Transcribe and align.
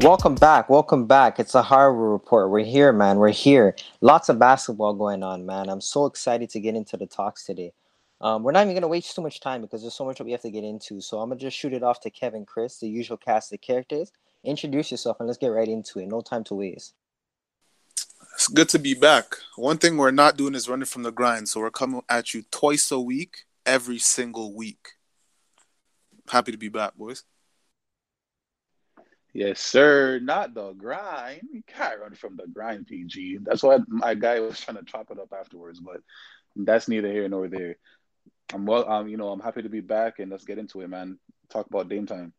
Welcome 0.00 0.36
back. 0.36 0.70
Welcome 0.70 1.06
back. 1.08 1.40
It's 1.40 1.56
a 1.56 1.62
Harvard 1.62 2.12
report. 2.12 2.50
We're 2.50 2.64
here, 2.64 2.92
man. 2.92 3.18
We're 3.18 3.30
here. 3.30 3.74
Lots 4.00 4.28
of 4.28 4.38
basketball 4.38 4.94
going 4.94 5.24
on, 5.24 5.44
man. 5.44 5.68
I'm 5.68 5.80
so 5.80 6.06
excited 6.06 6.50
to 6.50 6.60
get 6.60 6.76
into 6.76 6.96
the 6.96 7.06
talks 7.06 7.44
today. 7.44 7.72
Um, 8.20 8.44
we're 8.44 8.52
not 8.52 8.62
even 8.62 8.74
gonna 8.74 8.86
waste 8.86 9.16
too 9.16 9.22
much 9.22 9.40
time 9.40 9.60
because 9.60 9.80
there's 9.80 9.94
so 9.94 10.04
much 10.04 10.18
that 10.18 10.24
we 10.24 10.30
have 10.30 10.42
to 10.42 10.52
get 10.52 10.62
into. 10.62 11.00
So 11.00 11.18
I'm 11.18 11.30
gonna 11.30 11.40
just 11.40 11.56
shoot 11.56 11.72
it 11.72 11.82
off 11.82 12.00
to 12.02 12.10
Kevin, 12.10 12.46
Chris, 12.46 12.78
the 12.78 12.88
usual 12.88 13.16
cast 13.16 13.52
of 13.52 13.60
characters. 13.60 14.12
Introduce 14.44 14.92
yourself 14.92 15.16
and 15.18 15.26
let's 15.26 15.36
get 15.36 15.48
right 15.48 15.66
into 15.66 15.98
it. 15.98 16.06
No 16.06 16.20
time 16.20 16.44
to 16.44 16.54
waste. 16.54 16.94
It's 18.34 18.46
good 18.46 18.68
to 18.68 18.78
be 18.78 18.94
back. 18.94 19.34
One 19.56 19.78
thing 19.78 19.96
we're 19.96 20.12
not 20.12 20.36
doing 20.36 20.54
is 20.54 20.68
running 20.68 20.86
from 20.86 21.02
the 21.02 21.10
grind. 21.10 21.48
So 21.48 21.58
we're 21.58 21.72
coming 21.72 22.02
at 22.08 22.34
you 22.34 22.44
twice 22.52 22.92
a 22.92 23.00
week, 23.00 23.46
every 23.66 23.98
single 23.98 24.54
week. 24.54 24.90
Happy 26.28 26.52
to 26.52 26.58
be 26.58 26.68
back, 26.68 26.94
boys. 26.94 27.24
Yes, 29.38 29.60
sir. 29.60 30.18
Not 30.18 30.52
the 30.52 30.72
grind. 30.72 31.42
You 31.52 31.62
can't 31.64 32.00
run 32.00 32.12
from 32.16 32.34
the 32.34 32.48
grind, 32.48 32.88
PG. 32.88 33.38
That's 33.42 33.62
why 33.62 33.78
my 33.86 34.16
guy 34.16 34.40
was 34.40 34.58
trying 34.58 34.78
to 34.78 34.82
chop 34.82 35.12
it 35.12 35.20
up 35.20 35.32
afterwards, 35.32 35.78
but 35.78 36.00
that's 36.56 36.88
neither 36.88 37.06
here 37.06 37.28
nor 37.28 37.46
there. 37.46 37.76
I'm 38.52 38.66
well. 38.66 38.90
Um, 38.90 39.06
you 39.06 39.16
know, 39.16 39.28
I'm 39.28 39.38
happy 39.38 39.62
to 39.62 39.68
be 39.68 39.78
back, 39.78 40.18
and 40.18 40.28
let's 40.28 40.44
get 40.44 40.58
into 40.58 40.80
it, 40.80 40.88
man. 40.88 41.20
Talk 41.50 41.68
about 41.68 41.88
Dame 41.88 42.04
time. 42.04 42.32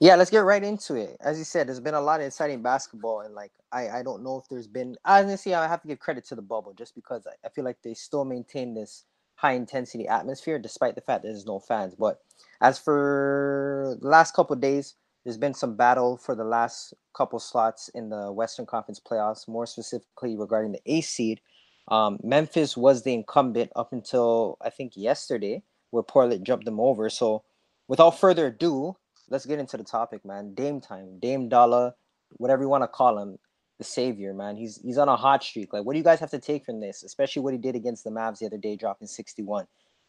Yeah, 0.00 0.16
let's 0.16 0.30
get 0.30 0.38
right 0.38 0.64
into 0.64 0.94
it. 0.94 1.18
As 1.20 1.36
you 1.36 1.44
said, 1.44 1.68
there's 1.68 1.80
been 1.80 1.92
a 1.92 2.00
lot 2.00 2.20
of 2.20 2.26
exciting 2.26 2.62
basketball, 2.62 3.20
and 3.20 3.34
like 3.34 3.52
I, 3.70 3.90
I 3.90 4.02
don't 4.02 4.24
know 4.24 4.38
if 4.38 4.48
there's 4.48 4.68
been. 4.68 4.96
Honestly, 5.04 5.54
I 5.54 5.68
have 5.68 5.82
to 5.82 5.88
give 5.88 5.98
credit 5.98 6.24
to 6.28 6.34
the 6.34 6.40
bubble 6.40 6.72
just 6.72 6.94
because 6.94 7.26
I, 7.26 7.32
I 7.46 7.50
feel 7.50 7.64
like 7.64 7.82
they 7.84 7.92
still 7.92 8.24
maintain 8.24 8.72
this 8.72 9.04
high 9.34 9.52
intensity 9.52 10.08
atmosphere 10.08 10.58
despite 10.58 10.94
the 10.94 11.02
fact 11.02 11.24
that 11.24 11.28
there's 11.28 11.44
no 11.44 11.58
fans. 11.58 11.94
But 11.94 12.20
as 12.62 12.78
for 12.78 13.98
the 14.00 14.08
last 14.08 14.32
couple 14.32 14.56
days, 14.56 14.94
there's 15.24 15.38
been 15.38 15.54
some 15.54 15.76
battle 15.76 16.16
for 16.16 16.34
the 16.34 16.44
last 16.44 16.94
couple 17.14 17.38
slots 17.38 17.88
in 17.94 18.08
the 18.08 18.32
Western 18.32 18.66
Conference 18.66 19.00
playoffs, 19.00 19.46
more 19.46 19.66
specifically 19.66 20.36
regarding 20.36 20.72
the 20.72 20.80
A 20.86 21.00
seed. 21.00 21.40
Um, 21.88 22.18
Memphis 22.22 22.76
was 22.76 23.02
the 23.02 23.12
incumbent 23.12 23.70
up 23.76 23.92
until 23.92 24.56
I 24.60 24.70
think 24.70 24.92
yesterday, 24.96 25.62
where 25.90 26.02
Portland 26.02 26.46
jumped 26.46 26.64
them 26.64 26.80
over. 26.80 27.10
So, 27.10 27.42
without 27.88 28.18
further 28.18 28.46
ado, 28.46 28.96
let's 29.28 29.46
get 29.46 29.58
into 29.58 29.76
the 29.76 29.84
topic, 29.84 30.24
man. 30.24 30.54
Dame 30.54 30.80
time, 30.80 31.18
Dame 31.18 31.48
Dollar, 31.48 31.94
whatever 32.36 32.62
you 32.62 32.68
want 32.68 32.84
to 32.84 32.88
call 32.88 33.18
him, 33.18 33.38
the 33.78 33.84
savior, 33.84 34.32
man. 34.32 34.56
He's 34.56 34.80
he's 34.82 34.98
on 34.98 35.08
a 35.08 35.16
hot 35.16 35.42
streak. 35.42 35.72
Like, 35.72 35.84
what 35.84 35.94
do 35.94 35.98
you 35.98 36.04
guys 36.04 36.20
have 36.20 36.30
to 36.30 36.38
take 36.38 36.64
from 36.64 36.80
this, 36.80 37.02
especially 37.02 37.42
what 37.42 37.54
he 37.54 37.58
did 37.58 37.74
against 37.74 38.04
the 38.04 38.10
Mavs 38.10 38.38
the 38.38 38.46
other 38.46 38.58
day, 38.58 38.76
dropping 38.76 39.08
61? 39.08 39.66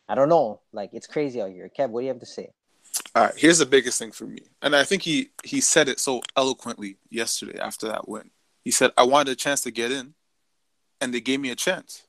I 0.07 0.15
don't 0.15 0.29
know. 0.29 0.61
Like, 0.73 0.91
it's 0.93 1.07
crazy 1.07 1.41
out 1.41 1.51
here. 1.51 1.69
Kev, 1.75 1.89
what 1.89 2.01
do 2.01 2.05
you 2.05 2.11
have 2.11 2.19
to 2.19 2.25
say? 2.25 2.51
All 3.15 3.23
right, 3.23 3.33
here's 3.35 3.59
the 3.59 3.65
biggest 3.65 3.99
thing 3.99 4.11
for 4.11 4.25
me, 4.25 4.39
and 4.61 4.75
I 4.75 4.83
think 4.83 5.01
he 5.01 5.31
he 5.43 5.61
said 5.61 5.89
it 5.89 5.99
so 5.99 6.21
eloquently 6.35 6.97
yesterday 7.09 7.59
after 7.59 7.87
that 7.87 8.07
win. 8.07 8.31
He 8.63 8.71
said, 8.71 8.91
"I 8.97 9.03
wanted 9.03 9.31
a 9.31 9.35
chance 9.35 9.61
to 9.61 9.71
get 9.71 9.91
in, 9.91 10.13
and 10.99 11.13
they 11.13 11.21
gave 11.21 11.39
me 11.39 11.49
a 11.49 11.55
chance. 11.55 12.03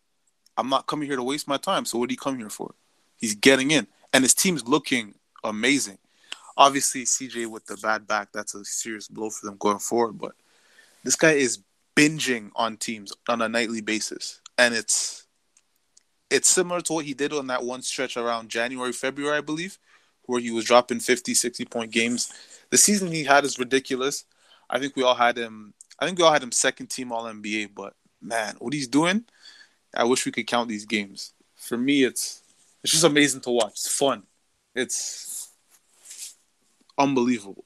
I'm 0.56 0.68
not 0.68 0.86
coming 0.86 1.08
here 1.08 1.16
to 1.16 1.22
waste 1.22 1.48
my 1.48 1.56
time. 1.56 1.84
So 1.84 1.98
what 1.98 2.08
do 2.08 2.12
you 2.12 2.18
come 2.18 2.38
here 2.38 2.50
for? 2.50 2.74
He's 3.16 3.34
getting 3.34 3.70
in, 3.70 3.86
and 4.12 4.22
his 4.24 4.34
team's 4.34 4.66
looking 4.66 5.14
amazing. 5.44 5.98
Obviously, 6.56 7.04
CJ 7.04 7.46
with 7.46 7.66
the 7.66 7.76
bad 7.78 8.06
back, 8.06 8.28
that's 8.32 8.54
a 8.54 8.64
serious 8.64 9.08
blow 9.08 9.30
for 9.30 9.46
them 9.46 9.56
going 9.58 9.78
forward. 9.78 10.18
But 10.18 10.34
this 11.02 11.16
guy 11.16 11.32
is 11.32 11.60
binging 11.96 12.50
on 12.54 12.76
teams 12.76 13.12
on 13.28 13.42
a 13.42 13.48
nightly 13.48 13.80
basis, 13.80 14.40
and 14.58 14.74
it's 14.74 15.26
it's 16.30 16.48
similar 16.48 16.80
to 16.80 16.92
what 16.94 17.04
he 17.04 17.14
did 17.14 17.32
on 17.32 17.46
that 17.48 17.62
one 17.62 17.82
stretch 17.82 18.16
around 18.16 18.48
January, 18.48 18.92
February, 18.92 19.36
I 19.36 19.40
believe, 19.42 19.78
where 20.26 20.40
he 20.40 20.50
was 20.50 20.64
dropping 20.64 21.00
50, 21.00 21.34
60 21.34 21.64
point 21.66 21.90
games. 21.90 22.32
The 22.70 22.78
season 22.78 23.12
he 23.12 23.24
had 23.24 23.44
is 23.44 23.58
ridiculous. 23.58 24.24
I 24.68 24.78
think 24.78 24.96
we 24.96 25.02
all 25.02 25.14
had 25.14 25.36
him. 25.36 25.74
I 25.98 26.06
think 26.06 26.18
we 26.18 26.24
all 26.24 26.32
had 26.32 26.42
him 26.42 26.52
second 26.52 26.88
team 26.88 27.12
All 27.12 27.24
NBA, 27.24 27.74
but 27.74 27.94
man, 28.20 28.56
what 28.58 28.72
he's 28.72 28.88
doing, 28.88 29.24
I 29.94 30.04
wish 30.04 30.24
we 30.24 30.32
could 30.32 30.46
count 30.46 30.68
these 30.68 30.86
games. 30.86 31.34
For 31.56 31.76
me, 31.76 32.04
it's 32.04 32.42
it's 32.82 32.92
just 32.92 33.04
amazing 33.04 33.42
to 33.42 33.50
watch. 33.50 33.72
It's 33.72 33.94
fun. 33.94 34.24
It's 34.74 35.50
unbelievable. 36.98 37.64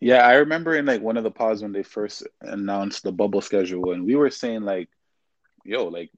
Yeah, 0.00 0.26
I 0.26 0.34
remember 0.34 0.74
in 0.74 0.86
like 0.86 1.00
one 1.00 1.16
of 1.16 1.22
the 1.24 1.30
pods 1.30 1.62
when 1.62 1.72
they 1.72 1.84
first 1.84 2.26
announced 2.40 3.04
the 3.04 3.12
bubble 3.12 3.40
schedule, 3.40 3.92
and 3.92 4.04
we 4.04 4.16
were 4.16 4.30
saying 4.30 4.62
like, 4.62 4.88
"Yo, 5.64 5.86
like 5.86 6.10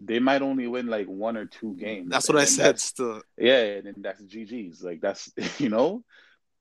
they 0.00 0.18
might 0.18 0.42
only 0.42 0.66
win 0.66 0.86
like 0.86 1.06
one 1.06 1.36
or 1.36 1.46
two 1.46 1.74
games." 1.74 2.10
That's 2.10 2.28
what 2.28 2.38
I 2.38 2.44
said. 2.44 2.78
Still, 2.80 3.22
yeah, 3.36 3.62
and 3.62 3.86
then 3.86 3.94
that's 3.98 4.22
GG's. 4.22 4.82
Like 4.82 5.00
that's 5.00 5.30
you 5.60 5.68
know, 5.68 6.04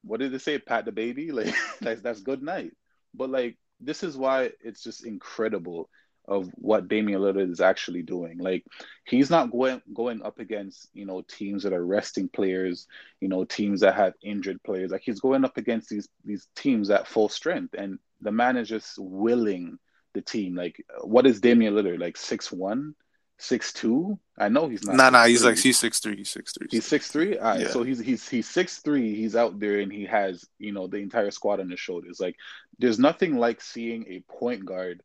what 0.04 0.20
did 0.20 0.32
they 0.32 0.38
say? 0.38 0.60
Pat 0.60 0.86
the 0.86 0.92
baby. 0.92 1.32
Like 1.32 1.54
that's 1.82 2.02
that's 2.02 2.22
good 2.22 2.44
night. 2.44 2.72
But 3.14 3.30
like 3.30 3.58
this 3.80 4.04
is 4.04 4.18
why 4.18 4.52
it's 4.62 4.84
just 4.84 5.06
incredible 5.06 5.90
of 6.30 6.52
what 6.56 6.88
Damian 6.88 7.22
Lillard 7.22 7.50
is 7.50 7.60
actually 7.60 8.04
doing. 8.04 8.38
Like 8.38 8.64
he's 9.04 9.30
not 9.30 9.52
going 9.52 9.82
going 9.94 10.22
up 10.22 10.40
against, 10.40 10.88
you 10.94 11.06
know, 11.06 11.22
teams 11.28 11.64
that 11.64 11.74
are 11.74 11.84
resting 11.84 12.30
players, 12.30 12.88
you 13.20 13.28
know, 13.28 13.46
teams 13.46 13.82
that 13.82 13.96
have 13.96 14.14
injured 14.22 14.62
players. 14.64 14.92
Like 14.92 15.02
he's 15.04 15.20
going 15.20 15.44
up 15.44 15.58
against 15.58 15.90
these 15.90 16.08
these 16.24 16.48
teams 16.56 16.92
at 16.92 17.08
full 17.08 17.30
strength 17.30 17.74
and 17.76 17.98
the 18.22 18.32
man 18.32 18.58
is 18.58 18.70
just 18.70 19.00
willing 19.00 19.80
the 20.14 20.22
team. 20.22 20.56
Like 20.56 20.86
what 21.02 21.26
is 21.26 21.42
Damian 21.42 21.74
Lillard? 21.74 22.00
Like 22.00 22.16
six 22.16 22.52
one? 22.52 22.94
Six 23.42 23.72
two? 23.72 24.20
I 24.38 24.50
know 24.50 24.68
he's 24.68 24.86
not. 24.86 24.98
Nah, 24.98 25.10
nah, 25.10 25.26
he's 25.26 25.46
like 25.46 25.58
he's 25.58 25.80
six 25.80 26.00
three. 26.00 26.18
He's 26.18 26.30
six 26.30 26.52
three. 26.52 26.68
He's 26.70 26.86
six 26.86 27.10
three. 27.10 27.38
All 27.38 27.52
right, 27.52 27.62
yeah. 27.62 27.70
so 27.70 27.84
he's 27.84 28.00
he's 28.00 28.28
he's 28.28 28.50
six 28.50 28.80
three. 28.80 29.16
He's 29.16 29.36
out 29.36 29.60
there 29.60 29.80
and 29.80 29.92
he 29.92 30.06
has 30.06 30.46
you 30.58 30.74
know 30.74 30.88
the 30.88 30.98
entire 30.98 31.32
squad 31.32 31.62
on 31.62 31.70
his 31.70 31.80
shoulders. 31.80 32.20
Like, 32.20 32.36
there's 32.80 33.00
nothing 33.00 33.38
like 33.38 33.62
seeing 33.62 34.06
a 34.10 34.20
point 34.30 34.66
guard 34.66 35.02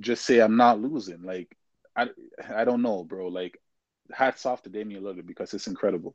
just 0.00 0.24
say 0.24 0.40
I'm 0.40 0.56
not 0.56 0.80
losing. 0.80 1.22
Like, 1.22 1.56
I 1.96 2.08
I 2.52 2.64
don't 2.64 2.82
know, 2.82 3.04
bro. 3.04 3.28
Like, 3.28 3.58
hats 4.12 4.46
off 4.46 4.62
to 4.62 4.70
Damian 4.70 5.02
Lillard 5.02 5.26
because 5.26 5.54
it's 5.54 5.66
incredible. 5.66 6.14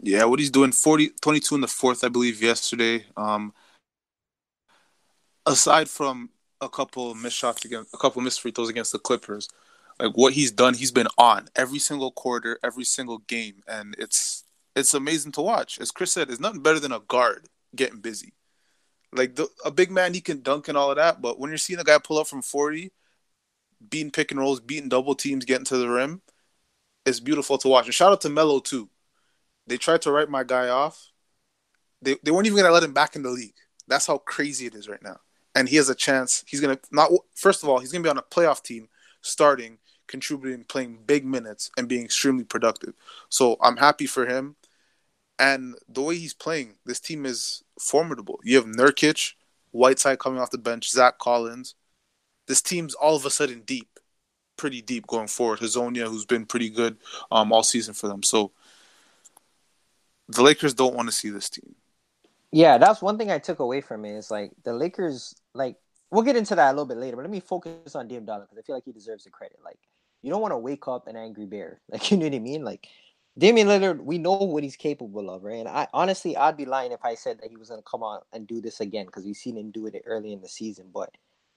Yeah, 0.00 0.24
what 0.24 0.38
he's 0.38 0.50
doing 0.50 0.70
40, 0.72 1.10
22 1.20 1.54
in 1.56 1.60
the 1.60 1.68
fourth, 1.68 2.04
I 2.04 2.08
believe, 2.08 2.40
yesterday. 2.40 3.04
Um, 3.16 3.52
aside 5.44 5.88
from 5.88 6.30
a 6.60 6.68
couple 6.68 7.14
missed 7.14 7.36
shots 7.36 7.64
against 7.64 7.94
a 7.94 7.98
couple 7.98 8.22
missed 8.22 8.40
free 8.40 8.50
throws 8.50 8.68
against 8.68 8.92
the 8.92 8.98
Clippers 8.98 9.48
like 10.00 10.16
what 10.16 10.32
he's 10.32 10.52
done, 10.52 10.74
he's 10.74 10.92
been 10.92 11.08
on 11.18 11.48
every 11.56 11.78
single 11.78 12.12
quarter, 12.12 12.58
every 12.62 12.84
single 12.84 13.18
game, 13.18 13.62
and 13.66 13.94
it's 13.98 14.44
it's 14.76 14.94
amazing 14.94 15.32
to 15.32 15.40
watch. 15.40 15.80
As 15.80 15.90
Chris 15.90 16.12
said, 16.12 16.30
it's 16.30 16.40
nothing 16.40 16.62
better 16.62 16.78
than 16.78 16.92
a 16.92 17.00
guard 17.00 17.48
getting 17.74 18.00
busy. 18.00 18.34
Like 19.12 19.34
the, 19.34 19.48
a 19.64 19.70
big 19.70 19.90
man, 19.90 20.14
he 20.14 20.20
can 20.20 20.42
dunk 20.42 20.68
and 20.68 20.78
all 20.78 20.90
of 20.90 20.96
that, 20.96 21.20
but 21.20 21.38
when 21.38 21.50
you're 21.50 21.58
seeing 21.58 21.80
a 21.80 21.84
guy 21.84 21.98
pull 21.98 22.18
up 22.18 22.28
from 22.28 22.42
forty, 22.42 22.92
beating 23.90 24.12
pick 24.12 24.30
and 24.30 24.38
rolls, 24.38 24.60
beating 24.60 24.88
double 24.88 25.14
teams, 25.14 25.44
getting 25.44 25.64
to 25.66 25.78
the 25.78 25.88
rim, 25.88 26.22
it's 27.04 27.20
beautiful 27.20 27.58
to 27.58 27.68
watch. 27.68 27.86
And 27.86 27.94
shout 27.94 28.12
out 28.12 28.20
to 28.22 28.28
Melo 28.28 28.60
too. 28.60 28.88
They 29.66 29.78
tried 29.78 30.02
to 30.02 30.12
write 30.12 30.30
my 30.30 30.44
guy 30.44 30.68
off. 30.68 31.10
They 32.02 32.16
they 32.22 32.30
weren't 32.30 32.46
even 32.46 32.58
gonna 32.58 32.72
let 32.72 32.84
him 32.84 32.92
back 32.92 33.16
in 33.16 33.22
the 33.22 33.30
league. 33.30 33.54
That's 33.88 34.06
how 34.06 34.18
crazy 34.18 34.66
it 34.66 34.74
is 34.74 34.88
right 34.88 35.02
now. 35.02 35.18
And 35.54 35.68
he 35.68 35.76
has 35.76 35.88
a 35.88 35.94
chance. 35.94 36.44
He's 36.46 36.60
gonna 36.60 36.78
not. 36.92 37.10
First 37.34 37.62
of 37.64 37.68
all, 37.68 37.80
he's 37.80 37.90
gonna 37.90 38.04
be 38.04 38.10
on 38.10 38.18
a 38.18 38.22
playoff 38.22 38.62
team 38.62 38.88
starting 39.22 39.78
contributing, 40.08 40.64
playing 40.64 40.98
big 41.06 41.24
minutes, 41.24 41.70
and 41.76 41.88
being 41.88 42.04
extremely 42.04 42.44
productive. 42.44 42.94
So 43.28 43.56
I'm 43.62 43.76
happy 43.76 44.06
for 44.06 44.26
him. 44.26 44.56
And 45.38 45.76
the 45.88 46.02
way 46.02 46.18
he's 46.18 46.34
playing, 46.34 46.74
this 46.84 46.98
team 46.98 47.24
is 47.24 47.62
formidable. 47.78 48.40
You 48.42 48.56
have 48.56 48.66
Nurkic, 48.66 49.34
Whiteside 49.70 50.18
coming 50.18 50.40
off 50.40 50.50
the 50.50 50.58
bench, 50.58 50.90
Zach 50.90 51.18
Collins. 51.18 51.74
This 52.46 52.60
team's 52.60 52.94
all 52.94 53.14
of 53.14 53.24
a 53.24 53.30
sudden 53.30 53.60
deep, 53.60 54.00
pretty 54.56 54.82
deep 54.82 55.06
going 55.06 55.28
forward. 55.28 55.60
Hezonja, 55.60 56.08
who's 56.08 56.24
been 56.24 56.46
pretty 56.46 56.70
good 56.70 56.96
um, 57.30 57.52
all 57.52 57.62
season 57.62 57.94
for 57.94 58.08
them. 58.08 58.22
So 58.22 58.50
the 60.28 60.42
Lakers 60.42 60.74
don't 60.74 60.94
want 60.94 61.08
to 61.08 61.12
see 61.12 61.30
this 61.30 61.48
team. 61.48 61.74
Yeah, 62.50 62.78
that's 62.78 63.02
one 63.02 63.18
thing 63.18 63.30
I 63.30 63.38
took 63.38 63.58
away 63.60 63.80
from 63.80 64.04
it. 64.04 64.16
Is 64.16 64.30
like 64.30 64.52
the 64.64 64.72
Lakers, 64.72 65.34
like 65.54 65.76
we'll 66.10 66.22
get 66.22 66.36
into 66.36 66.54
that 66.54 66.70
a 66.70 66.72
little 66.72 66.86
bit 66.86 66.96
later. 66.96 67.16
But 67.16 67.22
let 67.22 67.30
me 67.30 67.40
focus 67.40 67.94
on 67.94 68.08
Dame 68.08 68.24
Dollar 68.24 68.42
because 68.42 68.58
I 68.58 68.62
feel 68.62 68.74
like 68.74 68.84
he 68.84 68.92
deserves 68.92 69.24
the 69.24 69.30
credit. 69.30 69.58
Like 69.64 69.78
you 70.22 70.30
don't 70.30 70.40
want 70.40 70.52
to 70.52 70.58
wake 70.58 70.88
up 70.88 71.06
an 71.06 71.16
angry 71.16 71.46
bear. 71.46 71.80
Like 71.90 72.10
you 72.10 72.16
know 72.16 72.26
what 72.26 72.34
I 72.34 72.38
mean? 72.38 72.64
Like 72.64 72.88
Damian 73.38 73.68
Lillard, 73.68 74.00
we 74.00 74.18
know 74.18 74.36
what 74.36 74.64
he's 74.64 74.76
capable 74.76 75.30
of, 75.30 75.44
right? 75.44 75.58
And 75.58 75.68
I 75.68 75.86
honestly, 75.94 76.36
I'd 76.36 76.56
be 76.56 76.64
lying 76.64 76.92
if 76.92 77.04
I 77.04 77.14
said 77.14 77.38
that 77.40 77.50
he 77.50 77.56
was 77.56 77.70
gonna 77.70 77.82
come 77.82 78.02
out 78.02 78.26
and 78.32 78.46
do 78.46 78.60
this 78.60 78.80
again 78.80 79.06
because 79.06 79.24
we've 79.24 79.36
seen 79.36 79.56
him 79.56 79.70
do 79.70 79.86
it 79.86 80.02
early 80.06 80.32
in 80.32 80.40
the 80.40 80.48
season. 80.48 80.90
But 80.92 81.10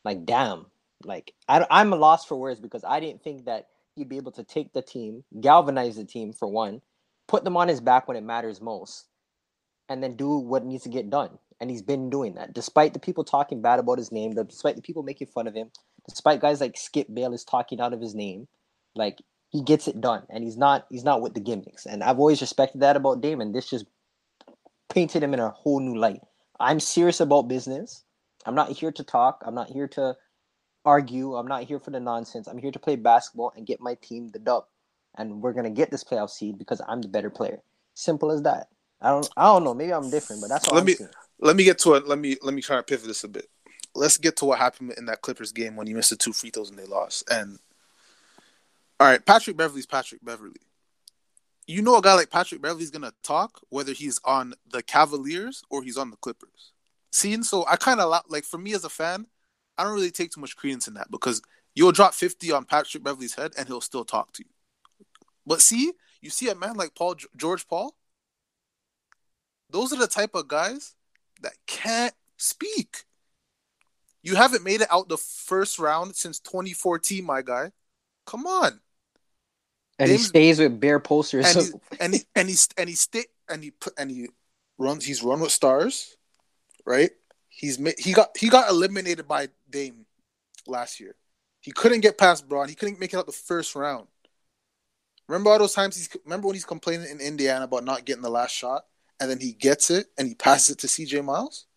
like, 0.03 0.25
damn, 0.25 0.67
like 1.03 1.33
I, 1.47 1.65
I'm 1.71 1.93
a 1.93 1.95
loss 1.95 2.25
for 2.25 2.35
words 2.35 2.59
because 2.59 2.83
I 2.83 2.99
didn't 2.99 3.23
think 3.23 3.45
that 3.45 3.67
he'd 3.95 4.09
be 4.09 4.17
able 4.17 4.31
to 4.33 4.43
take 4.43 4.73
the 4.73 4.81
team, 4.81 5.23
galvanize 5.41 5.95
the 5.95 6.05
team 6.05 6.33
for 6.33 6.47
one, 6.47 6.81
put 7.27 7.43
them 7.43 7.57
on 7.57 7.67
his 7.67 7.81
back 7.81 8.07
when 8.07 8.17
it 8.17 8.23
matters 8.23 8.61
most, 8.61 9.07
and 9.89 10.03
then 10.03 10.15
do 10.15 10.37
what 10.37 10.65
needs 10.65 10.83
to 10.83 10.89
get 10.89 11.09
done. 11.09 11.37
And 11.59 11.69
he's 11.69 11.83
been 11.83 12.09
doing 12.09 12.35
that, 12.35 12.53
despite 12.53 12.93
the 12.93 12.99
people 12.99 13.23
talking 13.23 13.61
bad 13.61 13.79
about 13.79 13.99
his 13.99 14.11
name, 14.11 14.33
despite 14.33 14.75
the 14.75 14.81
people 14.81 15.03
making 15.03 15.27
fun 15.27 15.47
of 15.47 15.53
him, 15.53 15.69
despite 16.09 16.41
guys 16.41 16.61
like 16.61 16.77
Skip 16.77 17.07
Bayless 17.13 17.43
talking 17.43 17.79
out 17.79 17.93
of 17.93 18.01
his 18.01 18.15
name, 18.15 18.47
like 18.95 19.19
he 19.49 19.61
gets 19.63 19.87
it 19.87 19.99
done, 20.01 20.23
and 20.29 20.43
he's 20.43 20.57
not 20.57 20.85
he's 20.89 21.03
not 21.03 21.21
with 21.21 21.33
the 21.33 21.39
gimmicks. 21.39 21.85
And 21.85 22.03
I've 22.03 22.19
always 22.19 22.41
respected 22.41 22.81
that 22.81 22.95
about 22.95 23.21
Damon. 23.21 23.51
This 23.51 23.69
just 23.69 23.85
painted 24.89 25.23
him 25.23 25.33
in 25.33 25.39
a 25.39 25.49
whole 25.49 25.79
new 25.79 25.97
light. 25.97 26.21
I'm 26.59 26.79
serious 26.79 27.19
about 27.19 27.47
business. 27.47 28.03
I'm 28.45 28.55
not 28.55 28.69
here 28.71 28.91
to 28.91 29.03
talk. 29.03 29.41
I'm 29.45 29.55
not 29.55 29.69
here 29.69 29.87
to 29.89 30.15
argue. 30.85 31.35
I'm 31.35 31.47
not 31.47 31.63
here 31.63 31.79
for 31.79 31.91
the 31.91 31.99
nonsense. 31.99 32.47
I'm 32.47 32.57
here 32.57 32.71
to 32.71 32.79
play 32.79 32.95
basketball 32.95 33.53
and 33.55 33.65
get 33.67 33.79
my 33.81 33.95
team 34.01 34.29
the 34.29 34.39
dub. 34.39 34.65
And 35.17 35.41
we're 35.41 35.53
gonna 35.53 35.69
get 35.69 35.91
this 35.91 36.03
playoff 36.03 36.29
seed 36.29 36.57
because 36.57 36.81
I'm 36.87 37.01
the 37.01 37.07
better 37.07 37.29
player. 37.29 37.61
Simple 37.93 38.31
as 38.31 38.41
that. 38.43 38.67
I 39.01 39.09
don't 39.09 39.29
I 39.35 39.45
don't 39.45 39.63
know. 39.63 39.73
Maybe 39.73 39.93
I'm 39.93 40.09
different, 40.09 40.41
but 40.41 40.49
that's 40.49 40.67
all 40.67 40.75
Let 40.75 40.81
I'm 40.81 40.85
me- 40.85 40.95
seeing. 40.95 41.09
Let 41.43 41.55
me 41.55 41.63
get 41.63 41.79
to 41.79 41.95
it. 41.95 42.07
Let 42.07 42.19
me 42.19 42.37
let 42.43 42.53
me 42.53 42.61
try 42.61 42.75
to 42.77 42.83
pivot 42.83 43.07
this 43.07 43.23
a 43.23 43.27
bit. 43.27 43.47
Let's 43.93 44.17
get 44.17 44.37
to 44.37 44.45
what 44.45 44.59
happened 44.59 44.93
in 44.97 45.05
that 45.05 45.21
Clippers 45.21 45.51
game 45.51 45.75
when 45.75 45.87
he 45.87 45.93
missed 45.93 46.11
the 46.11 46.15
two 46.15 46.33
free 46.33 46.49
throws 46.49 46.69
and 46.69 46.79
they 46.79 46.85
lost. 46.85 47.29
And 47.29 47.59
all 48.99 49.07
right, 49.07 49.25
Patrick 49.25 49.57
Beverly's 49.57 49.85
Patrick 49.85 50.23
Beverly. 50.23 50.61
You 51.67 51.81
know 51.81 51.97
a 51.97 52.01
guy 52.01 52.13
like 52.13 52.29
Patrick 52.29 52.61
Beverly's 52.61 52.91
gonna 52.91 53.13
talk 53.23 53.61
whether 53.69 53.93
he's 53.93 54.19
on 54.23 54.53
the 54.71 54.81
Cavaliers 54.83 55.63
or 55.69 55.83
he's 55.83 55.97
on 55.97 56.09
the 56.11 56.17
Clippers. 56.17 56.71
Seeing 57.11 57.43
so 57.43 57.65
I 57.67 57.75
kind 57.75 57.99
of 57.99 58.21
like 58.29 58.45
for 58.45 58.57
me 58.57 58.73
as 58.73 58.85
a 58.85 58.89
fan, 58.89 59.27
I 59.77 59.83
don't 59.83 59.93
really 59.93 60.11
take 60.11 60.31
too 60.31 60.41
much 60.41 60.55
credence 60.55 60.87
in 60.87 60.93
that 60.95 61.11
because 61.11 61.41
you'll 61.75 61.91
drop 61.91 62.13
50 62.13 62.51
on 62.51 62.65
Patrick 62.65 63.03
Beverly's 63.03 63.35
head 63.35 63.53
and 63.57 63.67
he'll 63.67 63.81
still 63.81 64.05
talk 64.05 64.31
to 64.33 64.43
you. 64.43 64.49
But 65.45 65.61
see, 65.61 65.91
you 66.21 66.29
see 66.29 66.49
a 66.49 66.55
man 66.55 66.75
like 66.75 66.95
Paul 66.95 67.15
George 67.35 67.67
Paul, 67.67 67.95
those 69.69 69.91
are 69.91 69.99
the 69.99 70.07
type 70.07 70.35
of 70.35 70.47
guys 70.47 70.95
that 71.41 71.53
can't 71.65 72.13
speak. 72.37 73.03
You 74.23 74.35
haven't 74.35 74.63
made 74.63 74.81
it 74.81 74.87
out 74.91 75.09
the 75.09 75.17
first 75.17 75.79
round 75.79 76.15
since 76.15 76.39
2014, 76.39 77.23
my 77.23 77.41
guy. 77.41 77.71
Come 78.25 78.45
on. 78.45 78.79
And 79.97 80.11
he 80.11 80.17
stays 80.17 80.59
with 80.59 80.79
bare 80.79 80.99
posters. 80.99 81.45
And 81.45 81.65
So, 81.65 81.81
he 81.91 81.97
and 81.99 82.13
he 82.13 82.21
and 82.35 82.49
he 82.49 82.55
and 82.77 82.89
he 82.89 82.95
stay 82.95 83.25
and 83.49 83.63
he 83.63 83.71
put 83.71 83.93
and 83.97 84.09
he 84.09 84.29
runs. 84.77 85.05
He's 85.05 85.23
run 85.23 85.39
with 85.39 85.51
stars, 85.51 86.17
right? 86.85 87.11
He's 87.49 87.77
he 87.99 88.13
got 88.13 88.35
he 88.37 88.49
got 88.49 88.69
eliminated 88.69 89.27
by 89.27 89.49
Dame 89.69 90.05
last 90.67 90.99
year. 90.99 91.15
He 91.59 91.71
couldn't 91.71 91.99
get 92.01 92.17
past 92.17 92.49
Bron. 92.49 92.69
He 92.69 92.75
couldn't 92.75 92.99
make 92.99 93.13
it 93.13 93.17
out 93.17 93.27
the 93.27 93.31
first 93.31 93.75
round. 93.75 94.07
Remember 95.27 95.51
all 95.51 95.59
those 95.59 95.73
times 95.73 95.95
he's 95.95 96.09
remember 96.25 96.47
when 96.47 96.55
he's 96.55 96.65
complaining 96.65 97.09
in 97.09 97.19
Indiana 97.19 97.65
about 97.65 97.83
not 97.83 98.05
getting 98.05 98.23
the 98.23 98.29
last 98.29 98.51
shot, 98.51 98.85
and 99.19 99.29
then 99.29 99.39
he 99.39 99.53
gets 99.53 99.91
it 99.91 100.07
and 100.17 100.27
he 100.27 100.33
passes 100.33 100.71
it 100.71 100.79
to 100.79 100.87
CJ 100.87 101.23
Miles. 101.23 101.67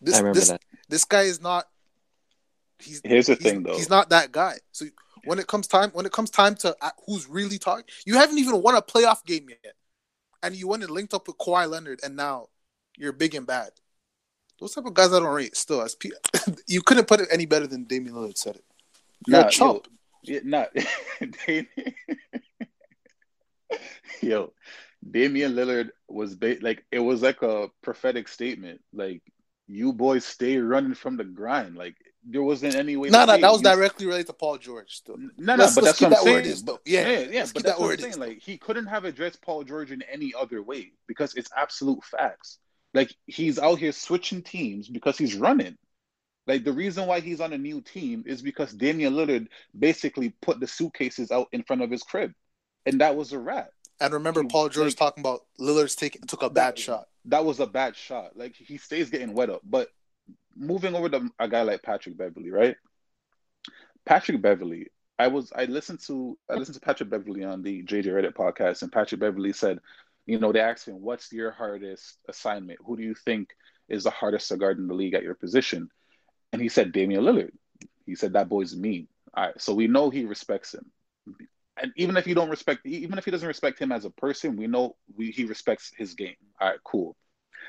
This 0.00 0.14
I 0.16 0.18
remember 0.18 0.38
this 0.40 0.48
that. 0.48 0.62
this 0.88 1.04
guy 1.04 1.22
is 1.22 1.40
not. 1.40 1.66
He's 2.78 3.00
Here's 3.04 3.26
the 3.26 3.34
he's- 3.34 3.42
thing, 3.42 3.62
though. 3.64 3.74
He's 3.76 3.90
not 3.90 4.10
that 4.10 4.30
guy. 4.32 4.54
So 4.72 4.86
when 5.24 5.38
it 5.38 5.46
comes 5.48 5.66
time, 5.66 5.90
when 5.90 6.06
it 6.06 6.12
comes 6.12 6.30
time 6.30 6.54
to 6.56 6.76
uh, 6.80 6.90
who's 7.06 7.28
really 7.28 7.58
talking, 7.58 7.84
you 8.06 8.14
haven't 8.14 8.38
even 8.38 8.62
won 8.62 8.76
a 8.76 8.82
playoff 8.82 9.24
game 9.24 9.48
yet, 9.48 9.74
and 10.42 10.54
you 10.54 10.68
went 10.68 10.82
and 10.84 10.92
linked 10.92 11.12
up 11.14 11.26
with 11.26 11.38
Kawhi 11.38 11.68
Leonard, 11.68 12.00
and 12.04 12.14
now 12.16 12.46
you're 12.96 13.12
big 13.12 13.34
and 13.34 13.46
bad. 13.46 13.70
Those 14.60 14.74
type 14.74 14.86
of 14.86 14.94
guys 14.94 15.12
I 15.12 15.18
don't 15.20 15.32
rate. 15.34 15.56
Still, 15.56 15.82
as 15.82 15.94
P- 15.94 16.12
you 16.66 16.82
couldn't 16.82 17.06
put 17.08 17.20
it 17.20 17.28
any 17.30 17.46
better 17.46 17.66
than 17.66 17.84
Damian 17.84 18.14
Lillard 18.14 18.36
said 18.38 18.56
it. 18.56 18.64
You're 19.26 19.40
Nah, 19.40 19.46
a 19.46 19.50
chump. 19.50 19.86
Yo, 20.22 20.34
yeah, 20.34 20.40
not 20.44 20.68
yo. 24.20 24.52
Damian 25.08 25.54
Lillard 25.54 25.90
was 26.08 26.34
ba- 26.34 26.56
like 26.60 26.84
it 26.90 26.98
was 26.98 27.22
like 27.22 27.42
a 27.42 27.68
prophetic 27.82 28.26
statement. 28.28 28.80
Like 28.92 29.22
you 29.68 29.92
boys 29.92 30.24
stay 30.24 30.56
running 30.58 30.94
from 30.94 31.16
the 31.16 31.24
grind. 31.24 31.76
Like 31.76 31.96
there 32.24 32.42
wasn't 32.42 32.74
any 32.74 32.96
way. 32.96 33.10
No, 33.10 33.24
no, 33.24 33.38
that 33.38 33.42
was 33.52 33.62
you- 33.62 33.68
directly 33.68 34.06
related 34.06 34.26
to 34.28 34.32
Paul 34.32 34.58
George. 34.58 34.96
Still, 34.96 35.16
No, 35.18 35.56
no, 35.56 35.68
but 35.74 35.82
that's 35.82 36.00
what 36.00 36.04
I'm 36.04 36.10
that 36.10 36.22
saying. 36.22 36.44
is, 36.46 36.62
though. 36.64 36.80
Yeah, 36.84 37.08
yeah, 37.08 37.18
yeah. 37.20 37.46
But 37.52 37.62
that's 37.62 37.78
that 37.78 37.80
what 37.80 37.92
I'm 37.92 37.98
saying. 38.00 38.18
Like 38.18 38.38
he 38.40 38.58
couldn't 38.58 38.86
have 38.86 39.04
addressed 39.04 39.40
Paul 39.42 39.64
George 39.64 39.90
in 39.92 40.02
any 40.02 40.32
other 40.38 40.62
way 40.62 40.92
because 41.06 41.34
it's 41.34 41.50
absolute 41.56 42.02
facts. 42.04 42.58
Like 42.94 43.14
he's 43.26 43.58
out 43.58 43.78
here 43.78 43.92
switching 43.92 44.42
teams 44.42 44.88
because 44.88 45.16
he's 45.18 45.34
running. 45.34 45.76
Like 46.46 46.64
the 46.64 46.72
reason 46.72 47.06
why 47.06 47.20
he's 47.20 47.40
on 47.42 47.52
a 47.52 47.58
new 47.58 47.82
team 47.82 48.24
is 48.26 48.40
because 48.40 48.72
Damian 48.72 49.12
Lillard 49.12 49.48
basically 49.78 50.30
put 50.40 50.60
the 50.60 50.66
suitcases 50.66 51.30
out 51.30 51.48
in 51.52 51.62
front 51.62 51.82
of 51.82 51.90
his 51.90 52.02
crib, 52.02 52.32
and 52.86 53.00
that 53.02 53.14
was 53.16 53.32
a 53.34 53.38
wrap. 53.38 53.68
and 54.00 54.14
remember, 54.14 54.42
You- 54.42 54.48
Paul 54.48 54.68
George 54.70 54.92
like- 54.92 54.96
talking 54.96 55.20
about 55.22 55.40
Lillard's 55.60 55.94
taking 55.96 56.22
took 56.22 56.42
a 56.42 56.48
bad 56.48 56.74
That- 56.76 56.78
shot. 56.78 57.08
That 57.28 57.44
was 57.44 57.60
a 57.60 57.66
bad 57.66 57.96
shot. 57.96 58.36
Like 58.36 58.56
he 58.56 58.78
stays 58.78 59.10
getting 59.10 59.34
wet 59.34 59.50
up. 59.50 59.62
But 59.64 59.88
moving 60.56 60.94
over 60.94 61.08
to 61.08 61.30
a 61.38 61.48
guy 61.48 61.62
like 61.62 61.82
Patrick 61.82 62.16
Beverly, 62.16 62.50
right? 62.50 62.76
Patrick 64.04 64.40
Beverly, 64.42 64.88
I 65.18 65.28
was 65.28 65.52
I 65.54 65.64
listened 65.64 66.00
to 66.06 66.38
I 66.50 66.54
listened 66.54 66.74
to 66.74 66.80
Patrick 66.80 67.10
Beverly 67.10 67.44
on 67.44 67.62
the 67.62 67.82
JJ 67.82 68.06
Redick 68.06 68.34
podcast, 68.34 68.82
and 68.82 68.92
Patrick 68.92 69.20
Beverly 69.20 69.52
said, 69.52 69.78
you 70.26 70.38
know, 70.38 70.52
they 70.52 70.60
asked 70.60 70.86
him, 70.86 71.02
"What's 71.02 71.32
your 71.32 71.50
hardest 71.50 72.18
assignment? 72.28 72.78
Who 72.84 72.96
do 72.96 73.02
you 73.02 73.14
think 73.14 73.50
is 73.88 74.04
the 74.04 74.10
hardest 74.10 74.48
to 74.48 74.56
guard 74.56 74.78
in 74.78 74.86
the 74.86 74.94
league 74.94 75.14
at 75.14 75.22
your 75.22 75.34
position?" 75.34 75.90
And 76.52 76.62
he 76.62 76.68
said 76.68 76.92
Damian 76.92 77.24
Lillard. 77.24 77.52
He 78.06 78.14
said 78.14 78.32
that 78.34 78.48
boy's 78.48 78.76
mean. 78.76 79.08
All 79.34 79.46
right, 79.46 79.60
so 79.60 79.74
we 79.74 79.86
know 79.86 80.10
he 80.10 80.24
respects 80.24 80.74
him. 80.74 80.90
And 81.80 81.92
even 81.96 82.16
if 82.16 82.26
you 82.26 82.34
don't 82.34 82.50
respect, 82.50 82.84
even 82.86 83.18
if 83.18 83.24
he 83.24 83.30
doesn't 83.30 83.46
respect 83.46 83.78
him 83.78 83.92
as 83.92 84.04
a 84.04 84.10
person, 84.10 84.56
we 84.56 84.66
know 84.66 84.96
we, 85.16 85.30
he 85.30 85.44
respects 85.44 85.92
his 85.96 86.14
game. 86.14 86.36
All 86.60 86.68
right, 86.68 86.78
cool. 86.84 87.16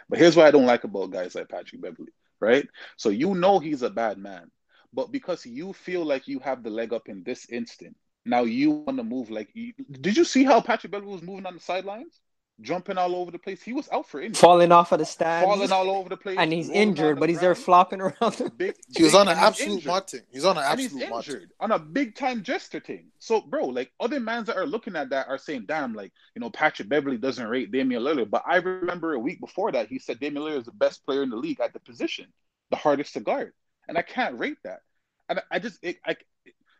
But 0.09 0.19
here's 0.19 0.35
what 0.35 0.47
I 0.47 0.51
don't 0.51 0.65
like 0.65 0.83
about 0.83 1.11
guys 1.11 1.35
like 1.35 1.49
Patrick 1.49 1.81
Beverly, 1.81 2.11
right? 2.39 2.67
So 2.97 3.09
you 3.09 3.35
know 3.35 3.59
he's 3.59 3.81
a 3.83 3.89
bad 3.89 4.17
man, 4.17 4.49
but 4.93 5.11
because 5.11 5.45
you 5.45 5.73
feel 5.73 6.03
like 6.03 6.27
you 6.27 6.39
have 6.39 6.63
the 6.63 6.69
leg 6.69 6.93
up 6.93 7.09
in 7.09 7.23
this 7.23 7.49
instant, 7.49 7.95
now 8.25 8.43
you 8.43 8.71
want 8.71 8.97
to 8.97 9.03
move 9.03 9.29
like. 9.29 9.49
You, 9.53 9.73
did 10.01 10.17
you 10.17 10.25
see 10.25 10.43
how 10.43 10.61
Patrick 10.61 10.91
Beverly 10.91 11.11
was 11.11 11.21
moving 11.21 11.45
on 11.45 11.55
the 11.55 11.59
sidelines, 11.59 12.19
jumping 12.61 12.97
all 12.97 13.15
over 13.15 13.31
the 13.31 13.39
place? 13.39 13.61
He 13.63 13.73
was 13.73 13.87
out 13.91 14.07
for 14.07 14.21
injury, 14.21 14.39
falling 14.39 14.71
off 14.71 14.91
of 14.91 14.99
the 14.99 15.05
stands. 15.05 15.45
falling 15.45 15.71
all 15.71 15.89
over 15.89 16.09
the 16.09 16.17
place, 16.17 16.37
and 16.39 16.51
he's 16.51 16.69
injured, 16.69 17.19
but 17.19 17.29
he's 17.29 17.39
there 17.39 17.55
flopping 17.55 18.01
around. 18.01 18.51
Big, 18.57 18.75
He 18.95 19.03
was 19.03 19.13
big- 19.13 19.21
on 19.21 19.27
an 19.27 19.37
absolute. 19.37 19.85
Martin. 19.85 20.21
He's 20.31 20.45
on 20.45 20.57
an 20.57 20.63
And 20.65 20.79
he's 20.79 20.87
absolute 20.93 21.09
Martin. 21.09 21.33
injured 21.33 21.51
on 21.59 21.71
a 21.71 21.79
big 21.79 22.15
time 22.15 22.43
jester 22.43 22.79
thing. 22.79 23.07
So, 23.19 23.41
bro, 23.41 23.65
like 23.67 23.91
other 23.99 24.19
mans 24.19 24.47
that 24.47 24.57
are 24.57 24.65
looking 24.65 24.95
at 24.95 25.09
that 25.11 25.27
are 25.27 25.37
saying, 25.37 25.65
damn, 25.67 25.93
like, 25.93 26.11
you 26.35 26.39
know, 26.41 26.49
Patrick 26.49 26.89
Beverly 26.89 27.17
doesn't 27.17 27.47
rate 27.47 27.71
Damian 27.71 28.01
Lillard. 28.03 28.29
But 28.29 28.43
I 28.45 28.57
remember 28.57 29.13
a 29.13 29.19
week 29.19 29.39
before 29.39 29.71
that, 29.71 29.87
he 29.87 29.99
said 29.99 30.19
Damian 30.19 30.43
Lillard 30.43 30.59
is 30.59 30.65
the 30.65 30.71
best 30.71 31.05
player 31.05 31.23
in 31.23 31.29
the 31.29 31.35
league 31.37 31.59
at 31.59 31.73
the 31.73 31.79
position, 31.79 32.27
the 32.69 32.75
hardest 32.77 33.13
to 33.13 33.19
guard. 33.19 33.53
And 33.87 33.97
I 33.97 34.01
can't 34.01 34.37
rate 34.39 34.57
that. 34.63 34.79
And 35.27 35.39
I, 35.39 35.41
I 35.55 35.59
just, 35.59 35.79
it, 35.83 35.97
I, 36.05 36.15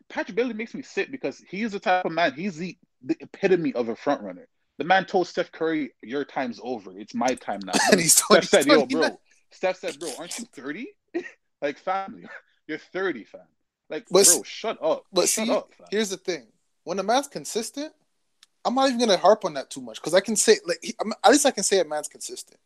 Patrick 0.10 0.36
Beverly 0.36 0.56
makes 0.56 0.74
me 0.74 0.82
sick 0.82 1.12
because 1.12 1.40
he 1.50 1.62
is 1.62 1.72
the 1.72 1.80
type 1.80 2.04
of 2.06 2.12
man, 2.12 2.34
he's 2.34 2.58
the, 2.58 2.76
the 3.04 3.16
epitome 3.20 3.74
of 3.74 3.90
a 3.90 3.96
front 3.96 4.22
runner. 4.22 4.48
The 4.80 4.86
man 4.86 5.06
told 5.06 5.28
Steph 5.28 5.52
Curry, 5.52 5.92
your 6.02 6.24
time's 6.24 6.60
over. 6.64 6.98
It's 6.98 7.14
my 7.14 7.36
time 7.36 7.60
now. 7.66 7.74
And 7.92 8.00
he's 8.00 8.14
Steph 8.14 8.28
20, 8.28 8.48
said, 8.48 8.66
yo, 8.66 8.86
29. 8.86 9.10
bro. 9.10 9.20
Steph 9.52 9.78
said, 9.78 10.00
bro, 10.00 10.10
aren't 10.18 10.40
you 10.40 10.46
30? 10.46 10.88
like, 11.62 11.78
family, 11.78 12.24
you're 12.68 12.78
30, 12.78 13.26
fam. 13.26 13.42
Like, 13.90 14.06
But 14.10 14.26
bro, 14.26 14.44
shut 14.44 14.78
up. 14.82 15.06
But 15.12 15.28
shut 15.28 15.48
see, 15.48 15.54
up, 15.54 15.72
here's 15.92 16.10
the 16.10 16.18
thing: 16.18 16.48
when 16.84 17.00
a 17.00 17.04
man's 17.04 17.28
consistent, 17.28 17.92
I'm 18.64 18.76
not 18.76 18.88
even 18.88 19.00
gonna 19.00 19.18
harp 19.18 19.46
on 19.46 19.56
that 19.56 19.70
too 19.70 19.82
much 19.82 20.00
because 20.00 20.14
I 20.14 20.22
can 20.22 20.36
say, 20.36 20.58
like, 20.66 20.80
he, 20.82 20.94
at 21.24 21.32
least 21.32 21.46
I 21.46 21.52
can 21.52 21.64
say 21.64 21.80
a 21.80 21.86
man's 21.86 22.08
consistent. 22.08 22.60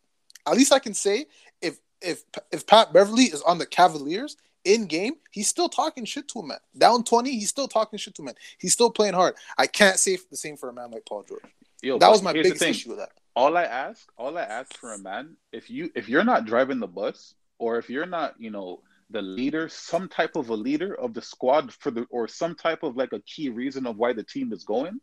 At 0.46 0.56
least 0.58 0.74
I 0.74 0.80
can 0.80 0.94
say 0.94 1.26
if 1.62 1.78
if 2.02 2.24
if 2.52 2.68
Pat 2.68 2.92
Beverly 2.92 3.24
is 3.24 3.42
on 3.44 3.58
the 3.58 3.66
Cavaliers 3.66 4.36
in 4.66 4.86
game, 4.86 5.14
he's 5.32 5.48
still 5.48 5.70
talking 5.70 6.04
shit 6.04 6.28
to 6.30 6.40
a 6.40 6.46
man. 6.46 6.60
Down 6.78 7.06
twenty, 7.06 7.32
he's 7.32 7.50
still 7.50 7.70
talking 7.70 7.98
shit 7.98 8.16
to 8.16 8.22
a 8.22 8.26
man. 8.26 8.36
He's 8.58 8.74
still 8.74 8.92
playing 8.92 9.14
hard. 9.14 9.36
I 9.58 9.68
can't 9.68 9.98
say 9.98 10.18
the 10.30 10.36
same 10.38 10.58
for 10.58 10.68
a 10.68 10.74
man 10.74 10.92
like 10.92 11.06
Paul 11.06 11.24
George. 11.24 11.44
Yo, 11.84 12.00
That 12.00 12.10
was 12.10 12.24
my 12.24 12.32
here's 12.32 12.46
the 12.46 12.50
biggest 12.52 12.64
thing. 12.64 12.72
issue 12.72 12.90
with 12.90 13.00
that. 13.00 13.12
all 13.36 13.58
I 13.58 13.64
ask, 13.64 14.10
all 14.18 14.38
I 14.38 14.44
ask 14.44 14.76
for 14.78 14.94
a 14.94 14.98
man, 14.98 15.36
if 15.52 15.70
you 15.70 15.92
if 15.96 16.08
you're 16.08 16.24
not 16.24 16.46
driving 16.46 16.80
the 16.80 16.88
bus 16.88 17.36
or 17.60 17.78
if 17.78 17.90
you're 17.90 18.06
not, 18.06 18.36
you 18.40 18.50
know, 18.52 18.82
the 19.10 19.22
leader, 19.22 19.68
some 19.70 20.08
type 20.08 20.36
of 20.38 20.50
a 20.50 20.56
leader 20.56 20.96
of 20.96 21.14
the 21.14 21.22
squad 21.22 21.74
for 21.74 21.92
the 21.92 22.06
or 22.10 22.28
some 22.28 22.56
type 22.56 22.84
of 22.84 22.96
like 22.96 23.12
a 23.14 23.20
key 23.22 23.50
reason 23.50 23.86
of 23.86 23.98
why 23.98 24.14
the 24.14 24.24
team 24.24 24.54
is 24.54 24.64
going, 24.64 25.00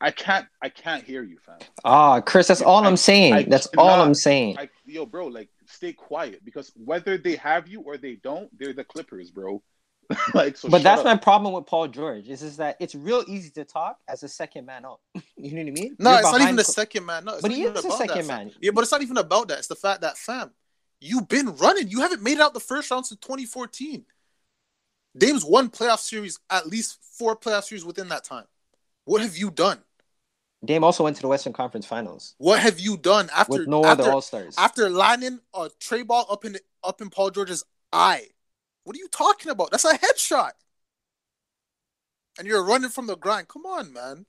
I 0.00 0.10
can't 0.10 0.46
I 0.62 0.68
can't 0.68 1.02
hear 1.04 1.22
you, 1.22 1.38
fam. 1.46 1.58
Ah, 1.84 2.20
Chris, 2.20 2.48
that's 2.48 2.60
all 2.60 2.84
I- 2.84 2.88
I'm 2.88 2.96
saying. 2.98 3.32
I 3.34 3.42
that's 3.44 3.68
all 3.78 3.88
I'm 4.02 4.14
saying. 4.14 4.58
I 4.58 4.68
yo, 4.84 5.06
bro, 5.06 5.26
like 5.28 5.48
stay 5.66 5.94
quiet 5.94 6.44
because 6.44 6.70
whether 6.76 7.16
they 7.16 7.36
have 7.36 7.66
you 7.66 7.80
or 7.80 7.96
they 7.96 8.16
don't, 8.16 8.50
they're 8.58 8.74
the 8.74 8.84
Clippers, 8.84 9.30
bro. 9.30 9.62
like 10.34 10.56
so 10.56 10.68
but 10.68 10.82
that's 10.82 11.00
up. 11.00 11.04
my 11.04 11.16
problem 11.16 11.54
with 11.54 11.66
Paul 11.66 11.88
George. 11.88 12.28
Is 12.28 12.42
is 12.42 12.56
that 12.56 12.76
it's 12.80 12.94
real 12.94 13.24
easy 13.28 13.50
to 13.50 13.64
talk 13.64 13.98
as 14.08 14.22
a 14.22 14.28
second 14.28 14.66
man 14.66 14.84
up. 14.84 15.00
you 15.36 15.52
know 15.52 15.62
what 15.62 15.68
I 15.68 15.70
mean? 15.70 15.96
No, 15.98 16.10
You're 16.10 16.20
it's 16.20 16.32
not 16.32 16.40
even 16.40 16.56
the 16.56 16.64
second 16.64 17.06
man. 17.06 17.24
No, 17.24 17.32
it's 17.34 17.42
But 17.42 17.48
not 17.50 17.56
he 17.56 17.62
even 17.62 17.76
is 17.76 17.84
a 17.84 17.90
second 17.92 18.08
that, 18.08 18.26
fam. 18.26 18.46
man. 18.46 18.52
Yeah, 18.60 18.72
but 18.74 18.82
it's 18.82 18.92
not 18.92 19.02
even 19.02 19.16
about 19.18 19.48
that. 19.48 19.58
It's 19.58 19.68
the 19.68 19.76
fact 19.76 20.00
that, 20.00 20.18
fam, 20.18 20.50
you've 21.00 21.28
been 21.28 21.54
running. 21.56 21.88
You 21.88 22.00
haven't 22.00 22.22
made 22.22 22.34
it 22.34 22.40
out 22.40 22.54
the 22.54 22.60
first 22.60 22.90
round 22.90 23.06
since 23.06 23.20
2014. 23.20 24.04
Dame's 25.16 25.44
won 25.44 25.68
playoff 25.70 25.98
series, 25.98 26.38
at 26.50 26.66
least 26.66 26.98
four 27.02 27.36
playoff 27.36 27.64
series 27.64 27.84
within 27.84 28.08
that 28.08 28.24
time. 28.24 28.44
What 29.04 29.22
have 29.22 29.36
you 29.36 29.50
done? 29.50 29.78
Dame 30.64 30.84
also 30.84 31.04
went 31.04 31.16
to 31.16 31.22
the 31.22 31.28
Western 31.28 31.54
Conference 31.54 31.86
Finals 31.86 32.34
What 32.36 32.60
have 32.60 32.78
you 32.78 32.98
done 32.98 33.30
after 33.34 33.60
with 33.60 33.68
no 33.68 33.84
after, 33.84 34.02
other 34.02 34.12
All 34.12 34.20
Stars. 34.20 34.54
after 34.58 34.90
lining 34.90 35.40
a 35.54 35.70
tray 35.80 36.02
ball 36.02 36.26
up 36.30 36.44
in 36.44 36.58
up 36.84 37.00
in 37.00 37.08
Paul 37.10 37.30
George's 37.30 37.64
eye? 37.92 38.26
What 38.84 38.96
are 38.96 38.98
you 38.98 39.08
talking 39.08 39.50
about? 39.50 39.70
That's 39.70 39.84
a 39.84 39.98
headshot. 39.98 40.52
And 42.38 42.46
you're 42.46 42.64
running 42.64 42.90
from 42.90 43.06
the 43.06 43.16
grind. 43.16 43.48
Come 43.48 43.66
on, 43.66 43.92
man. 43.92 44.26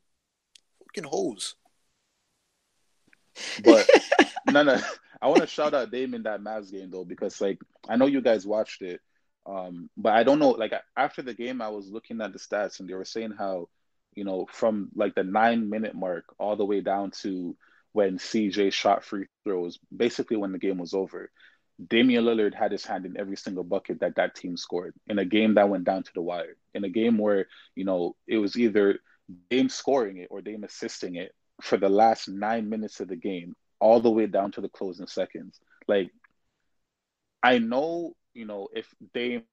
Fucking 0.79 1.09
hose. 1.09 1.55
But 3.63 3.89
no, 4.51 4.63
no. 4.63 4.79
I 5.21 5.27
want 5.27 5.41
to 5.41 5.47
shout 5.47 5.73
out 5.73 5.91
Dame 5.91 6.15
in 6.15 6.23
that 6.23 6.41
Mavs 6.41 6.71
game 6.71 6.89
though, 6.89 7.05
because 7.05 7.39
like 7.39 7.59
I 7.87 7.95
know 7.95 8.07
you 8.07 8.21
guys 8.21 8.45
watched 8.45 8.81
it, 8.81 8.99
um, 9.45 9.89
but 9.95 10.13
I 10.13 10.23
don't 10.23 10.39
know. 10.39 10.51
Like 10.51 10.73
after 10.97 11.21
the 11.21 11.33
game, 11.33 11.61
I 11.61 11.69
was 11.69 11.89
looking 11.89 12.21
at 12.21 12.33
the 12.33 12.39
stats 12.39 12.79
and 12.79 12.89
they 12.89 12.95
were 12.95 13.05
saying 13.05 13.35
how, 13.37 13.69
you 14.15 14.23
know, 14.23 14.47
from 14.51 14.89
like 14.95 15.13
the 15.13 15.23
nine 15.23 15.69
minute 15.69 15.95
mark 15.95 16.25
all 16.39 16.55
the 16.55 16.65
way 16.65 16.81
down 16.81 17.11
to 17.21 17.55
when 17.93 18.17
CJ 18.17 18.73
shot 18.73 19.03
free 19.03 19.27
throws, 19.43 19.77
basically 19.95 20.37
when 20.37 20.53
the 20.53 20.59
game 20.59 20.77
was 20.77 20.93
over, 20.93 21.29
Damian 21.87 22.25
Lillard 22.25 22.53
had 22.53 22.71
his 22.71 22.85
hand 22.85 23.05
in 23.05 23.17
every 23.17 23.37
single 23.37 23.63
bucket 23.63 23.99
that 24.01 24.15
that 24.15 24.35
team 24.35 24.57
scored 24.57 24.93
in 25.07 25.19
a 25.19 25.25
game 25.25 25.55
that 25.55 25.69
went 25.69 25.83
down 25.83 26.03
to 26.03 26.11
the 26.13 26.21
wire. 26.21 26.55
In 26.73 26.83
a 26.83 26.89
game 26.89 27.17
where 27.17 27.47
you 27.75 27.85
know 27.85 28.15
it 28.27 28.37
was 28.37 28.57
either 28.57 28.99
Dame 29.49 29.69
scoring 29.69 30.17
it 30.17 30.27
or 30.29 30.41
Dame 30.41 30.63
assisting 30.63 31.15
it 31.15 31.33
for 31.61 31.77
the 31.77 31.89
last 31.89 32.27
nine 32.27 32.69
minutes 32.69 32.99
of 32.99 33.07
the 33.07 33.15
game, 33.15 33.55
all 33.79 33.99
the 33.99 34.11
way 34.11 34.27
down 34.27 34.51
to 34.53 34.61
the 34.61 34.69
closing 34.69 35.07
seconds. 35.07 35.59
Like, 35.87 36.11
I 37.41 37.59
know 37.59 38.15
you 38.33 38.45
know 38.45 38.67
if 38.73 38.87
Dame 39.13 39.43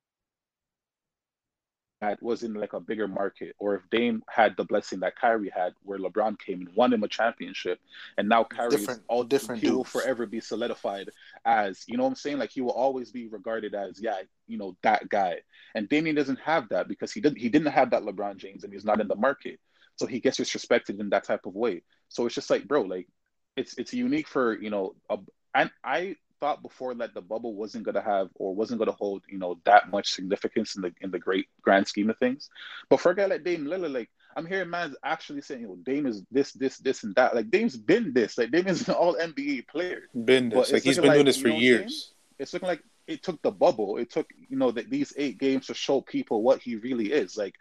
had 2.00 2.19
was 2.21 2.43
in 2.43 2.55
like 2.55 2.73
a 2.73 2.81
bigger 2.81 3.09
market, 3.09 3.55
or 3.59 3.75
if 3.75 3.83
Dame 3.90 4.23
had 4.28 4.57
the 4.57 4.64
blessing 4.64 5.00
that 5.00 5.17
Kyrie 5.17 5.52
had, 5.55 5.75
where 5.83 5.99
LeBron 5.99 6.38
came 6.38 6.61
and 6.61 6.75
won 6.75 6.93
him 6.93 7.02
a 7.02 7.09
championship, 7.09 7.81
and 8.17 8.28
now 8.28 8.45
Kyrie 8.45 8.71
different, 8.71 9.02
all 9.09 9.25
different. 9.25 9.62
He 9.62 9.71
will 9.71 9.85
forever 9.85 10.26
be 10.26 10.40
solidified 10.40 11.11
as 11.45 11.85
you 11.87 11.97
know 11.97 12.05
what 12.05 12.11
I'm 12.11 12.14
saying. 12.17 12.38
Like 12.38 12.50
he 12.50 12.61
will 12.61 12.73
always 12.73 13.11
be 13.11 13.26
regarded 13.28 13.75
as 13.75 14.00
yeah, 14.00 14.21
you 14.47 14.59
know 14.59 14.76
that 14.83 15.09
guy. 15.09 15.38
And 15.75 15.88
Damian 15.88 16.17
doesn't 16.17 16.40
have 16.40 16.69
that 16.71 16.88
because 16.88 17.12
he 17.12 17.21
didn't 17.21 17.38
he 17.38 17.49
didn't 17.49 17.73
have 17.73 17.90
that 17.90 18.02
LeBron 18.02 18.37
James, 18.37 18.64
and 18.64 18.73
he's 18.73 18.85
not 18.85 19.00
in 19.00 19.09
the 19.09 19.17
market, 19.17 19.59
so 19.97 20.07
he 20.07 20.21
gets 20.21 20.38
disrespected 20.38 21.00
in 21.00 21.11
that 21.11 21.25
type 21.25 21.47
of 21.47 21.55
way. 21.55 21.83
So 22.09 22.26
it's 22.26 22.35
just 22.35 22.50
like, 22.50 22.67
bro, 22.67 22.83
like 22.83 23.09
it's 23.57 23.76
it's 23.76 23.93
unique 23.93 24.28
for 24.28 24.61
you 24.61 24.71
know, 24.71 24.95
a, 25.11 25.19
and 25.55 25.71
I 25.83 26.17
thought 26.40 26.62
before 26.62 26.95
that 26.95 27.14
the 27.14 27.23
bubble 27.23 27.54
wasn't 27.54 27.85
going 27.85 27.95
to 27.95 28.02
have 28.02 28.28
or 28.35 28.54
wasn't 28.54 28.78
going 28.78 28.90
to 28.90 28.97
hold 28.97 29.23
you 29.28 29.38
know 29.38 29.59
that 29.64 29.90
much 29.90 30.11
significance 30.11 30.76
in 30.76 30.83
the 30.83 30.92
in 31.00 31.11
the 31.11 31.18
great 31.18 31.47
grand 31.62 31.87
scheme 31.87 32.11
of 32.11 32.18
things. 32.18 32.50
But 32.88 33.00
for 33.00 33.12
a 33.12 33.16
guy 33.16 33.26
like 33.26 33.45
Dame 33.45 33.64
Lillard, 33.64 33.92
like 33.92 34.11
I'm 34.37 34.47
hearing 34.47 34.71
man's 34.71 34.97
actually 35.02 35.40
saying, 35.40 35.62
you 35.62 35.68
know, 35.68 35.76
Dame 35.76 36.07
is 36.07 36.23
this, 36.30 36.52
this, 36.52 36.78
this, 36.78 37.02
and 37.02 37.14
that. 37.16 37.35
Like 37.35 37.50
Dame's 37.50 37.76
been 37.76 38.12
this. 38.12 38.38
Like 38.38 38.52
Dame 38.52 38.68
is 38.68 38.88
an 38.88 38.95
all 38.95 39.16
NBA 39.16 39.66
player. 39.66 40.02
Been 40.25 40.49
this. 40.49 40.73
Like 40.73 40.83
he's 40.83 40.97
been 40.97 41.07
like, 41.07 41.16
doing 41.16 41.26
this 41.26 41.40
for 41.40 41.49
years. 41.49 42.12
It's 42.38 42.52
looking 42.52 42.68
like 42.68 42.83
it 43.09 43.23
took 43.23 43.42
the 43.42 43.50
bubble. 43.50 43.97
It 43.97 44.11
took 44.11 44.30
you 44.49 44.57
know 44.57 44.71
that 44.71 44.90
these 44.90 45.12
eight 45.16 45.38
games 45.38 45.66
to 45.66 45.75
show 45.75 46.00
people 46.00 46.42
what 46.42 46.62
he 46.62 46.76
really 46.76 47.12
is. 47.12 47.37
Like 47.37 47.54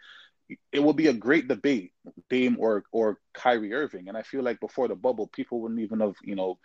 it 0.72 0.78
will 0.78 0.92
be 0.92 1.08
a 1.08 1.12
great 1.12 1.48
debate, 1.48 1.92
Dame 2.30 2.56
or 2.60 2.84
or 2.92 3.18
Kyrie 3.34 3.74
Irving. 3.74 4.08
And 4.08 4.16
I 4.16 4.22
feel 4.22 4.42
like 4.42 4.60
before 4.60 4.88
the 4.88 4.94
bubble, 4.94 5.26
people 5.26 5.60
wouldn't 5.60 5.80
even 5.80 6.00
have 6.00 6.14
you 6.22 6.36
know 6.36 6.58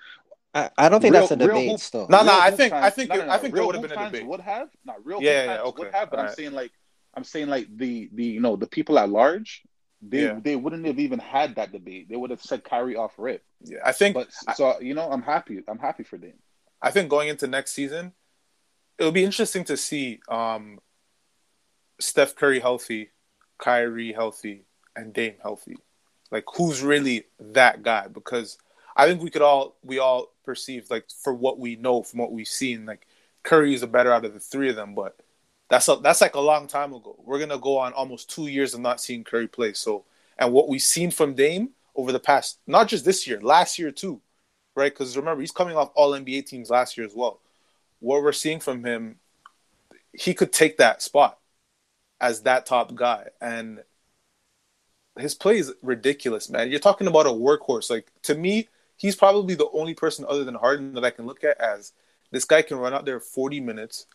I, 0.53 0.69
I 0.77 0.89
don't 0.89 1.01
think 1.01 1.13
real, 1.13 1.21
that's 1.21 1.31
a 1.31 1.35
debate. 1.35 1.71
Hoop, 1.71 1.79
still, 1.79 2.07
no, 2.09 2.23
no, 2.23 2.39
I 2.39 2.51
think 2.51 2.71
fans, 2.71 2.85
I 2.85 2.89
think 2.91 3.09
no, 3.09 3.15
no, 3.15 3.25
no, 3.25 3.31
I 3.31 3.37
think 3.39 3.55
there 3.55 3.65
would 3.65 3.75
have 3.75 3.81
been 3.81 3.97
a 3.97 4.05
debate. 4.05 4.25
Would 4.25 4.39
have 4.41 4.69
not 4.85 5.03
real. 5.03 5.21
Yeah, 5.21 5.45
yeah, 5.45 5.61
okay. 5.61 5.83
Would 5.83 5.93
have, 5.93 6.09
but 6.11 6.19
All 6.19 6.25
I'm 6.25 6.27
right. 6.27 6.35
saying 6.35 6.51
like 6.51 6.71
I'm 7.15 7.23
saying 7.23 7.47
like 7.47 7.67
the 7.75 8.09
the 8.13 8.23
you 8.23 8.39
know 8.39 8.55
the 8.55 8.67
people 8.67 8.99
at 8.99 9.09
large, 9.09 9.63
they 10.01 10.23
yeah. 10.23 10.39
they 10.41 10.55
wouldn't 10.55 10.85
have 10.85 10.99
even 10.99 11.19
had 11.19 11.55
that 11.55 11.71
debate. 11.71 12.07
They 12.09 12.15
would 12.15 12.29
have 12.29 12.41
said 12.41 12.63
Kyrie 12.63 12.95
off 12.95 13.13
rip. 13.17 13.43
Yeah, 13.61 13.79
I 13.83 13.93
think. 13.93 14.13
But 14.13 14.31
so 14.55 14.79
you 14.79 14.93
know, 14.93 15.09
I'm 15.09 15.23
happy. 15.23 15.63
I'm 15.67 15.79
happy 15.79 16.03
for 16.03 16.17
them. 16.17 16.33
I 16.81 16.91
think 16.91 17.09
going 17.09 17.29
into 17.29 17.47
next 17.47 17.71
season, 17.71 18.13
it'll 18.99 19.11
be 19.11 19.23
interesting 19.23 19.63
to 19.65 19.77
see 19.77 20.19
um, 20.27 20.79
Steph 21.99 22.35
Curry 22.35 22.59
healthy, 22.59 23.09
Kyrie 23.57 24.13
healthy, 24.13 24.65
and 24.95 25.13
Dame 25.13 25.35
healthy. 25.41 25.77
Like 26.29 26.45
who's 26.55 26.81
really 26.81 27.25
that 27.39 27.83
guy? 27.83 28.07
Because 28.07 28.57
I 28.95 29.07
think 29.07 29.21
we 29.21 29.29
could 29.29 29.41
all 29.41 29.75
we 29.83 29.99
all 29.99 30.33
perceive 30.45 30.89
like 30.89 31.05
for 31.23 31.33
what 31.33 31.59
we 31.59 31.75
know 31.75 32.03
from 32.03 32.19
what 32.19 32.31
we've 32.31 32.47
seen, 32.47 32.85
like 32.85 33.07
Curry 33.43 33.73
is 33.73 33.83
a 33.83 33.87
better 33.87 34.11
out 34.11 34.25
of 34.25 34.33
the 34.33 34.39
three 34.39 34.69
of 34.69 34.75
them, 34.75 34.95
but 34.95 35.17
that's 35.69 35.87
a, 35.87 35.95
that's 35.97 36.21
like 36.21 36.35
a 36.35 36.39
long 36.39 36.67
time 36.67 36.93
ago. 36.93 37.15
We're 37.25 37.39
gonna 37.39 37.57
go 37.59 37.77
on 37.77 37.93
almost 37.93 38.29
two 38.29 38.47
years 38.47 38.73
of 38.73 38.79
not 38.81 39.01
seeing 39.01 39.23
Curry 39.23 39.47
play. 39.47 39.73
So, 39.73 40.05
and 40.37 40.53
what 40.53 40.69
we've 40.69 40.81
seen 40.81 41.11
from 41.11 41.33
Dame 41.33 41.69
over 41.95 42.11
the 42.11 42.19
past, 42.19 42.59
not 42.67 42.87
just 42.87 43.05
this 43.05 43.27
year, 43.27 43.41
last 43.41 43.79
year 43.79 43.91
too, 43.91 44.21
right? 44.75 44.91
Because 44.91 45.17
remember, 45.17 45.41
he's 45.41 45.51
coming 45.51 45.75
off 45.75 45.91
All 45.95 46.11
NBA 46.11 46.45
teams 46.45 46.69
last 46.69 46.97
year 46.97 47.05
as 47.05 47.15
well. 47.15 47.39
What 47.99 48.21
we're 48.23 48.33
seeing 48.33 48.59
from 48.59 48.83
him, 48.83 49.17
he 50.13 50.33
could 50.33 50.51
take 50.53 50.77
that 50.77 51.01
spot 51.01 51.39
as 52.21 52.41
that 52.43 52.65
top 52.65 52.93
guy, 52.95 53.27
and 53.41 53.83
his 55.17 55.35
play 55.35 55.57
is 55.57 55.73
ridiculous, 55.81 56.49
man. 56.49 56.69
You're 56.69 56.79
talking 56.79 57.07
about 57.07 57.25
a 57.25 57.29
workhorse. 57.29 57.89
Like 57.89 58.11
to 58.23 58.35
me, 58.35 58.69
he's 58.97 59.15
probably 59.15 59.55
the 59.55 59.69
only 59.73 59.93
person 59.93 60.25
other 60.27 60.43
than 60.43 60.55
Harden 60.55 60.93
that 60.93 61.05
I 61.05 61.09
can 61.09 61.25
look 61.25 61.43
at 61.43 61.59
as 61.59 61.93
this 62.31 62.45
guy 62.45 62.61
can 62.61 62.77
run 62.77 62.93
out 62.93 63.05
there 63.05 63.19
40 63.19 63.59
minutes, 63.59 64.07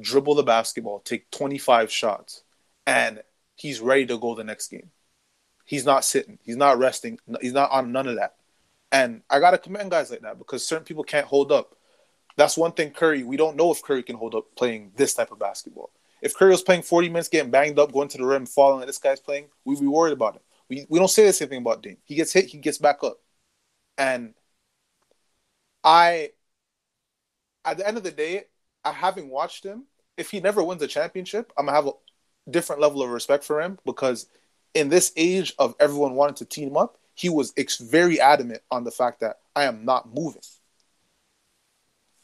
dribble 0.00 0.36
the 0.36 0.42
basketball, 0.42 1.00
take 1.00 1.30
25 1.30 1.90
shots, 1.90 2.42
and 2.86 3.22
he's 3.56 3.80
ready 3.80 4.06
to 4.06 4.18
go 4.18 4.34
the 4.34 4.44
next 4.44 4.68
game. 4.68 4.90
He's 5.64 5.84
not 5.84 6.04
sitting, 6.04 6.38
he's 6.42 6.56
not 6.56 6.78
resting, 6.78 7.18
he's 7.40 7.52
not 7.52 7.70
on 7.70 7.90
none 7.90 8.06
of 8.06 8.16
that. 8.16 8.34
And 8.92 9.22
I 9.28 9.40
gotta 9.40 9.58
commend 9.58 9.90
guys 9.90 10.10
like 10.10 10.20
that 10.20 10.38
because 10.38 10.66
certain 10.66 10.84
people 10.84 11.04
can't 11.04 11.26
hold 11.26 11.50
up. 11.50 11.74
That's 12.36 12.56
one 12.56 12.72
thing 12.72 12.90
Curry, 12.90 13.22
we 13.22 13.36
don't 13.36 13.56
know 13.56 13.72
if 13.72 13.82
Curry 13.82 14.02
can 14.02 14.16
hold 14.16 14.34
up 14.34 14.54
playing 14.56 14.92
this 14.96 15.14
type 15.14 15.32
of 15.32 15.38
basketball. 15.38 15.90
If 16.20 16.36
Curry 16.36 16.52
was 16.52 16.62
playing 16.62 16.82
40 16.82 17.08
minutes, 17.08 17.28
getting 17.28 17.50
banged 17.50 17.78
up, 17.78 17.92
going 17.92 18.08
to 18.08 18.18
the 18.18 18.24
rim, 18.24 18.46
falling 18.46 18.78
like 18.78 18.86
this 18.86 18.98
guy's 18.98 19.20
playing, 19.20 19.46
we'd 19.64 19.80
be 19.80 19.86
worried 19.86 20.12
about 20.12 20.36
it. 20.36 20.42
We, 20.68 20.86
we 20.88 20.98
don't 20.98 21.08
say 21.08 21.26
the 21.26 21.32
same 21.32 21.48
thing 21.48 21.60
about 21.60 21.82
Dame. 21.82 21.98
He 22.04 22.14
gets 22.14 22.32
hit, 22.32 22.46
he 22.46 22.58
gets 22.58 22.78
back 22.78 23.02
up. 23.02 23.18
And 23.98 24.34
I, 25.82 26.30
at 27.64 27.78
the 27.78 27.86
end 27.86 27.96
of 27.96 28.02
the 28.02 28.10
day, 28.10 28.44
I 28.84 28.92
having 28.92 29.30
watched 29.30 29.64
him, 29.64 29.84
if 30.16 30.30
he 30.30 30.40
never 30.40 30.62
wins 30.62 30.82
a 30.82 30.86
championship, 30.86 31.52
I'm 31.56 31.66
gonna 31.66 31.76
have 31.76 31.86
a 31.86 31.92
different 32.50 32.80
level 32.80 33.02
of 33.02 33.10
respect 33.10 33.44
for 33.44 33.60
him 33.60 33.78
because 33.84 34.26
in 34.74 34.88
this 34.88 35.12
age 35.16 35.54
of 35.58 35.74
everyone 35.80 36.14
wanting 36.14 36.36
to 36.36 36.44
team 36.44 36.76
up, 36.76 36.98
he 37.14 37.28
was 37.28 37.52
ex- 37.56 37.78
very 37.78 38.20
adamant 38.20 38.62
on 38.70 38.84
the 38.84 38.90
fact 38.90 39.20
that 39.20 39.38
I 39.54 39.64
am 39.64 39.84
not 39.84 40.12
moving. 40.12 40.42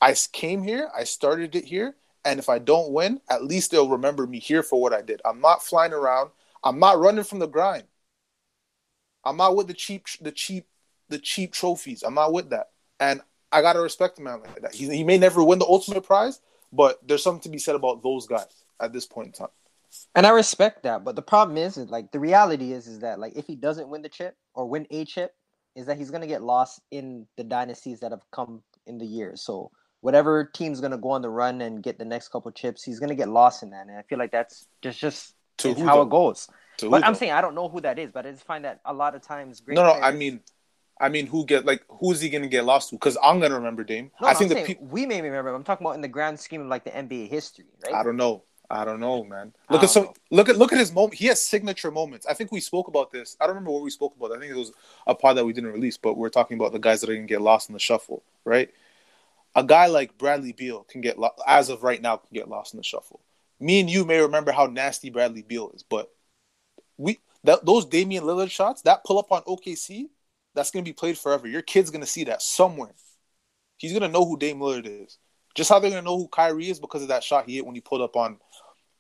I 0.01 0.15
came 0.33 0.63
here, 0.63 0.91
I 0.97 1.05
started 1.05 1.55
it 1.55 1.65
here, 1.65 1.95
and 2.25 2.39
if 2.39 2.49
I 2.49 2.59
don't 2.59 2.93
win, 2.93 3.21
at 3.31 3.45
least 3.45 3.71
they'll 3.71 3.89
remember 3.89 4.27
me 4.27 4.39
here 4.39 4.63
for 4.63 4.81
what 4.81 4.93
I 4.93 5.03
did. 5.03 5.21
I'm 5.25 5.41
not 5.41 5.63
flying 5.63 5.93
around. 5.93 6.31
I'm 6.63 6.79
not 6.79 6.99
running 6.99 7.25
from 7.25 7.39
the 7.39 7.47
grind. 7.47 7.85
I'm 9.25 9.37
not 9.37 9.57
with 9.57 9.69
the 9.69 9.75
cheap, 9.75 10.07
the 10.21 10.33
cheap 10.33 10.67
the 11.11 11.19
cheap 11.19 11.53
trophies. 11.53 12.03
I'm 12.03 12.15
not 12.15 12.33
with 12.33 12.51
that. 12.51 12.71
And 12.99 13.21
I 13.53 13.61
gotta 13.61 13.81
respect 13.81 14.19
a 14.19 14.23
man 14.23 14.41
like 14.41 14.63
that. 14.63 14.75
He, 14.75 14.89
he 14.89 15.05
may 15.05 15.19
never 15.19 15.43
win 15.45 15.59
the 15.59 15.67
ultimate 15.67 16.03
prize, 16.03 16.41
but 16.73 16.99
there's 17.07 17.23
something 17.23 17.43
to 17.43 17.49
be 17.49 17.59
said 17.59 17.75
about 17.75 18.03
those 18.03 18.27
guys 18.27 18.65
at 18.81 18.93
this 18.93 19.07
point 19.07 19.27
in 19.29 19.33
time. 19.33 19.49
And 20.15 20.25
I 20.25 20.31
respect 20.31 20.85
that, 20.85 21.05
but 21.05 21.17
the 21.17 21.23
problem 21.23 21.59
is, 21.59 21.77
is 21.77 21.91
like 21.91 22.13
the 22.13 22.21
reality 22.21 22.73
is, 22.73 22.87
is 22.87 23.01
that 23.01 23.19
like 23.19 23.37
if 23.37 23.47
he 23.47 23.57
doesn't 23.57 23.89
win 23.89 24.03
the 24.03 24.09
chip 24.09 24.37
or 24.55 24.67
win 24.67 24.87
a 24.91 25.05
chip, 25.05 25.35
is 25.75 25.87
that 25.87 25.99
he's 25.99 26.11
gonna 26.11 26.29
get 26.29 26.43
lost 26.43 26.81
in 26.93 27.27
the 27.37 27.45
dynasties 27.45 28.01
that 28.01 28.13
have 28.13 28.23
come 28.31 28.63
in 28.87 28.99
the 28.99 29.07
years. 29.07 29.43
So 29.43 29.73
whatever 30.01 30.45
team's 30.45 30.81
gonna 30.81 30.99
go 30.99 31.11
on 31.11 31.23
the 31.23 31.31
run 31.31 31.61
and 31.61 31.83
get 31.83 31.99
the 31.99 32.05
next 32.05 32.29
couple 32.29 32.53
chips, 32.53 32.85
he's 32.85 33.01
gonna 33.01 33.17
get 33.17 33.29
lost 33.29 33.65
in 33.65 33.71
that. 33.71 33.89
And 33.89 33.97
I 33.97 34.03
feel 34.03 34.19
like 34.19 34.31
that's 34.31 34.67
just 34.81 35.01
just 35.01 35.35
how 35.59 35.75
though? 35.97 36.03
it 36.03 36.11
goes. 36.11 36.49
To 36.79 36.91
but 36.91 37.05
I'm 37.05 37.13
though? 37.13 37.19
saying 37.19 37.33
I 37.33 37.41
don't 37.41 37.57
know 37.57 37.69
who 37.69 37.81
that 37.81 37.99
is, 37.99 38.13
but 38.13 38.27
I 38.27 38.31
just 38.31 38.47
find 38.47 38.65
that 38.65 38.81
a 38.85 38.95
lot 38.95 39.17
of 39.17 39.23
times. 39.23 39.61
no, 39.67 39.83
no, 39.83 39.93
I 39.93 40.13
mean 40.13 40.41
I 41.01 41.09
mean, 41.09 41.27
who 41.27 41.47
get 41.47 41.65
like 41.65 41.83
who's 41.89 42.21
he 42.21 42.29
gonna 42.29 42.47
get 42.47 42.65
lost 42.65 42.91
to? 42.91 42.97
Because 42.97 43.17
I'm 43.23 43.41
gonna 43.41 43.55
remember 43.55 43.83
Dame. 43.85 44.11
No, 44.21 44.29
I 44.29 44.35
think 44.35 44.51
the 44.51 44.63
pe- 44.63 44.77
we 44.81 45.07
may 45.07 45.23
remember. 45.23 45.53
I'm 45.55 45.65
talking 45.65 45.87
about 45.87 45.95
in 45.95 46.03
the 46.03 46.09
grand 46.09 46.39
scheme 46.39 46.61
of 46.61 46.67
like 46.67 46.85
the 46.85 46.91
NBA 46.91 47.29
history, 47.29 47.65
right? 47.85 47.95
I 47.95 48.03
don't 48.03 48.17
know. 48.17 48.45
I 48.71 48.85
don't 48.85 49.01
know, 49.01 49.25
man. 49.25 49.53
Look 49.69 49.83
at 49.83 49.91
some. 49.91 50.05
Know. 50.05 50.15
Look 50.31 50.49
at 50.49 50.57
look 50.57 50.73
at 50.73 50.79
his 50.79 50.93
moment. 50.93 51.15
He 51.15 51.27
has 51.27 51.41
signature 51.41 51.91
moments. 51.91 52.27
I 52.27 52.35
think 52.35 52.53
we 52.53 52.61
spoke 52.61 52.87
about 52.87 53.11
this. 53.11 53.37
I 53.41 53.47
don't 53.47 53.55
remember 53.55 53.73
what 53.73 53.83
we 53.83 53.91
spoke 53.91 54.15
about. 54.17 54.31
I 54.31 54.39
think 54.39 54.53
it 54.53 54.57
was 54.59 54.73
a 55.07 55.15
pod 55.15 55.39
that 55.39 55.45
we 55.45 55.53
didn't 55.53 55.73
release, 55.73 55.97
but 55.97 56.17
we're 56.17 56.29
talking 56.29 56.57
about 56.57 56.73
the 56.73 56.79
guys 56.79 57.01
that 57.01 57.11
are 57.11 57.15
gonna 57.15 57.27
get 57.27 57.41
lost 57.41 57.69
in 57.69 57.73
the 57.73 57.81
shuffle, 57.81 58.23
right? 58.45 58.71
A 59.57 59.65
guy 59.65 59.87
like 59.87 60.19
Bradley 60.19 60.53
Beal 60.53 60.85
can 60.85 61.01
get 61.01 61.19
lo- 61.19 61.35
as 61.47 61.71
of 61.71 61.83
right 61.83 62.01
now 62.01 62.19
can 62.19 62.29
get 62.33 62.49
lost 62.49 62.75
in 62.75 62.79
the 62.79 62.85
shuffle. 62.85 63.21
Me 63.59 63.81
and 63.81 63.91
you 63.91 64.05
may 64.05 64.21
remember 64.21 64.53
how 64.53 64.67
nasty 64.67 65.11
Bradley 65.11 65.43
Beal 65.43 65.73
is, 65.75 65.83
but 65.83 66.13
we 66.97 67.19
that 67.43 67.65
those 67.65 67.87
Damian 67.87 68.25
Lillard 68.25 68.51
shots, 68.51 68.83
that 68.83 69.05
pull 69.05 69.19
up 69.19 69.33
on 69.33 69.43
OKC, 69.43 70.11
that's 70.55 70.71
going 70.71 70.85
to 70.85 70.89
be 70.89 70.95
played 70.95 71.19
forever. 71.19 71.47
Your 71.47 71.63
kid's 71.63 71.91
going 71.91 72.01
to 72.01 72.07
see 72.07 72.25
that 72.25 72.43
somewhere. 72.43 72.95
He's 73.77 73.93
going 73.93 74.03
to 74.03 74.09
know 74.09 74.25
who 74.25 74.37
Dame 74.37 74.59
Lillard 74.59 75.05
is. 75.05 75.19
Just 75.55 75.71
how 75.71 75.79
they're 75.79 75.91
going 75.91 76.03
to 76.03 76.09
know 76.09 76.19
who 76.19 76.29
Kyrie 76.29 76.69
is 76.69 76.79
because 76.79 77.03
of 77.03 77.09
that 77.09 77.25
shot 77.25 77.47
he 77.47 77.57
hit 77.57 77.67
when 77.67 77.75
he 77.75 77.81
pulled 77.81 78.03
up 78.03 78.17
on 78.17 78.39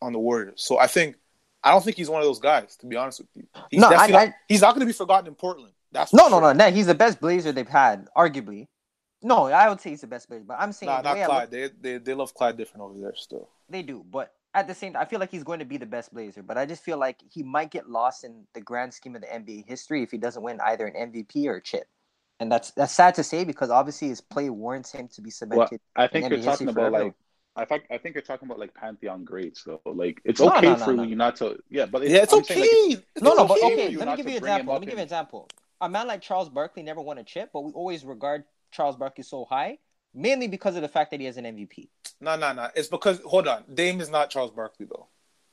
on 0.02 0.12
the 0.12 0.18
Warriors. 0.18 0.62
So 0.62 0.78
I 0.78 0.86
think 0.86 1.16
I 1.62 1.70
don't 1.70 1.84
think 1.84 1.96
he's 1.96 2.08
one 2.08 2.20
of 2.20 2.26
those 2.26 2.40
guys. 2.40 2.76
To 2.78 2.86
be 2.86 2.96
honest 2.96 3.20
with 3.20 3.28
you, 3.34 3.46
he's 3.70 3.80
no, 3.80 3.88
I, 3.88 4.06
not, 4.06 4.28
I, 4.28 4.34
he's 4.48 4.62
not 4.62 4.74
going 4.74 4.80
to 4.80 4.86
be 4.86 4.92
forgotten 4.92 5.26
in 5.26 5.34
Portland. 5.34 5.72
That's 5.92 6.12
no, 6.12 6.28
sure. 6.28 6.40
no, 6.40 6.52
no, 6.52 6.52
no. 6.52 6.70
He's 6.70 6.86
the 6.86 6.94
best 6.94 7.20
Blazer 7.20 7.52
they've 7.52 7.68
had, 7.68 8.08
arguably. 8.16 8.68
No, 9.22 9.46
I 9.46 9.68
would 9.68 9.80
say 9.80 9.90
he's 9.90 10.00
the 10.00 10.06
best 10.06 10.28
Blazer, 10.28 10.44
but 10.46 10.56
I'm 10.58 10.72
saying 10.72 10.90
nah, 10.90 11.02
not 11.02 11.26
Clyde. 11.26 11.52
Look, 11.52 11.72
they, 11.82 11.92
they 11.92 11.98
they 11.98 12.14
love 12.14 12.32
Clyde 12.34 12.56
different 12.56 12.84
over 12.84 12.98
there 12.98 13.14
still. 13.14 13.48
They 13.68 13.82
do, 13.82 14.04
but 14.10 14.32
at 14.54 14.66
the 14.66 14.74
same 14.74 14.94
time, 14.94 15.02
I 15.02 15.04
feel 15.06 15.20
like 15.20 15.30
he's 15.30 15.44
going 15.44 15.60
to 15.60 15.64
be 15.64 15.76
the 15.76 15.86
best 15.86 16.12
Blazer, 16.12 16.42
but 16.42 16.58
I 16.58 16.66
just 16.66 16.82
feel 16.82 16.98
like 16.98 17.20
he 17.30 17.42
might 17.42 17.70
get 17.70 17.88
lost 17.88 18.24
in 18.24 18.46
the 18.54 18.60
grand 18.60 18.94
scheme 18.94 19.14
of 19.14 19.22
the 19.22 19.32
NBA 19.32 19.62
history 19.62 20.02
if 20.02 20.10
he 20.10 20.18
doesn't 20.18 20.42
win 20.42 20.60
either 20.60 20.86
an 20.86 20.96
MVP 20.96 21.46
or 21.46 21.56
a 21.56 21.62
chip. 21.62 21.88
and 22.40 22.50
that's 22.50 22.70
that's 22.72 22.92
sad 22.92 23.14
to 23.16 23.22
say 23.24 23.44
because 23.44 23.70
obviously 23.70 24.08
his 24.08 24.20
play 24.20 24.50
warrants 24.50 24.92
him 24.92 25.08
to 25.08 25.20
be 25.20 25.30
cemented. 25.30 25.68
Well, 25.68 25.70
I 25.96 26.06
think 26.06 26.28
in 26.28 26.30
you're 26.30 26.38
NBA 26.38 26.38
talking 26.38 26.68
about 26.68 26.90
forever. 26.92 26.92
like 26.92 27.14
I 27.56 27.64
think 27.64 27.84
I 27.90 27.98
think 27.98 28.14
you're 28.14 28.22
talking 28.22 28.46
about 28.46 28.58
like 28.58 28.74
pantheon 28.74 29.24
greats 29.24 29.64
though. 29.64 29.80
Like 29.84 30.20
it's 30.24 30.40
No, 30.40 30.58
okay 30.58 30.74
no, 30.74 30.76
no, 30.76 30.90
for 30.90 30.92
no. 30.92 31.06
you 31.06 31.16
not 31.16 31.36
to 31.36 31.58
yeah, 31.68 31.86
but 31.86 32.02
yeah, 32.08 32.22
it's 32.22 32.32
I'm 32.32 32.44
okay. 32.44 32.56
saying, 32.56 32.68
like, 32.68 32.80
It's 33.14 33.24
No, 33.24 33.34
no, 33.34 33.44
but 33.44 33.58
okay 33.60 33.60
for 33.60 33.66
okay. 33.68 33.96
Let 33.96 34.08
me 34.08 34.14
give 34.14 34.26
you 34.26 34.32
an 34.32 34.38
example. 34.38 34.72
Let 34.72 34.80
me 34.80 34.86
give 34.86 34.98
you 34.98 35.02
an 35.02 35.04
example. 35.06 35.48
A 35.80 35.88
man 35.88 36.06
like 36.06 36.22
Charles 36.22 36.48
Barkley 36.48 36.82
never 36.82 37.00
won 37.00 37.18
a 37.18 37.24
chip, 37.24 37.50
but 37.52 37.62
we 37.62 37.72
always 37.72 38.04
regard 38.04 38.44
Charles 38.70 38.96
Barkley 38.96 39.24
so 39.24 39.44
high, 39.44 39.78
mainly 40.14 40.48
because 40.48 40.76
of 40.76 40.82
the 40.82 40.88
fact 40.88 41.10
that 41.10 41.20
he 41.20 41.26
has 41.26 41.36
an 41.36 41.46
MVP. 41.46 41.90
No, 42.20 42.36
no, 42.36 42.52
no. 42.52 42.68
It's 42.74 42.88
because 42.88 43.20
hold 43.24 43.48
on, 43.48 43.64
Dame 43.72 44.00
is 44.00 44.10
not 44.10 44.30
Charles 44.30 44.50
Barkley 44.50 44.86
though. 44.86 45.06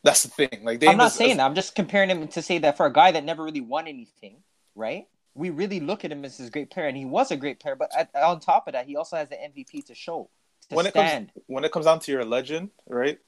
That's 0.04 0.24
the 0.24 0.30
thing. 0.30 0.64
Like 0.64 0.80
Dame 0.80 0.92
I'm 0.92 0.98
not 0.98 1.08
is, 1.08 1.14
saying 1.14 1.38
that. 1.38 1.46
I'm 1.46 1.56
just 1.56 1.76
comparing 1.76 2.10
him 2.10 2.28
to 2.30 2.42
say 2.42 2.58
that 2.60 2.78
for 2.78 2.86
a 2.86 2.94
guy 2.94 3.12
that 3.12 3.24
never 3.24 3.44
really 3.44 3.62
won 3.62 3.88
anything, 3.88 4.38
right? 4.76 5.08
We 5.34 5.50
really 5.50 5.80
look 5.80 6.04
at 6.04 6.12
him 6.12 6.26
as 6.26 6.38
this 6.38 6.50
great 6.50 6.70
player, 6.72 6.88
and 6.88 6.98
he 6.98 7.06
was 7.06 7.32
a 7.32 7.38
great 7.38 7.60
player. 7.60 7.76
But 7.76 7.92
at, 7.96 8.10
on 8.16 8.40
top 8.40 8.68
of 8.68 8.74
that, 8.74 8.86
he 8.88 8.96
also 8.96 9.16
has 9.18 9.30
the 9.30 9.36
MVP 9.36 9.86
to 9.86 9.96
show, 9.96 10.30
to 10.70 10.76
when 10.76 10.86
it 10.88 10.92
stand. 10.92 11.28
comes 11.34 11.44
when 11.48 11.64
it 11.64 11.72
comes 11.72 11.86
down 11.86 12.00
to 12.00 12.12
your 12.12 12.26
legend, 12.26 12.70
right? 12.88 13.20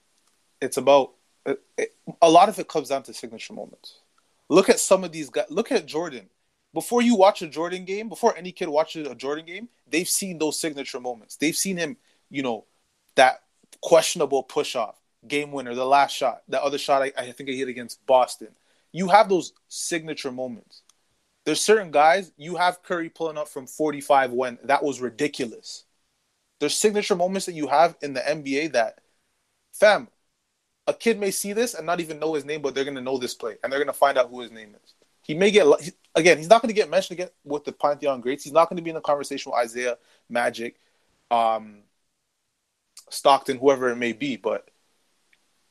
It's 0.62 0.77
about 0.77 1.12
it, 1.46 1.62
it- 1.77 1.96
a 2.22 2.29
lot 2.29 2.50
of 2.50 2.58
it 2.60 2.67
comes 2.67 2.89
down 2.89 3.03
to 3.03 3.13
signature 3.13 3.53
moments. 3.53 4.00
Look 4.50 4.69
at 4.69 4.79
some 4.79 5.03
of 5.03 5.12
these 5.12 5.29
guys. 5.29 5.46
Look 5.50 5.72
at 5.72 5.86
Jordan. 5.86 6.29
Before 6.74 7.01
you 7.01 7.15
watch 7.15 7.41
a 7.41 7.48
Jordan 7.48 7.86
game, 7.86 8.10
before 8.10 8.36
any 8.38 8.51
kid 8.51 8.69
watches 8.69 9.08
a 9.08 9.15
Jordan 9.15 9.46
game, 9.46 9.69
they've 9.88 10.08
seen 10.10 10.38
those 10.38 10.60
signature 10.60 11.00
moments. 11.00 11.36
They've 11.36 11.55
seen 11.55 11.77
him, 11.77 11.98
you 12.29 12.43
know, 12.43 12.65
that 13.19 13.41
questionable 13.81 14.43
push 14.43 14.77
off, 14.77 14.95
game 15.27 15.51
winner, 15.51 15.75
the 15.75 15.85
last 15.85 16.15
shot, 16.15 16.41
that 16.47 16.61
other 16.61 16.77
shot 16.77 17.01
I, 17.01 17.11
I 17.17 17.31
think 17.33 17.49
I 17.49 17.53
hit 17.53 17.67
against 17.67 18.05
Boston. 18.05 18.47
You 18.93 19.09
have 19.09 19.27
those 19.27 19.51
signature 19.67 20.31
moments. 20.31 20.83
There's 21.45 21.59
certain 21.59 21.91
guys 21.91 22.31
you 22.38 22.55
have 22.55 22.81
Curry 22.81 23.09
pulling 23.09 23.38
up 23.38 23.49
from 23.49 23.67
45 23.67 24.31
when 24.31 24.57
that 24.63 24.83
was 24.83 25.01
ridiculous. 25.01 25.83
There's 26.61 26.73
signature 26.73 27.15
moments 27.15 27.45
that 27.45 27.55
you 27.55 27.67
have 27.67 27.97
in 28.01 28.13
the 28.13 28.21
NBA 28.21 28.71
that, 28.71 28.99
fam, 29.73 30.07
a 30.88 30.93
kid 30.93 31.19
may 31.19 31.31
see 31.31 31.51
this 31.51 31.73
and 31.73 31.85
not 31.85 31.99
even 31.99 32.19
know 32.19 32.35
his 32.35 32.45
name, 32.45 32.61
but 32.61 32.73
they're 32.73 32.85
gonna 32.85 33.01
know 33.01 33.17
this 33.17 33.33
play 33.33 33.57
and 33.61 33.71
they're 33.71 33.79
gonna 33.79 33.91
find 33.91 34.17
out 34.17 34.29
who 34.29 34.39
his 34.39 34.51
name 34.51 34.75
is. 34.81 34.93
He 35.23 35.33
may 35.33 35.51
get 35.51 35.67
again. 36.15 36.38
He's 36.38 36.49
not 36.49 36.61
gonna 36.61 36.73
get 36.73 36.89
mentioned 36.89 37.19
again 37.19 37.29
with 37.43 37.65
the 37.65 37.73
pantheon 37.73 38.21
greats. 38.21 38.45
He's 38.45 38.53
not 38.53 38.69
gonna 38.69 38.81
be 38.81 38.91
in 38.91 38.95
the 38.95 39.01
conversation 39.01 39.51
with 39.51 39.59
Isaiah, 39.59 39.97
Magic, 40.29 40.77
um, 41.29 41.83
Stockton, 43.13 43.58
whoever 43.58 43.89
it 43.89 43.96
may 43.98 44.13
be. 44.13 44.38
But 44.38 44.70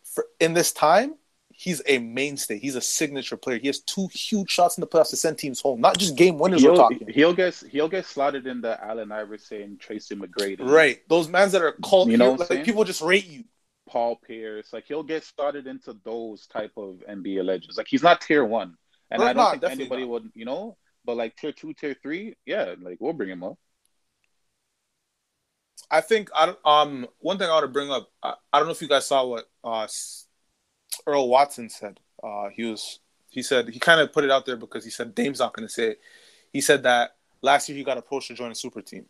for, 0.05 0.27
in 0.41 0.55
this 0.55 0.73
time, 0.73 1.15
he's 1.53 1.83
a 1.87 1.99
mainstay. 1.99 2.59
He's 2.59 2.77
a 2.77 2.81
signature 2.81 3.37
player. 3.37 3.59
He 3.59 3.67
has 3.69 3.81
two 3.81 4.09
huge 4.13 4.51
shots 4.51 4.77
in 4.79 4.81
the 4.83 4.87
playoffs 4.87 5.11
to 5.11 5.17
send 5.17 5.39
teams 5.39 5.61
home, 5.61 5.81
not 5.81 5.99
just 5.99 6.17
game 6.17 6.39
winners. 6.39 6.65
We're 6.65 6.73
He'll, 6.73 6.77
talking. 6.77 7.09
he'll 7.09 7.35
get 7.35 7.55
he'll 7.71 7.89
get 7.89 8.07
slotted 8.07 8.47
in 8.47 8.61
the 8.61 8.83
Allen 8.85 9.13
Iverson, 9.13 9.77
Tracy 9.79 10.15
McGrady, 10.17 10.61
Right, 10.61 11.01
those 11.09 11.29
mans 11.29 11.53
that 11.53 11.63
are 11.63 11.73
called, 11.73 12.11
You 12.11 12.17
know 12.17 12.27
you 12.27 12.31
what 12.33 12.51
I'm 12.51 12.57
like, 12.59 12.65
people 12.65 12.85
just 12.85 13.03
rate 13.03 13.27
you. 13.27 13.45
Paul 13.89 14.17
Pierce. 14.17 14.73
Like 14.73 14.87
he'll 14.87 15.03
get 15.03 15.25
started 15.25 15.67
into 15.67 15.95
those 16.05 16.47
type 16.47 16.73
of 16.77 17.03
NBA 17.09 17.45
legends. 17.45 17.77
Like 17.79 17.89
he's 17.89 18.03
not 18.03 18.21
tier 18.21 18.45
one, 18.45 18.77
and 19.11 19.23
Right, 19.23 19.31
I 19.31 19.33
don't 19.33 19.45
no, 19.45 19.51
think 19.51 19.65
anybody 19.65 20.03
not. 20.03 20.11
would, 20.11 20.33
you 20.35 20.45
know. 20.45 20.77
But 21.05 21.17
like 21.17 21.37
tier 21.37 21.53
two, 21.53 21.73
tier 21.75 21.97
three, 22.03 22.37
yeah, 22.45 22.75
like 22.81 22.99
we'll 23.01 23.15
bring 23.15 23.31
him 23.31 23.43
up. 23.43 23.59
I 25.91 26.01
think 26.01 26.31
I 26.35 26.55
um 26.65 27.07
one 27.19 27.39
thing 27.39 27.49
I 27.49 27.53
want 27.53 27.65
to 27.65 27.69
bring 27.69 27.91
up. 27.91 28.11
I, 28.23 28.35
I 28.53 28.59
don't 28.59 28.69
know 28.69 28.73
if 28.73 28.83
you 28.83 28.89
guys 28.89 29.07
saw 29.07 29.25
what 29.25 29.49
uh 29.65 29.87
Earl 31.07 31.29
Watson 31.29 31.69
said. 31.71 32.01
Uh, 32.23 32.49
he 32.49 32.65
was 32.65 33.01
he 33.31 33.43
said 33.43 33.69
he 33.69 33.79
kind 33.79 34.01
of 34.01 34.13
put 34.13 34.25
it 34.25 34.31
out 34.31 34.47
there 34.47 34.57
because 34.57 34.85
he 34.85 34.91
said 34.91 35.15
Dame's 35.15 35.39
not 35.39 35.55
going 35.55 35.67
to 35.67 35.73
say 35.73 35.91
it. 35.91 36.01
He 36.53 36.61
said 36.61 36.83
that 36.83 37.17
last 37.43 37.69
year 37.69 37.77
he 37.77 37.85
got 37.85 37.99
approached 37.99 38.29
to 38.29 38.35
join 38.35 38.51
a 38.51 38.55
super 38.55 38.83
team, 38.83 39.07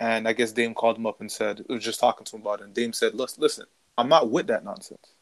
and 0.00 0.26
I 0.26 0.32
guess 0.32 0.52
Dame 0.52 0.74
called 0.74 0.96
him 0.96 1.06
up 1.06 1.20
and 1.20 1.30
said 1.30 1.60
it 1.60 1.68
was 1.68 1.84
just 1.84 2.00
talking 2.00 2.24
to 2.24 2.36
him 2.36 2.42
about 2.42 2.60
it. 2.60 2.64
And 2.64 2.74
Dame 2.74 2.92
said, 2.92 3.14
"Listen, 3.14 3.42
listen, 3.42 3.66
I'm 3.96 4.08
not 4.08 4.30
with 4.30 4.46
that 4.48 4.64
nonsense." 4.64 5.14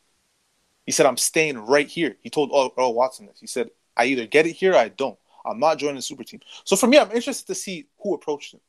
He 0.87 0.93
said, 0.93 1.07
"I'm 1.07 1.17
staying 1.17 1.59
right 1.59 1.87
here." 1.87 2.17
He 2.21 2.31
told 2.31 2.51
Earl, 2.51 2.73
Earl 2.77 2.95
Watson 2.95 3.27
this. 3.27 3.41
He 3.41 3.47
said, 3.47 3.71
"I 3.97 4.07
either 4.07 4.27
get 4.27 4.47
it 4.47 4.53
here 4.53 4.73
or 4.73 4.79
I 4.79 4.89
don't. 4.89 5.19
I'm 5.45 5.59
not 5.59 5.79
joining 5.79 5.97
the 5.97 6.03
super 6.03 6.25
team." 6.25 6.41
So 6.65 6.77
for 6.77 6.87
me, 6.87 6.99
I'm 6.99 7.13
interested 7.13 7.47
to 7.49 7.55
see 7.55 7.87
who 8.01 8.15
approached 8.15 8.55
him 8.55 8.61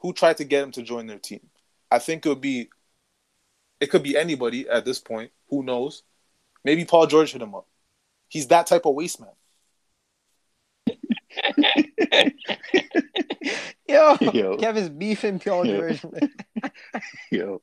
who 0.00 0.12
tried 0.12 0.36
to 0.38 0.44
get 0.44 0.62
him 0.62 0.72
to 0.72 0.82
join 0.82 1.06
their 1.06 1.18
team. 1.18 1.40
I 1.90 1.98
think 1.98 2.24
it 2.24 2.28
would 2.28 2.40
be, 2.40 2.68
it 3.80 3.90
could 3.90 4.02
be 4.02 4.16
anybody 4.16 4.68
at 4.68 4.84
this 4.84 5.00
point. 5.00 5.30
Who 5.50 5.62
knows? 5.62 6.02
Maybe 6.64 6.84
Paul 6.84 7.06
George 7.06 7.32
hit 7.32 7.42
him 7.42 7.54
up. 7.54 7.66
He's 8.28 8.48
that 8.48 8.66
type 8.66 8.84
of 8.86 8.94
waste 8.94 9.20
man. 9.20 9.30
Yo, 13.88 14.16
Yo. 14.20 14.56
Kevin's 14.58 14.90
beefing 14.90 15.38
Paul 15.38 15.66
Yo. 15.66 15.78
George. 15.80 16.04
Yo, 17.30 17.60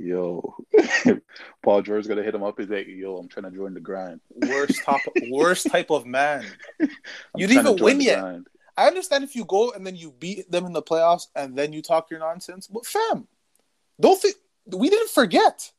yo, 0.00 0.56
Paul 1.62 1.82
George's 1.82 2.08
gonna 2.08 2.22
hit 2.22 2.34
him 2.34 2.42
up. 2.42 2.58
He's 2.58 2.68
like, 2.68 2.86
yo, 2.88 3.16
I'm 3.16 3.28
trying 3.28 3.44
to 3.44 3.56
join 3.56 3.74
the 3.74 3.80
grind. 3.80 4.20
Worst 4.30 4.82
top, 4.84 5.00
worst 5.30 5.66
type 5.70 5.90
of 5.90 6.06
man. 6.06 6.46
I'm 6.80 6.88
You 7.36 7.46
didn't 7.46 7.66
even 7.68 7.84
win 7.84 8.00
yet. 8.00 8.20
grind. 8.20 8.46
I 8.76 8.86
understand 8.86 9.24
if 9.24 9.34
you 9.34 9.44
go 9.44 9.72
and 9.72 9.86
then 9.86 9.96
you 9.96 10.12
beat 10.18 10.50
them 10.50 10.66
in 10.66 10.72
the 10.72 10.82
playoffs 10.82 11.26
and 11.34 11.56
then 11.56 11.72
you 11.72 11.82
talk 11.82 12.10
your 12.10 12.20
nonsense, 12.20 12.66
but 12.66 12.86
fam, 12.86 13.26
don't 14.00 14.20
think 14.20 14.36
we 14.66 14.88
didn't 14.88 15.10
forget. 15.10 15.72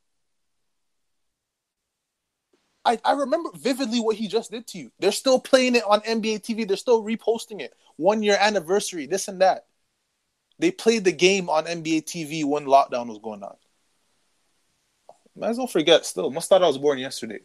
I, 2.84 3.00
I 3.06 3.14
remember 3.14 3.50
vividly 3.54 4.00
what 4.00 4.16
he 4.16 4.28
just 4.28 4.52
did 4.52 4.66
to 4.68 4.80
you. 4.80 4.92
They're 5.00 5.12
still 5.12 5.40
playing 5.40 5.76
it 5.76 5.84
on 5.88 6.02
NBA 6.02 6.42
TV. 6.42 6.68
They're 6.68 6.78
still 6.78 7.04
reposting 7.04 7.62
it. 7.62 7.74
One 7.98 8.24
year 8.24 8.38
anniversary, 8.40 9.06
this 9.06 9.28
and 9.28 9.42
that. 9.42 9.66
They 10.58 10.72
played 10.72 11.04
the 11.04 11.12
game 11.12 11.50
on 11.50 11.66
NBA 11.66 12.06
TV 12.06 12.44
when 12.46 12.66
lockdown 12.66 13.08
was 13.08 13.20
going 13.20 13.44
on. 13.44 13.56
Might 15.36 15.50
as 15.50 15.58
well 15.58 15.68
forget 15.68 16.06
still. 16.06 16.30
Must 16.30 16.50
thought 16.50 16.64
I 16.64 16.68
was 16.68 16.78
born 16.78 17.00
yesterday. 17.00 17.40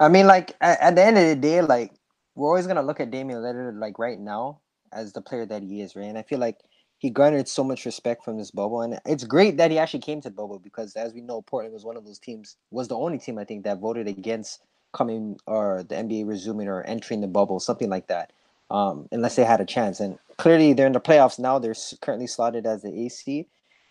I 0.00 0.08
mean, 0.08 0.26
like 0.26 0.56
at, 0.60 0.80
at 0.80 0.94
the 0.94 1.04
end 1.04 1.18
of 1.18 1.26
the 1.26 1.36
day, 1.36 1.60
like 1.60 1.92
we're 2.36 2.48
always 2.48 2.66
gonna 2.66 2.82
look 2.82 3.00
at 3.00 3.10
Damian 3.10 3.40
Lillard 3.40 3.80
like 3.80 3.98
right 3.98 4.20
now 4.20 4.60
as 4.92 5.12
the 5.12 5.20
player 5.22 5.46
that 5.46 5.62
he 5.62 5.80
is, 5.80 5.96
right? 5.96 6.04
And 6.04 6.18
I 6.18 6.22
feel 6.22 6.38
like 6.38 6.60
he 6.98 7.10
garnered 7.10 7.48
so 7.48 7.64
much 7.64 7.84
respect 7.84 8.24
from 8.24 8.38
this 8.38 8.50
bubble, 8.50 8.82
and 8.82 9.00
it's 9.04 9.24
great 9.24 9.56
that 9.56 9.70
he 9.70 9.78
actually 9.78 10.00
came 10.00 10.20
to 10.20 10.30
the 10.30 10.34
bubble 10.34 10.58
because, 10.58 10.94
as 10.94 11.12
we 11.12 11.20
know, 11.20 11.42
Portland 11.42 11.74
was 11.74 11.84
one 11.84 11.96
of 11.96 12.04
those 12.04 12.18
teams, 12.18 12.56
was 12.70 12.88
the 12.88 12.96
only 12.96 13.18
team 13.18 13.38
I 13.38 13.44
think 13.44 13.64
that 13.64 13.80
voted 13.80 14.06
against 14.06 14.62
coming 14.92 15.38
or 15.46 15.84
the 15.88 15.94
NBA 15.94 16.26
resuming 16.26 16.68
or 16.68 16.82
entering 16.84 17.20
the 17.20 17.26
bubble, 17.26 17.60
something 17.60 17.90
like 17.90 18.06
that, 18.06 18.32
um, 18.70 19.08
unless 19.12 19.36
they 19.36 19.44
had 19.44 19.60
a 19.60 19.66
chance. 19.66 20.00
And 20.00 20.18
clearly, 20.38 20.72
they're 20.72 20.86
in 20.86 20.92
the 20.92 21.00
playoffs 21.00 21.38
now. 21.38 21.58
They're 21.58 21.74
currently 22.00 22.26
slotted 22.26 22.66
as 22.66 22.82
the 22.82 22.92
AC. 22.92 23.46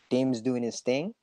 Dame's 0.09 0.41
doing 0.41 0.63
his 0.63 0.81
thing, 0.81 1.13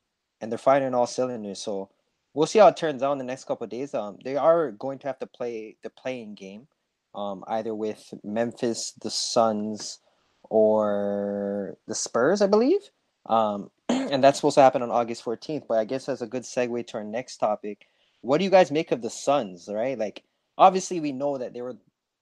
and 0.41 0.53
they're 0.53 0.59
firing 0.59 0.95
all 0.95 1.07
cylinders. 1.07 1.61
So 1.61 1.89
we'll 2.35 2.47
see 2.47 2.61
how 2.61 2.69
it 2.69 2.77
turns 2.77 3.03
out 3.03 3.13
in 3.13 3.19
the 3.19 3.25
next 3.25 3.45
couple 3.45 3.67
days. 3.67 3.95
Um, 3.95 4.19
they 4.25 4.37
are 4.37 4.71
going 4.73 4.99
to 5.01 5.07
have 5.09 5.19
to 5.19 5.27
play 5.27 5.77
the 5.83 5.91
playing 5.91 6.35
game, 6.35 6.69
um, 7.15 7.45
either 7.47 7.75
with 7.75 8.13
Memphis, 8.25 8.93
the 9.01 9.11
Suns, 9.11 9.99
or 10.45 11.77
the 11.87 11.95
Spurs, 11.95 12.43
I 12.43 12.47
believe. 12.47 12.81
Um, 13.27 13.71
and 13.89 14.23
that's 14.23 14.39
supposed 14.39 14.57
to 14.57 14.63
happen 14.63 14.83
on 14.83 14.91
August 14.91 15.25
14th. 15.25 15.67
But 15.69 15.79
I 15.79 15.85
guess 15.85 16.07
that's 16.07 16.23
a 16.23 16.27
good 16.27 16.43
segue 16.43 16.87
to 16.89 16.99
our 16.99 17.05
next 17.05 17.39
topic. 17.39 17.87
What 18.21 18.39
do 18.39 18.45
you 18.45 18.51
guys 18.51 18.71
make 18.71 18.93
of 18.93 19.03
the 19.03 19.11
Suns? 19.11 19.69
Right, 19.73 19.99
like 19.99 20.23
obviously 20.59 21.01
we 21.01 21.13
know 21.13 21.39
that 21.39 21.55
they 21.55 21.63
were 21.63 21.77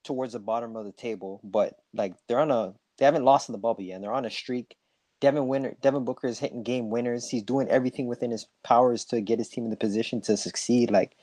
towards 0.04 0.32
the 0.32 0.38
bottom 0.38 0.76
of 0.76 0.84
the 0.84 0.92
table, 0.92 1.40
but 1.44 1.74
like 1.92 2.14
they're 2.26 2.40
on 2.40 2.50
a 2.50 2.74
they 2.98 3.04
haven't 3.04 3.24
lost 3.24 3.48
in 3.48 3.52
the 3.52 3.58
bubble 3.58 3.82
yet. 3.82 3.96
And 3.96 4.04
they're 4.04 4.12
on 4.12 4.26
a 4.26 4.30
streak. 4.30 4.76
Devin 5.20 5.48
Winner, 5.48 5.76
Devin 5.82 6.04
Booker 6.04 6.28
is 6.28 6.38
hitting 6.38 6.62
game 6.62 6.88
winners. 6.88 7.28
He's 7.28 7.42
doing 7.42 7.68
everything 7.68 8.06
within 8.06 8.30
his 8.30 8.46
powers 8.62 9.04
to 9.06 9.20
get 9.20 9.38
his 9.38 9.48
team 9.48 9.64
in 9.64 9.70
the 9.70 9.76
position 9.76 10.20
to 10.22 10.36
succeed. 10.36 10.90
Like, 10.90 11.16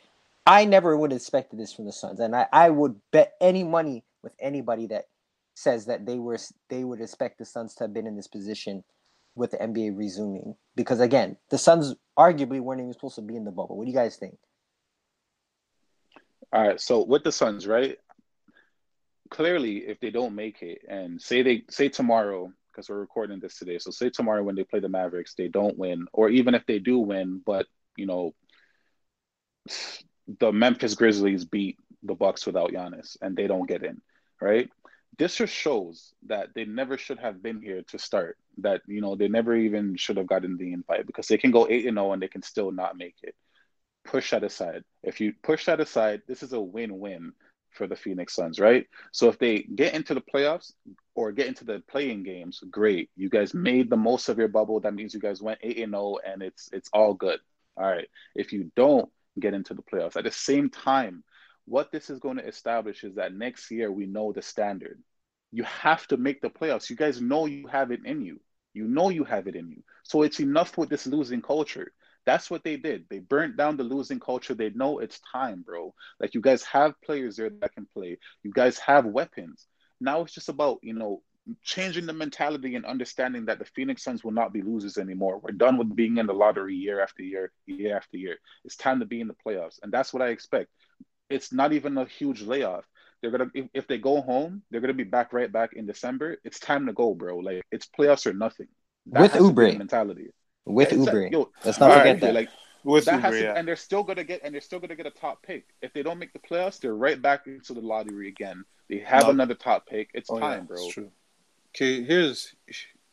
I 0.47 0.63
never 0.63 0.95
would 0.95 1.11
have 1.11 1.17
expected 1.19 1.59
this 1.59 1.73
from 1.73 1.85
the 1.85 1.91
Suns, 1.91 2.21
and 2.21 2.33
I, 2.33 2.47
I 2.53 2.69
would 2.69 2.95
bet 3.11 3.33
any 3.41 3.65
money 3.65 4.05
with 4.23 4.33
anybody 4.39 4.87
that 4.87 5.09
says 5.55 5.87
that 5.87 6.05
they 6.05 6.19
were 6.19 6.37
they 6.69 6.85
would 6.85 7.01
expect 7.01 7.37
the 7.37 7.45
Suns 7.45 7.75
to 7.75 7.83
have 7.83 7.93
been 7.93 8.07
in 8.07 8.15
this 8.15 8.29
position 8.29 8.85
with 9.35 9.51
the 9.51 9.57
NBA 9.57 9.97
resuming. 9.97 10.55
Because 10.73 11.01
again, 11.01 11.35
the 11.49 11.57
Suns 11.57 11.95
arguably 12.17 12.61
weren't 12.61 12.79
even 12.79 12.93
supposed 12.93 13.15
to 13.15 13.21
be 13.21 13.35
in 13.35 13.43
the 13.43 13.51
bubble. 13.51 13.77
What 13.77 13.83
do 13.83 13.91
you 13.91 13.97
guys 13.97 14.15
think? 14.15 14.37
All 16.53 16.65
right, 16.65 16.79
so 16.79 17.03
with 17.03 17.25
the 17.25 17.31
Suns, 17.33 17.67
right? 17.67 17.97
Clearly, 19.29 19.79
if 19.79 19.99
they 19.99 20.11
don't 20.11 20.33
make 20.33 20.61
it, 20.61 20.79
and 20.87 21.21
say 21.21 21.41
they 21.41 21.63
say 21.69 21.89
tomorrow, 21.89 22.53
because 22.71 22.87
we're 22.87 23.01
recording 23.01 23.41
this 23.41 23.59
today, 23.59 23.79
so 23.79 23.91
say 23.91 24.09
tomorrow 24.09 24.43
when 24.43 24.55
they 24.55 24.63
play 24.63 24.79
the 24.79 24.87
Mavericks, 24.87 25.33
they 25.33 25.49
don't 25.49 25.77
win, 25.77 26.07
or 26.13 26.29
even 26.29 26.55
if 26.55 26.65
they 26.65 26.79
do 26.79 26.99
win, 26.99 27.41
but 27.45 27.65
you 27.97 28.05
know, 28.05 28.33
the 30.39 30.51
Memphis 30.51 30.95
Grizzlies 30.95 31.45
beat 31.45 31.77
the 32.03 32.15
Bucks 32.15 32.45
without 32.45 32.71
Giannis, 32.71 33.17
and 33.21 33.35
they 33.35 33.47
don't 33.47 33.67
get 33.67 33.83
in, 33.83 34.01
right? 34.41 34.69
This 35.17 35.35
just 35.35 35.53
shows 35.53 36.13
that 36.27 36.49
they 36.53 36.65
never 36.65 36.97
should 36.97 37.19
have 37.19 37.41
been 37.41 37.61
here 37.61 37.81
to 37.89 37.97
start. 37.97 38.37
That 38.59 38.81
you 38.87 39.01
know 39.01 39.15
they 39.15 39.27
never 39.27 39.55
even 39.55 39.95
should 39.95 40.17
have 40.17 40.27
gotten 40.27 40.57
the 40.57 40.73
invite 40.73 41.07
because 41.07 41.27
they 41.27 41.37
can 41.37 41.51
go 41.51 41.67
eight 41.69 41.85
and 41.85 41.97
zero 41.97 42.13
and 42.13 42.21
they 42.21 42.27
can 42.27 42.41
still 42.41 42.71
not 42.71 42.97
make 42.97 43.15
it 43.23 43.35
push 44.07 44.31
that 44.31 44.43
aside. 44.43 44.83
If 45.03 45.21
you 45.21 45.33
push 45.43 45.65
that 45.65 45.79
aside, 45.79 46.21
this 46.27 46.41
is 46.41 46.53
a 46.53 46.61
win-win 46.61 47.33
for 47.71 47.85
the 47.85 47.95
Phoenix 47.95 48.33
Suns, 48.33 48.59
right? 48.59 48.87
So 49.11 49.27
if 49.29 49.37
they 49.37 49.59
get 49.59 49.93
into 49.93 50.15
the 50.15 50.21
playoffs 50.21 50.71
or 51.13 51.31
get 51.31 51.47
into 51.47 51.65
the 51.65 51.83
playing 51.87 52.23
games, 52.23 52.63
great. 52.71 53.11
You 53.15 53.29
guys 53.29 53.53
made 53.53 53.89
the 53.89 53.97
most 53.97 54.29
of 54.29 54.39
your 54.39 54.47
bubble. 54.47 54.79
That 54.79 54.95
means 54.95 55.13
you 55.13 55.19
guys 55.19 55.41
went 55.41 55.59
8 55.61 55.77
and 55.79 55.93
0 55.93 56.17
and 56.25 56.41
it's 56.41 56.69
it's 56.73 56.89
all 56.93 57.13
good. 57.13 57.39
All 57.75 57.85
right. 57.85 58.07
If 58.35 58.53
you 58.53 58.71
don't 58.75 59.09
get 59.39 59.53
into 59.53 59.73
the 59.73 59.83
playoffs, 59.83 60.15
at 60.15 60.23
the 60.23 60.31
same 60.31 60.69
time, 60.69 61.23
what 61.65 61.91
this 61.91 62.09
is 62.09 62.19
going 62.19 62.37
to 62.37 62.47
establish 62.47 63.03
is 63.03 63.15
that 63.15 63.33
next 63.33 63.69
year 63.71 63.91
we 63.91 64.05
know 64.05 64.31
the 64.31 64.41
standard. 64.41 65.01
You 65.51 65.63
have 65.63 66.07
to 66.07 66.17
make 66.17 66.41
the 66.41 66.49
playoffs. 66.49 66.89
You 66.89 66.95
guys 66.95 67.21
know 67.21 67.45
you 67.45 67.67
have 67.67 67.91
it 67.91 68.05
in 68.05 68.21
you. 68.21 68.39
You 68.73 68.87
know 68.87 69.09
you 69.09 69.23
have 69.23 69.47
it 69.47 69.55
in 69.55 69.69
you. 69.69 69.83
So 70.03 70.21
it's 70.21 70.39
enough 70.39 70.77
with 70.77 70.89
this 70.89 71.07
losing 71.07 71.41
culture. 71.41 71.91
That's 72.25 72.49
what 72.51 72.63
they 72.63 72.77
did. 72.77 73.05
They 73.09 73.19
burnt 73.19 73.57
down 73.57 73.77
the 73.77 73.83
losing 73.83 74.19
culture. 74.19 74.53
They 74.53 74.69
know 74.69 74.99
it's 74.99 75.19
time, 75.31 75.61
bro. 75.61 75.93
Like 76.19 76.33
you 76.35 76.41
guys 76.41 76.63
have 76.63 76.93
players 77.01 77.37
there 77.37 77.49
that 77.49 77.73
can 77.73 77.87
play. 77.93 78.17
You 78.43 78.51
guys 78.51 78.77
have 78.79 79.05
weapons. 79.05 79.65
Now 79.99 80.21
it's 80.21 80.33
just 80.33 80.49
about, 80.49 80.79
you 80.81 80.93
know, 80.93 81.21
changing 81.63 82.05
the 82.05 82.13
mentality 82.13 82.75
and 82.75 82.85
understanding 82.85 83.45
that 83.45 83.59
the 83.59 83.65
Phoenix 83.65 84.03
Suns 84.03 84.23
will 84.23 84.31
not 84.31 84.53
be 84.53 84.61
losers 84.61 84.97
anymore. 84.97 85.39
We're 85.39 85.51
done 85.51 85.77
with 85.77 85.95
being 85.95 86.17
in 86.17 86.27
the 86.27 86.33
lottery 86.33 86.75
year 86.75 87.01
after 87.01 87.23
year, 87.23 87.51
year 87.65 87.95
after 87.95 88.17
year. 88.17 88.37
It's 88.65 88.75
time 88.75 88.99
to 88.99 89.05
be 89.05 89.21
in 89.21 89.27
the 89.27 89.35
playoffs. 89.45 89.79
And 89.81 89.91
that's 89.91 90.13
what 90.13 90.21
I 90.21 90.27
expect. 90.27 90.69
It's 91.29 91.51
not 91.51 91.73
even 91.73 91.97
a 91.97 92.05
huge 92.05 92.41
layoff. 92.41 92.85
They're 93.21 93.31
gonna 93.31 93.49
if, 93.53 93.65
if 93.73 93.87
they 93.87 93.97
go 93.97 94.21
home, 94.21 94.61
they're 94.69 94.81
gonna 94.81 94.93
be 94.93 95.03
back 95.03 95.33
right 95.33 95.51
back 95.51 95.73
in 95.73 95.87
December. 95.87 96.37
It's 96.43 96.59
time 96.59 96.85
to 96.85 96.93
go, 96.93 97.15
bro. 97.15 97.37
Like 97.37 97.63
it's 97.71 97.87
playoffs 97.87 98.27
or 98.27 98.33
nothing. 98.33 98.67
That 99.07 99.21
with 99.21 99.31
Oubre 99.33 99.75
mentality 99.77 100.27
with 100.67 100.91
yeah, 100.91 100.97
Oubre. 100.97 101.31
Yo, 101.31 101.49
Let's 101.63 101.79
not 101.79 101.91
forget 101.91 102.05
right, 102.05 102.21
that. 102.21 102.33
Like 102.33 102.49
with 102.83 103.05
that 103.05 103.21
Oubre, 103.21 103.31
to, 103.31 103.41
yeah. 103.41 103.53
and 103.55 103.67
they're 103.67 103.75
still 103.75 104.03
gonna 104.03 104.23
get 104.23 104.41
and 104.43 104.53
they're 104.53 104.61
still 104.61 104.79
gonna 104.79 104.95
get 104.95 105.05
a 105.05 105.11
top 105.11 105.41
pick. 105.41 105.65
If 105.81 105.93
they 105.93 106.03
don't 106.03 106.19
make 106.19 106.33
the 106.33 106.39
playoffs, 106.39 106.79
they're 106.79 106.95
right 106.95 107.19
back 107.21 107.47
into 107.47 107.73
the 107.73 107.81
lottery 107.81 108.27
again. 108.27 108.63
They 108.89 108.99
have 108.99 109.23
no. 109.23 109.29
another 109.31 109.55
top 109.55 109.87
pick. 109.87 110.09
It's 110.13 110.29
oh, 110.29 110.39
time, 110.39 110.67
yeah, 110.69 110.75
bro. 110.75 110.89
true. 110.91 111.11
Okay, 111.77 112.01
here's 112.01 112.55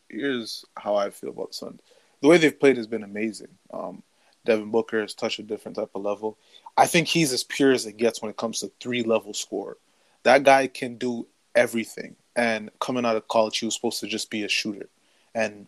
here's 0.08 0.64
how 0.78 0.94
I 0.94 1.10
feel 1.10 1.28
about 1.30 1.48
the 1.48 1.54
Suns. 1.54 1.80
The 2.22 2.28
way 2.28 2.38
they've 2.38 2.58
played 2.58 2.78
has 2.78 2.86
been 2.86 3.02
amazing. 3.02 3.50
Um, 3.70 4.02
Devin 4.46 4.70
Booker 4.70 5.02
has 5.02 5.12
touched 5.12 5.38
a 5.38 5.42
different 5.42 5.76
type 5.76 5.90
of 5.94 6.00
level. 6.00 6.38
I 6.74 6.86
think 6.86 7.06
he's 7.06 7.30
as 7.34 7.44
pure 7.44 7.72
as 7.72 7.84
it 7.84 7.98
gets 7.98 8.22
when 8.22 8.30
it 8.30 8.38
comes 8.38 8.60
to 8.60 8.72
three 8.80 9.02
level 9.02 9.34
score. 9.34 9.76
That 10.22 10.44
guy 10.44 10.68
can 10.68 10.96
do 10.96 11.26
everything. 11.54 12.16
And 12.36 12.70
coming 12.80 13.04
out 13.04 13.16
of 13.16 13.28
college, 13.28 13.58
he 13.58 13.66
was 13.66 13.74
supposed 13.74 14.00
to 14.00 14.06
just 14.06 14.30
be 14.30 14.44
a 14.44 14.48
shooter. 14.48 14.88
And 15.34 15.66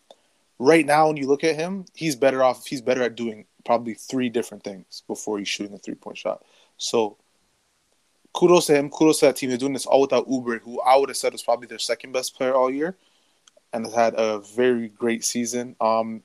right 0.58 0.86
now 0.86 1.08
when 1.08 1.18
you 1.18 1.26
look 1.26 1.44
at 1.44 1.56
him, 1.56 1.84
he's 1.92 2.16
better 2.16 2.42
off. 2.42 2.66
He's 2.66 2.80
better 2.80 3.02
at 3.02 3.14
doing 3.14 3.44
probably 3.66 3.92
three 3.92 4.30
different 4.30 4.64
things 4.64 5.02
before 5.06 5.38
he's 5.38 5.48
shooting 5.48 5.74
a 5.74 5.78
three 5.78 5.96
point 5.96 6.16
shot. 6.16 6.46
So 6.78 7.18
kudos 8.36 8.66
to 8.66 8.76
him. 8.76 8.90
Kudos 8.90 9.20
to 9.20 9.26
that 9.26 9.36
team. 9.36 9.48
They're 9.48 9.58
doing 9.58 9.72
this 9.72 9.86
all 9.86 10.02
without 10.02 10.28
Oubre, 10.28 10.60
who 10.60 10.80
I 10.80 10.96
would 10.96 11.08
have 11.08 11.16
said 11.16 11.32
was 11.32 11.42
probably 11.42 11.66
their 11.66 11.78
second 11.78 12.12
best 12.12 12.36
player 12.36 12.54
all 12.54 12.70
year, 12.70 12.96
and 13.72 13.84
has 13.84 13.94
had 13.94 14.14
a 14.16 14.40
very 14.40 14.88
great 14.88 15.24
season. 15.24 15.74
Um, 15.80 16.22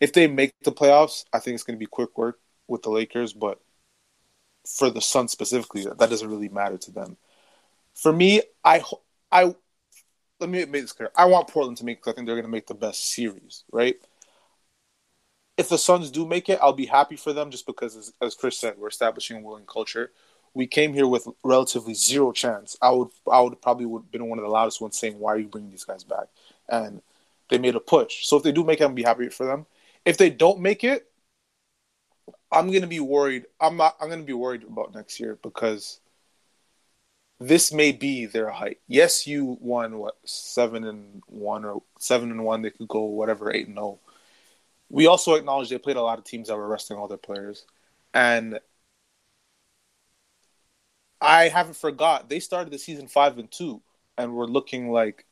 if 0.00 0.12
they 0.12 0.26
make 0.26 0.52
the 0.62 0.72
playoffs, 0.72 1.24
I 1.32 1.38
think 1.38 1.54
it's 1.54 1.64
going 1.64 1.78
to 1.78 1.82
be 1.82 1.86
quick 1.86 2.18
work 2.18 2.40
with 2.68 2.82
the 2.82 2.90
Lakers, 2.90 3.32
but 3.32 3.60
for 4.66 4.90
the 4.90 5.00
Suns 5.00 5.32
specifically, 5.32 5.84
that 5.84 6.10
doesn't 6.10 6.28
really 6.28 6.48
matter 6.48 6.76
to 6.76 6.90
them. 6.90 7.16
For 7.94 8.12
me, 8.12 8.42
I 8.64 8.82
I 9.30 9.54
let 10.40 10.50
me 10.50 10.64
make 10.66 10.82
this 10.82 10.92
clear. 10.92 11.10
I 11.16 11.26
want 11.26 11.48
Portland 11.48 11.78
to 11.78 11.84
make. 11.84 11.98
because 11.98 12.12
I 12.12 12.14
think 12.16 12.26
they're 12.26 12.36
going 12.36 12.44
to 12.44 12.50
make 12.50 12.66
the 12.66 12.74
best 12.74 13.12
series, 13.12 13.64
right? 13.72 13.96
If 15.56 15.70
the 15.70 15.78
Suns 15.78 16.10
do 16.10 16.26
make 16.26 16.50
it, 16.50 16.58
I'll 16.60 16.74
be 16.74 16.84
happy 16.86 17.16
for 17.16 17.32
them, 17.32 17.50
just 17.50 17.64
because, 17.64 17.96
as, 17.96 18.12
as 18.20 18.34
Chris 18.34 18.58
said, 18.58 18.74
we're 18.76 18.88
establishing 18.88 19.38
a 19.38 19.40
winning 19.40 19.66
culture. 19.66 20.10
We 20.56 20.66
came 20.66 20.94
here 20.94 21.06
with 21.06 21.28
relatively 21.44 21.92
zero 21.92 22.32
chance. 22.32 22.78
I 22.80 22.90
would, 22.90 23.10
I 23.30 23.42
would 23.42 23.60
probably 23.60 23.84
would 23.84 24.04
have 24.04 24.10
been 24.10 24.26
one 24.26 24.38
of 24.38 24.42
the 24.42 24.50
loudest 24.50 24.80
ones 24.80 24.98
saying, 24.98 25.18
"Why 25.18 25.34
are 25.34 25.38
you 25.38 25.48
bringing 25.48 25.70
these 25.70 25.84
guys 25.84 26.02
back?" 26.02 26.28
And 26.66 27.02
they 27.50 27.58
made 27.58 27.76
a 27.76 27.80
push. 27.80 28.26
So 28.26 28.38
if 28.38 28.42
they 28.42 28.52
do 28.52 28.64
make 28.64 28.80
it, 28.80 28.84
I'm 28.84 28.94
be 28.94 29.02
happy 29.02 29.28
for 29.28 29.44
them. 29.44 29.66
If 30.06 30.16
they 30.16 30.30
don't 30.30 30.60
make 30.60 30.82
it, 30.82 31.10
I'm 32.50 32.72
gonna 32.72 32.86
be 32.86 33.00
worried. 33.00 33.44
I'm 33.60 33.76
not. 33.76 33.96
I'm 34.00 34.08
gonna 34.08 34.22
be 34.22 34.32
worried 34.32 34.64
about 34.64 34.94
next 34.94 35.20
year 35.20 35.38
because 35.42 36.00
this 37.38 37.70
may 37.70 37.92
be 37.92 38.24
their 38.24 38.48
height. 38.48 38.78
Yes, 38.88 39.26
you 39.26 39.58
won 39.60 39.98
what 39.98 40.16
seven 40.24 40.84
and 40.84 41.22
one 41.26 41.66
or 41.66 41.82
seven 41.98 42.30
and 42.30 42.44
one. 42.46 42.62
They 42.62 42.70
could 42.70 42.88
go 42.88 43.02
whatever 43.02 43.52
eight 43.52 43.66
and 43.66 43.76
zero. 43.76 43.98
Oh. 44.00 44.10
We 44.88 45.06
also 45.06 45.34
acknowledge 45.34 45.68
they 45.68 45.76
played 45.78 45.96
a 45.98 46.02
lot 46.02 46.18
of 46.18 46.24
teams 46.24 46.48
that 46.48 46.56
were 46.56 46.66
resting 46.66 46.96
all 46.96 47.08
their 47.08 47.18
players, 47.18 47.66
and 48.14 48.58
I 51.26 51.48
haven't 51.48 51.76
forgot 51.76 52.28
they 52.28 52.40
started 52.40 52.72
the 52.72 52.78
season 52.78 53.08
five 53.08 53.38
and 53.38 53.50
two, 53.50 53.82
and 54.16 54.34
were 54.34 54.46
looking 54.46 54.90
like 54.90 55.26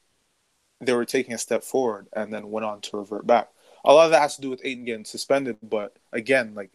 they 0.81 0.93
were 0.93 1.05
taking 1.05 1.35
a 1.35 1.39
step 1.39 1.65
forward, 1.65 2.09
and 2.13 2.33
then 2.33 2.51
went 2.51 2.67
on 2.67 2.81
to 2.83 2.99
revert 2.99 3.27
back. 3.27 3.51
A 3.85 3.93
lot 3.93 4.07
of 4.07 4.11
that 4.13 4.21
has 4.21 4.37
to 4.37 4.43
do 4.43 4.51
with 4.51 4.61
Ayton 4.65 4.85
getting 4.85 5.05
suspended, 5.05 5.59
but 5.63 5.97
again, 6.13 6.55
like 6.55 6.71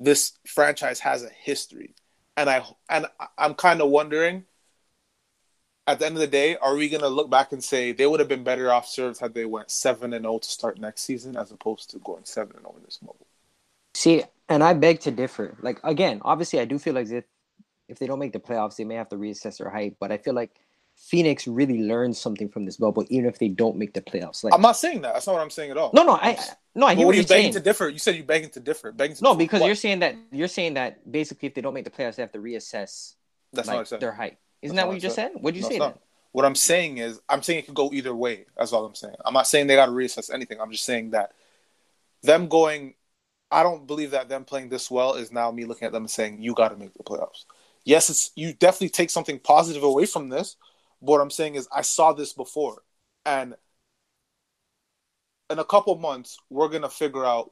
this 0.00 0.32
franchise 0.46 1.00
has 1.00 1.22
a 1.22 1.28
history, 1.28 1.94
and 2.36 2.50
I 2.50 2.64
and 2.88 3.06
I'm 3.38 3.54
kind 3.54 3.80
of 3.80 3.88
wondering 3.90 4.44
at 5.86 5.98
the 5.98 6.06
end 6.06 6.14
of 6.14 6.20
the 6.20 6.26
day, 6.26 6.56
are 6.56 6.76
we 6.76 6.88
going 6.88 7.02
to 7.02 7.08
look 7.08 7.30
back 7.30 7.52
and 7.52 7.62
say 7.64 7.90
they 7.92 8.06
would 8.06 8.20
have 8.20 8.28
been 8.28 8.44
better 8.44 8.70
off 8.72 8.86
served 8.86 9.18
had 9.18 9.34
they 9.34 9.44
went 9.44 9.70
seven 9.70 10.12
and 10.12 10.22
zero 10.22 10.34
oh 10.34 10.38
to 10.38 10.48
start 10.48 10.78
next 10.78 11.02
season 11.02 11.36
as 11.36 11.50
opposed 11.50 11.90
to 11.90 11.98
going 11.98 12.24
seven 12.24 12.52
and 12.56 12.62
zero 12.62 12.72
oh 12.74 12.78
in 12.78 12.84
this 12.84 12.98
bubble? 12.98 13.26
See, 13.94 14.22
and 14.48 14.62
I 14.62 14.74
beg 14.74 15.00
to 15.00 15.10
differ. 15.10 15.56
Like 15.62 15.80
again, 15.82 16.20
obviously, 16.24 16.60
I 16.60 16.64
do 16.64 16.78
feel 16.78 16.94
like 16.94 17.08
if 17.90 17.98
they 17.98 18.06
don't 18.06 18.18
make 18.18 18.32
the 18.32 18.40
playoffs, 18.40 18.76
they 18.76 18.84
may 18.84 18.94
have 18.94 19.08
to 19.10 19.16
reassess 19.16 19.58
their 19.58 19.70
height. 19.70 19.96
But 19.98 20.12
I 20.12 20.18
feel 20.18 20.34
like 20.34 20.50
Phoenix 20.96 21.46
really 21.46 21.82
learned 21.82 22.16
something 22.16 22.48
from 22.48 22.64
this 22.64 22.76
bubble, 22.76 23.04
even 23.08 23.26
if 23.26 23.38
they 23.38 23.48
don't 23.48 23.76
make 23.76 23.94
the 23.94 24.00
playoffs. 24.00 24.44
Like 24.44 24.54
I'm 24.54 24.62
not 24.62 24.76
saying 24.76 25.00
that. 25.02 25.14
That's 25.14 25.26
not 25.26 25.34
what 25.34 25.42
I'm 25.42 25.50
saying 25.50 25.70
at 25.70 25.76
all. 25.76 25.90
No, 25.92 26.04
no, 26.04 26.12
I 26.12 26.38
no, 26.74 26.86
I 26.86 26.94
hear 26.94 27.06
what 27.06 27.16
you're 27.16 27.24
saying. 27.24 27.52
to 27.54 27.60
differ. 27.60 27.88
You 27.88 27.98
said 27.98 28.16
you 28.16 28.22
begging 28.22 28.50
to 28.50 28.60
differ. 28.60 28.92
Begging 28.92 29.16
to 29.16 29.24
no, 29.24 29.30
differ. 29.30 29.38
because 29.38 29.60
what? 29.60 29.66
you're 29.66 29.76
saying 29.76 30.00
that 30.00 30.14
you're 30.30 30.48
saying 30.48 30.74
that 30.74 31.10
basically 31.10 31.48
if 31.48 31.54
they 31.54 31.60
don't 31.60 31.74
make 31.74 31.84
the 31.84 31.90
playoffs, 31.90 32.16
they 32.16 32.22
have 32.22 32.32
to 32.32 32.38
reassess. 32.38 33.14
That's 33.52 33.68
like, 33.68 33.90
not 33.90 34.00
their 34.00 34.12
height. 34.12 34.38
Isn't 34.62 34.76
That's 34.76 34.84
that 34.84 34.88
what 34.88 34.94
you 34.94 35.00
just 35.00 35.16
said? 35.16 35.32
What 35.34 35.54
did 35.54 35.64
you 35.64 35.78
no, 35.78 35.86
say? 35.86 35.94
What 36.32 36.44
I'm 36.44 36.54
saying 36.54 36.98
is, 36.98 37.20
I'm 37.28 37.42
saying 37.42 37.60
it 37.60 37.66
could 37.66 37.74
go 37.74 37.90
either 37.92 38.14
way. 38.14 38.46
That's 38.56 38.72
all 38.72 38.84
I'm 38.84 38.94
saying. 38.94 39.16
I'm 39.24 39.34
not 39.34 39.48
saying 39.48 39.66
they 39.66 39.74
got 39.74 39.86
to 39.86 39.92
reassess 39.92 40.32
anything. 40.32 40.60
I'm 40.60 40.70
just 40.70 40.84
saying 40.84 41.10
that 41.10 41.32
them 42.22 42.46
going, 42.46 42.94
I 43.50 43.64
don't 43.64 43.86
believe 43.86 44.12
that 44.12 44.28
them 44.28 44.44
playing 44.44 44.68
this 44.68 44.90
well 44.90 45.14
is 45.14 45.32
now 45.32 45.50
me 45.50 45.64
looking 45.64 45.86
at 45.86 45.92
them 45.92 46.04
and 46.04 46.10
saying 46.10 46.40
you 46.40 46.54
got 46.54 46.68
to 46.68 46.76
make 46.76 46.94
the 46.94 47.02
playoffs. 47.02 47.46
Yes, 47.84 48.10
it's 48.10 48.30
you 48.36 48.52
definitely 48.52 48.90
take 48.90 49.10
something 49.10 49.38
positive 49.38 49.82
away 49.82 50.06
from 50.06 50.28
this. 50.28 50.56
But 51.00 51.12
what 51.12 51.20
I'm 51.20 51.30
saying 51.30 51.54
is, 51.54 51.68
I 51.74 51.82
saw 51.82 52.12
this 52.12 52.32
before, 52.32 52.82
and 53.24 53.54
in 55.48 55.58
a 55.58 55.64
couple 55.64 55.96
months, 55.96 56.38
we're 56.50 56.68
gonna 56.68 56.90
figure 56.90 57.24
out. 57.24 57.50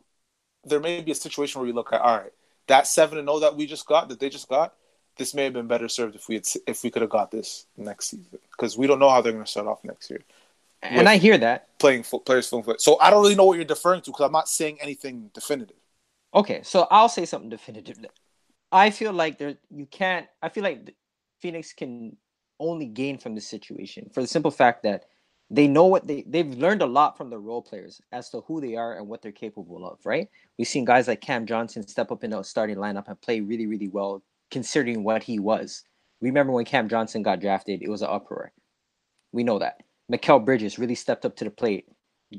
There 0.64 0.80
may 0.80 1.00
be 1.00 1.12
a 1.12 1.14
situation 1.14 1.60
where 1.60 1.66
we 1.66 1.72
look 1.72 1.92
at, 1.92 2.00
all 2.00 2.18
right, 2.18 2.32
that 2.66 2.86
seven 2.86 3.16
and 3.18 3.26
zero 3.26 3.36
oh 3.36 3.40
that 3.40 3.56
we 3.56 3.66
just 3.66 3.86
got, 3.86 4.08
that 4.08 4.20
they 4.20 4.28
just 4.28 4.48
got, 4.48 4.74
this 5.18 5.34
may 5.34 5.44
have 5.44 5.52
been 5.52 5.66
better 5.66 5.88
served 5.88 6.14
if 6.14 6.28
we 6.28 6.36
had 6.36 6.46
if 6.66 6.82
we 6.82 6.90
could 6.90 7.02
have 7.02 7.10
got 7.10 7.30
this 7.30 7.66
next 7.76 8.08
season 8.08 8.38
because 8.50 8.78
we 8.78 8.86
don't 8.86 8.98
know 8.98 9.10
how 9.10 9.20
they're 9.20 9.32
going 9.32 9.44
to 9.44 9.50
start 9.50 9.66
off 9.66 9.84
next 9.84 10.08
year. 10.10 10.20
And 10.80 11.08
I 11.08 11.16
hear 11.16 11.36
that 11.38 11.78
playing 11.78 12.04
fo- 12.04 12.20
players 12.20 12.48
film 12.48 12.62
foot. 12.62 12.80
So 12.80 12.98
I 13.00 13.10
don't 13.10 13.22
really 13.22 13.34
know 13.34 13.44
what 13.44 13.56
you're 13.56 13.64
deferring 13.64 14.00
to 14.02 14.10
because 14.10 14.24
I'm 14.24 14.32
not 14.32 14.48
saying 14.48 14.78
anything 14.80 15.30
definitive. 15.34 15.76
Okay, 16.34 16.60
so 16.62 16.86
I'll 16.90 17.08
say 17.08 17.24
something 17.24 17.50
definitive. 17.50 17.98
I 18.70 18.90
feel 18.90 19.12
like 19.12 19.38
there 19.38 19.56
you 19.70 19.86
can't. 19.86 20.26
I 20.42 20.48
feel 20.48 20.62
like 20.62 20.94
Phoenix 21.40 21.72
can 21.72 22.16
only 22.60 22.86
gain 22.86 23.18
from 23.18 23.34
this 23.34 23.46
situation 23.46 24.10
for 24.12 24.20
the 24.20 24.26
simple 24.26 24.50
fact 24.50 24.82
that 24.82 25.04
they 25.50 25.66
know 25.66 25.86
what 25.86 26.06
they 26.06 26.24
they've 26.26 26.54
learned 26.54 26.82
a 26.82 26.86
lot 26.86 27.16
from 27.16 27.30
the 27.30 27.38
role 27.38 27.62
players 27.62 28.00
as 28.12 28.28
to 28.30 28.40
who 28.42 28.60
they 28.60 28.74
are 28.76 28.98
and 28.98 29.08
what 29.08 29.22
they're 29.22 29.32
capable 29.32 29.86
of. 29.86 29.98
Right? 30.04 30.28
We've 30.58 30.68
seen 30.68 30.84
guys 30.84 31.08
like 31.08 31.20
Cam 31.20 31.46
Johnson 31.46 31.86
step 31.86 32.10
up 32.10 32.24
in 32.24 32.30
the 32.30 32.42
starting 32.42 32.76
lineup 32.76 33.08
and 33.08 33.20
play 33.20 33.40
really 33.40 33.66
really 33.66 33.88
well 33.88 34.22
considering 34.50 35.02
what 35.02 35.22
he 35.22 35.38
was. 35.38 35.84
Remember 36.20 36.52
when 36.52 36.64
Cam 36.64 36.88
Johnson 36.88 37.22
got 37.22 37.40
drafted, 37.40 37.82
it 37.82 37.88
was 37.88 38.02
an 38.02 38.08
uproar. 38.10 38.52
We 39.32 39.44
know 39.44 39.58
that. 39.60 39.82
Mikal 40.10 40.44
Bridges 40.44 40.78
really 40.78 40.94
stepped 40.94 41.24
up 41.24 41.36
to 41.36 41.44
the 41.44 41.50
plate. 41.50 41.86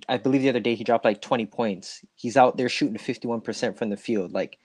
I 0.07 0.17
believe 0.17 0.41
the 0.41 0.49
other 0.49 0.59
day 0.59 0.75
he 0.75 0.83
dropped 0.83 1.05
like 1.05 1.21
20 1.21 1.45
points. 1.45 2.03
He's 2.15 2.37
out 2.37 2.57
there 2.57 2.69
shooting 2.69 2.97
51% 2.97 3.77
from 3.77 3.89
the 3.89 3.97
field. 3.97 4.33
Like 4.33 4.57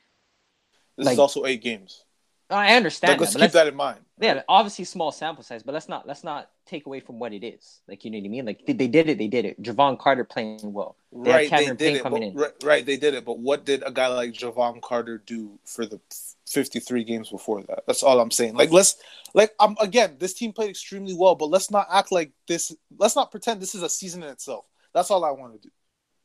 this 0.96 1.06
like, 1.06 1.12
is 1.14 1.18
also 1.18 1.44
eight 1.44 1.62
games. 1.62 2.04
I 2.50 2.74
understand. 2.76 3.12
Like, 3.12 3.20
let's 3.20 3.32
that, 3.34 3.40
keep 3.40 3.52
that 3.52 3.66
in 3.66 3.74
mind. 3.74 4.00
Yeah, 4.20 4.42
obviously 4.48 4.84
small 4.84 5.10
sample 5.10 5.42
size, 5.42 5.62
but 5.62 5.72
let's 5.72 5.88
not 5.88 6.06
let's 6.06 6.22
not 6.22 6.50
take 6.66 6.86
away 6.86 7.00
from 7.00 7.18
what 7.18 7.32
it 7.32 7.44
is. 7.44 7.80
Like 7.88 8.04
you 8.04 8.10
know 8.10 8.18
what 8.18 8.26
I 8.26 8.28
mean? 8.28 8.44
Like 8.44 8.64
they, 8.66 8.72
they 8.72 8.86
did 8.86 9.08
it, 9.08 9.18
they 9.18 9.26
did 9.26 9.44
it. 9.44 9.60
Jevon 9.60 9.98
Carter 9.98 10.24
playing 10.24 10.60
well. 10.62 10.96
They 11.12 11.30
right, 11.30 11.50
they 11.50 11.74
did 11.74 11.96
it. 11.96 12.02
But, 12.02 12.20
right, 12.34 12.52
right, 12.62 12.86
they 12.86 12.96
did 12.96 13.14
it. 13.14 13.24
But 13.24 13.38
what 13.38 13.64
did 13.64 13.82
a 13.84 13.90
guy 13.90 14.06
like 14.08 14.32
Jevon 14.32 14.80
Carter 14.82 15.18
do 15.18 15.58
for 15.64 15.84
the 15.84 16.00
53 16.46 17.02
games 17.04 17.30
before 17.30 17.62
that? 17.64 17.84
That's 17.86 18.02
all 18.02 18.20
I'm 18.20 18.30
saying. 18.30 18.54
Like 18.54 18.70
let's 18.70 18.96
like 19.32 19.52
I'm 19.58 19.76
again, 19.80 20.16
this 20.20 20.34
team 20.34 20.52
played 20.52 20.70
extremely 20.70 21.14
well, 21.14 21.34
but 21.34 21.46
let's 21.46 21.70
not 21.70 21.88
act 21.90 22.12
like 22.12 22.30
this. 22.46 22.74
Let's 22.96 23.16
not 23.16 23.32
pretend 23.32 23.60
this 23.60 23.74
is 23.74 23.82
a 23.82 23.88
season 23.88 24.22
in 24.22 24.28
itself. 24.28 24.64
That's 24.92 25.10
all 25.10 25.24
I 25.24 25.32
want 25.32 25.54
to 25.54 25.68
do. 25.68 25.72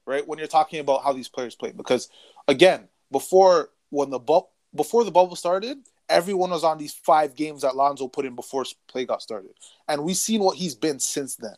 Right 0.05 0.27
when 0.27 0.38
you're 0.38 0.47
talking 0.47 0.79
about 0.79 1.03
how 1.03 1.13
these 1.13 1.29
players 1.29 1.55
played, 1.55 1.75
because 1.75 2.10
again, 2.47 2.88
before 3.12 3.69
when 3.89 4.12
the 4.12 4.19
bu- 4.19 4.41
before 4.73 5.03
the 5.03 5.12
bubble 5.12 5.36
started, 5.36 5.77
everyone 6.08 6.51
was 6.51 6.63
on 6.63 6.77
these 6.77 6.93
five 6.93 7.36
games 7.36 7.62
that 7.62 7.75
Lonzo 7.75 8.08
put 8.08 8.25
in 8.25 8.36
before 8.36 8.65
play 8.88 9.05
got 9.05 9.21
started, 9.21 9.51
and 9.88 10.03
we've 10.03 10.17
seen 10.17 10.41
what 10.41 10.58
he's 10.58 10.75
been 10.75 10.99
since 10.99 11.36
then. 11.36 11.55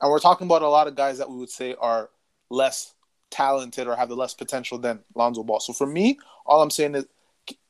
And 0.00 0.10
we're 0.10 0.18
talking 0.18 0.46
about 0.46 0.62
a 0.62 0.68
lot 0.68 0.86
of 0.86 0.96
guys 0.96 1.18
that 1.18 1.30
we 1.30 1.36
would 1.36 1.50
say 1.50 1.74
are 1.78 2.08
less 2.48 2.94
talented 3.30 3.86
or 3.86 3.96
have 3.96 4.08
the 4.08 4.16
less 4.16 4.34
potential 4.34 4.78
than 4.78 5.00
Lonzo 5.14 5.42
Ball. 5.42 5.60
So 5.60 5.72
for 5.72 5.86
me, 5.86 6.18
all 6.46 6.62
I'm 6.62 6.70
saying 6.70 6.94
is 6.94 7.06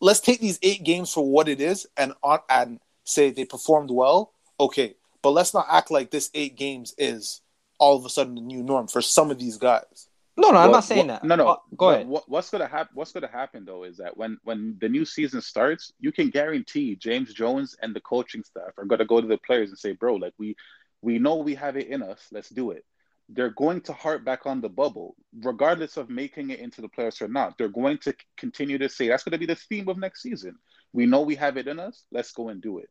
let's 0.01 0.21
take 0.21 0.41
these 0.41 0.59
eight 0.63 0.85
games 0.85 1.13
for 1.13 1.29
what 1.29 1.49
it 1.49 1.61
is 1.61 1.87
and 1.97 2.13
and 2.49 2.81
say 3.05 3.31
they 3.31 3.45
performed 3.45 3.91
well. 3.91 4.33
Okay, 4.59 4.95
but 5.23 5.31
let's 5.31 5.55
not 5.55 5.67
act 5.71 5.91
like 5.91 6.11
this 6.11 6.31
eight 6.35 6.57
games 6.57 6.95
is 6.99 7.41
all 7.79 7.97
of 7.97 8.05
a 8.05 8.11
sudden 8.11 8.35
the 8.35 8.41
new 8.41 8.63
norm 8.63 8.87
for 8.87 9.03
some 9.03 9.31
of 9.31 9.39
these 9.39 9.57
guys. 9.57 10.09
No, 10.37 10.51
no, 10.51 10.59
I'm 10.59 10.71
not 10.71 10.85
saying 10.85 11.07
what, 11.07 11.23
that. 11.23 11.25
No, 11.25 11.37
no. 11.37 11.59
Go 11.77 11.91
ahead. 11.91 12.07
What, 12.07 12.29
what's 12.29 12.51
gonna 12.51 12.67
happen? 12.67 12.93
What's 12.95 13.13
gonna 13.13 13.29
happen 13.29 13.65
though 13.65 13.85
is 13.85 13.97
that 13.99 14.17
when 14.17 14.39
when 14.45 14.77
the 14.81 14.89
new 14.89 15.05
season 15.05 15.41
starts, 15.41 15.93
you 16.01 16.13
can 16.13 16.31
guarantee 16.31 16.97
James 16.97 17.35
Jones 17.35 17.77
and 17.83 17.95
the 17.95 18.01
coaching 18.01 18.45
staff 18.45 18.73
are 18.79 18.85
gonna 18.85 19.05
go 19.05 19.21
to 19.21 19.27
the 19.27 19.39
players 19.39 19.71
and 19.71 19.79
say, 19.79 19.93
"Bro, 19.93 20.17
like 20.17 20.35
we 20.39 20.57
we 21.03 21.19
know 21.19 21.37
we 21.37 21.55
have 21.57 21.77
it 21.77 21.89
in 21.89 22.03
us. 22.03 22.27
Let's 22.31 22.49
do 22.49 22.71
it." 22.71 22.85
They're 23.29 23.51
going 23.51 23.81
to 23.83 23.93
harp 23.93 24.25
back 24.25 24.45
on 24.47 24.61
the 24.61 24.69
bubble, 24.69 25.15
regardless 25.41 25.97
of 25.97 26.11
making 26.11 26.51
it 26.51 26.59
into 26.59 26.81
the 26.81 26.89
playoffs 26.89 27.23
or 27.23 27.29
not. 27.29 27.57
They're 27.57 27.69
going 27.69 27.99
to 27.99 28.15
continue 28.37 28.77
to 28.79 28.89
say 28.89 29.09
that's 29.09 29.23
going 29.23 29.33
to 29.33 29.39
be 29.39 29.47
the 29.47 29.55
theme 29.55 29.89
of 29.89 29.99
next 29.99 30.23
season. 30.23 30.57
We 30.93 31.07
know 31.07 31.21
we 31.21 31.37
have 31.37 31.57
it 31.57 31.69
in 31.69 31.79
us. 31.79 32.03
Let's 32.11 32.33
go 32.33 32.49
and 32.49 32.61
do 32.61 32.79
it. 32.79 32.89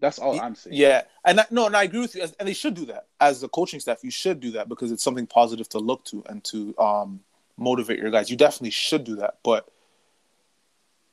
That's 0.00 0.18
all 0.18 0.40
I'm 0.40 0.54
saying. 0.54 0.76
Yeah, 0.76 1.02
and 1.24 1.40
I, 1.40 1.46
no, 1.50 1.66
and 1.66 1.76
I 1.76 1.84
agree 1.84 2.00
with 2.00 2.14
you. 2.14 2.26
And 2.38 2.48
they 2.48 2.54
should 2.54 2.74
do 2.74 2.86
that 2.86 3.06
as 3.20 3.40
the 3.40 3.48
coaching 3.48 3.80
staff. 3.80 4.02
You 4.02 4.10
should 4.10 4.40
do 4.40 4.52
that 4.52 4.68
because 4.68 4.90
it's 4.90 5.04
something 5.04 5.26
positive 5.26 5.68
to 5.70 5.78
look 5.78 6.04
to 6.06 6.24
and 6.26 6.42
to 6.44 6.76
um, 6.78 7.20
motivate 7.56 7.98
your 7.98 8.10
guys. 8.10 8.30
You 8.30 8.36
definitely 8.36 8.70
should 8.70 9.04
do 9.04 9.16
that. 9.16 9.38
But 9.44 9.68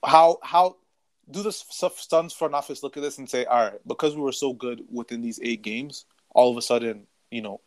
how 0.06 0.40
how 0.42 0.78
do 1.30 1.44
the 1.44 1.52
Suns 1.52 2.34
front 2.34 2.54
office 2.54 2.84
look 2.84 2.96
at 2.98 3.04
this 3.04 3.18
and 3.18 3.30
say, 3.30 3.46
all 3.46 3.66
right, 3.66 3.80
because 3.86 4.16
we 4.16 4.22
were 4.22 4.32
so 4.32 4.54
good 4.54 4.84
within 4.90 5.22
these 5.22 5.40
eight 5.44 5.62
games, 5.62 6.06
all 6.34 6.50
of 6.50 6.58
a 6.58 6.62
sudden, 6.62 7.06
you 7.30 7.42
know, 7.42 7.60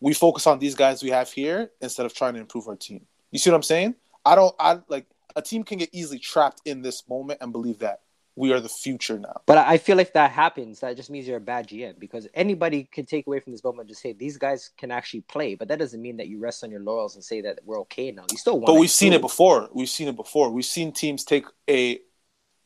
we 0.00 0.14
focus 0.14 0.46
on 0.46 0.58
these 0.58 0.74
guys 0.74 1.02
we 1.02 1.10
have 1.10 1.30
here 1.30 1.70
instead 1.80 2.06
of 2.06 2.14
trying 2.14 2.34
to 2.34 2.40
improve 2.40 2.66
our 2.68 2.76
team. 2.76 3.06
You 3.30 3.38
see 3.38 3.50
what 3.50 3.56
I'm 3.56 3.62
saying? 3.62 3.94
I 4.24 4.34
don't. 4.34 4.54
I 4.58 4.78
like 4.88 5.06
a 5.36 5.42
team 5.42 5.62
can 5.64 5.78
get 5.78 5.90
easily 5.92 6.18
trapped 6.18 6.62
in 6.64 6.82
this 6.82 7.08
moment 7.08 7.40
and 7.42 7.52
believe 7.52 7.80
that 7.80 8.00
we 8.38 8.52
are 8.52 8.60
the 8.60 8.68
future 8.68 9.18
now. 9.18 9.40
But 9.46 9.58
I 9.58 9.78
feel 9.78 9.96
like 9.96 10.12
that 10.14 10.30
happens. 10.30 10.80
That 10.80 10.96
just 10.96 11.10
means 11.10 11.26
you're 11.26 11.38
a 11.38 11.40
bad 11.40 11.68
GM 11.68 11.98
because 11.98 12.28
anybody 12.34 12.84
can 12.84 13.04
take 13.04 13.26
away 13.26 13.40
from 13.40 13.52
this 13.52 13.64
moment 13.64 13.80
and 13.80 13.88
just 13.88 14.00
say 14.00 14.12
these 14.12 14.36
guys 14.36 14.70
can 14.78 14.90
actually 14.90 15.22
play. 15.22 15.54
But 15.54 15.68
that 15.68 15.78
doesn't 15.78 16.00
mean 16.00 16.16
that 16.18 16.28
you 16.28 16.38
rest 16.38 16.62
on 16.64 16.70
your 16.70 16.80
laurels 16.80 17.16
and 17.16 17.24
say 17.24 17.40
that 17.42 17.60
we're 17.64 17.80
okay 17.80 18.12
now. 18.12 18.24
You 18.30 18.38
still 18.38 18.54
want. 18.54 18.66
But 18.66 18.74
we've 18.74 18.90
seen 18.90 19.12
it 19.12 19.20
before. 19.20 19.68
We've 19.72 19.88
seen 19.88 20.08
it 20.08 20.16
before. 20.16 20.50
We've 20.50 20.64
seen 20.64 20.92
teams 20.92 21.24
take 21.24 21.46
a 21.68 22.00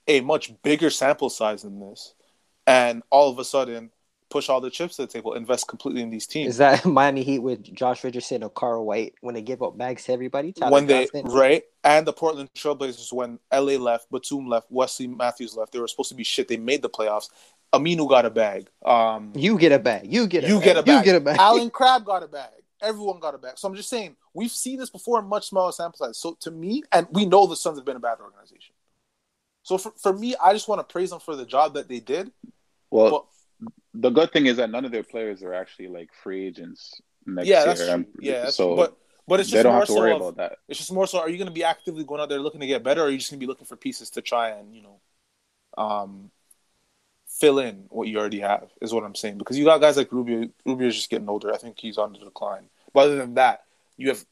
a 0.08 0.20
much 0.20 0.52
bigger 0.62 0.90
sample 0.90 1.30
size 1.30 1.62
than 1.62 1.78
this, 1.80 2.14
and 2.66 3.02
all 3.10 3.30
of 3.30 3.38
a 3.38 3.44
sudden 3.44 3.90
push 4.32 4.48
all 4.48 4.60
the 4.60 4.70
chips 4.70 4.96
to 4.96 5.02
the 5.02 5.08
table, 5.08 5.34
invest 5.34 5.68
completely 5.68 6.00
in 6.00 6.10
these 6.10 6.26
teams. 6.26 6.50
Is 6.50 6.56
that 6.56 6.84
Miami 6.86 7.22
Heat 7.22 7.40
with 7.40 7.62
Josh 7.74 8.02
Richardson 8.02 8.42
or 8.42 8.50
Carl 8.50 8.84
White 8.84 9.14
when 9.20 9.34
they 9.34 9.42
give 9.42 9.62
up 9.62 9.76
bags 9.76 10.04
to 10.04 10.12
everybody? 10.12 10.52
Tyler 10.52 10.72
when 10.72 10.86
they 10.86 11.06
Johnson? 11.06 11.26
right, 11.30 11.62
and 11.84 12.06
the 12.06 12.12
Portland 12.12 12.50
Trailblazers 12.54 13.12
when 13.12 13.38
LA 13.52 13.74
left, 13.74 14.10
Batum 14.10 14.48
left, 14.48 14.66
Wesley 14.70 15.06
Matthews 15.06 15.56
left. 15.56 15.72
They 15.72 15.80
were 15.80 15.88
supposed 15.88 16.10
to 16.10 16.14
be 16.14 16.24
shit. 16.24 16.48
They 16.48 16.56
made 16.56 16.82
the 16.82 16.90
playoffs. 16.90 17.28
Aminu 17.72 18.08
got 18.08 18.26
a 18.26 18.30
bag. 18.30 18.68
Um, 18.84 19.32
you 19.34 19.58
get 19.58 19.72
a 19.72 19.78
bag. 19.78 20.12
You 20.12 20.26
get 20.26 20.44
a 20.44 20.48
you 20.48 20.56
bag. 20.56 20.64
get 20.64 20.76
a 20.76 20.82
bag. 20.82 20.98
You 20.98 21.04
get 21.04 21.16
a 21.16 21.20
bag. 21.20 21.36
Allen 21.38 21.70
Crabbe 21.72 22.04
got 22.04 22.22
a 22.22 22.28
bag. 22.28 22.50
Everyone 22.80 23.20
got 23.20 23.34
a 23.34 23.38
bag. 23.38 23.58
So 23.58 23.68
I'm 23.68 23.74
just 23.74 23.88
saying 23.88 24.16
we've 24.34 24.50
seen 24.50 24.78
this 24.78 24.90
before 24.90 25.20
in 25.20 25.26
much 25.26 25.48
smaller 25.48 25.72
sample 25.72 25.98
size. 25.98 26.18
So 26.18 26.36
to 26.40 26.50
me, 26.50 26.82
and 26.92 27.06
we 27.10 27.24
know 27.24 27.46
the 27.46 27.56
Suns 27.56 27.78
have 27.78 27.84
been 27.84 27.96
a 27.96 28.00
bad 28.00 28.18
organization. 28.20 28.74
So 29.62 29.78
for, 29.78 29.92
for 29.96 30.12
me, 30.12 30.34
I 30.42 30.52
just 30.52 30.68
want 30.68 30.80
to 30.80 30.92
praise 30.92 31.10
them 31.10 31.20
for 31.20 31.36
the 31.36 31.46
job 31.46 31.74
that 31.74 31.88
they 31.88 32.00
did. 32.00 32.32
Well, 32.90 33.10
but 33.60 33.70
the 33.94 34.10
good 34.10 34.32
thing 34.32 34.46
is 34.46 34.56
that 34.56 34.70
none 34.70 34.84
of 34.84 34.92
their 34.92 35.04
players 35.04 35.42
are 35.42 35.54
actually 35.54 35.88
like 35.88 36.10
free 36.22 36.46
agents 36.46 37.00
next 37.26 37.48
yeah, 37.48 37.58
year. 37.58 37.66
That's 37.66 37.86
true. 37.86 38.06
Yeah, 38.20 38.42
that's 38.42 38.56
so 38.56 38.68
true. 38.68 38.76
but 38.76 38.98
but 39.26 39.40
it's 39.40 39.50
just 39.50 39.58
they 39.58 39.62
don't 39.62 39.72
more 39.72 39.80
have 39.80 39.88
to 39.88 39.92
so 39.92 39.98
worry 40.00 40.12
of, 40.12 40.20
about 40.20 40.36
that. 40.36 40.58
It's 40.68 40.78
just 40.78 40.92
more 40.92 41.06
so. 41.06 41.20
Are 41.20 41.28
you 41.28 41.36
going 41.36 41.46
to 41.46 41.52
be 41.52 41.64
actively 41.64 42.04
going 42.04 42.20
out 42.20 42.28
there 42.28 42.40
looking 42.40 42.60
to 42.60 42.66
get 42.66 42.82
better, 42.82 43.02
or 43.02 43.06
are 43.06 43.10
you 43.10 43.18
just 43.18 43.30
going 43.30 43.38
to 43.38 43.46
be 43.46 43.48
looking 43.48 43.66
for 43.66 43.76
pieces 43.76 44.10
to 44.10 44.22
try 44.22 44.50
and 44.50 44.74
you 44.74 44.82
know, 44.82 45.00
um, 45.78 46.30
fill 47.28 47.58
in 47.58 47.86
what 47.88 48.08
you 48.08 48.18
already 48.18 48.40
have? 48.40 48.68
Is 48.80 48.92
what 48.92 49.04
I'm 49.04 49.14
saying. 49.14 49.38
Because 49.38 49.58
you 49.58 49.64
got 49.64 49.80
guys 49.80 49.96
like 49.96 50.12
Rubio. 50.12 50.48
Rubio's 50.66 50.96
just 50.96 51.10
getting 51.10 51.28
older. 51.28 51.52
I 51.52 51.58
think 51.58 51.78
he's 51.78 51.98
on 51.98 52.12
the 52.12 52.18
decline. 52.18 52.64
But 52.92 53.04
other 53.04 53.16
than 53.16 53.34
that, 53.34 53.64
you 53.96 54.08
have 54.08 54.24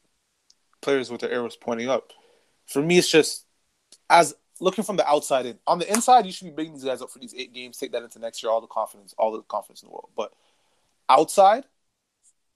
players 0.81 1.11
with 1.11 1.20
their 1.20 1.31
arrows 1.31 1.57
pointing 1.57 1.88
up. 1.88 2.12
For 2.66 2.83
me, 2.83 2.98
it's 2.98 3.11
just 3.11 3.46
as 4.09 4.35
looking 4.61 4.85
from 4.85 4.96
the 4.96 5.09
outside 5.09 5.46
in. 5.46 5.59
On 5.66 5.79
the 5.79 5.90
inside, 5.90 6.26
you 6.26 6.33
should 6.33 6.46
be 6.46 6.53
bringing 6.53 6.74
these 6.74 6.85
guys 6.85 7.00
up 7.00 7.11
for 7.11 7.18
these 7.18 7.35
eight 7.35 7.55
games. 7.55 7.79
Take 7.79 7.92
that 7.92 8.03
into 8.03 8.18
next 8.18 8.42
year. 8.42 8.50
All 8.50 8.61
the 8.61 8.66
confidence, 8.66 9.14
all 9.18 9.33
the 9.33 9.42
confidence 9.42 9.83
in 9.83 9.88
the 9.88 9.92
world. 9.92 10.11
But 10.16 10.33
outside, 11.09 11.64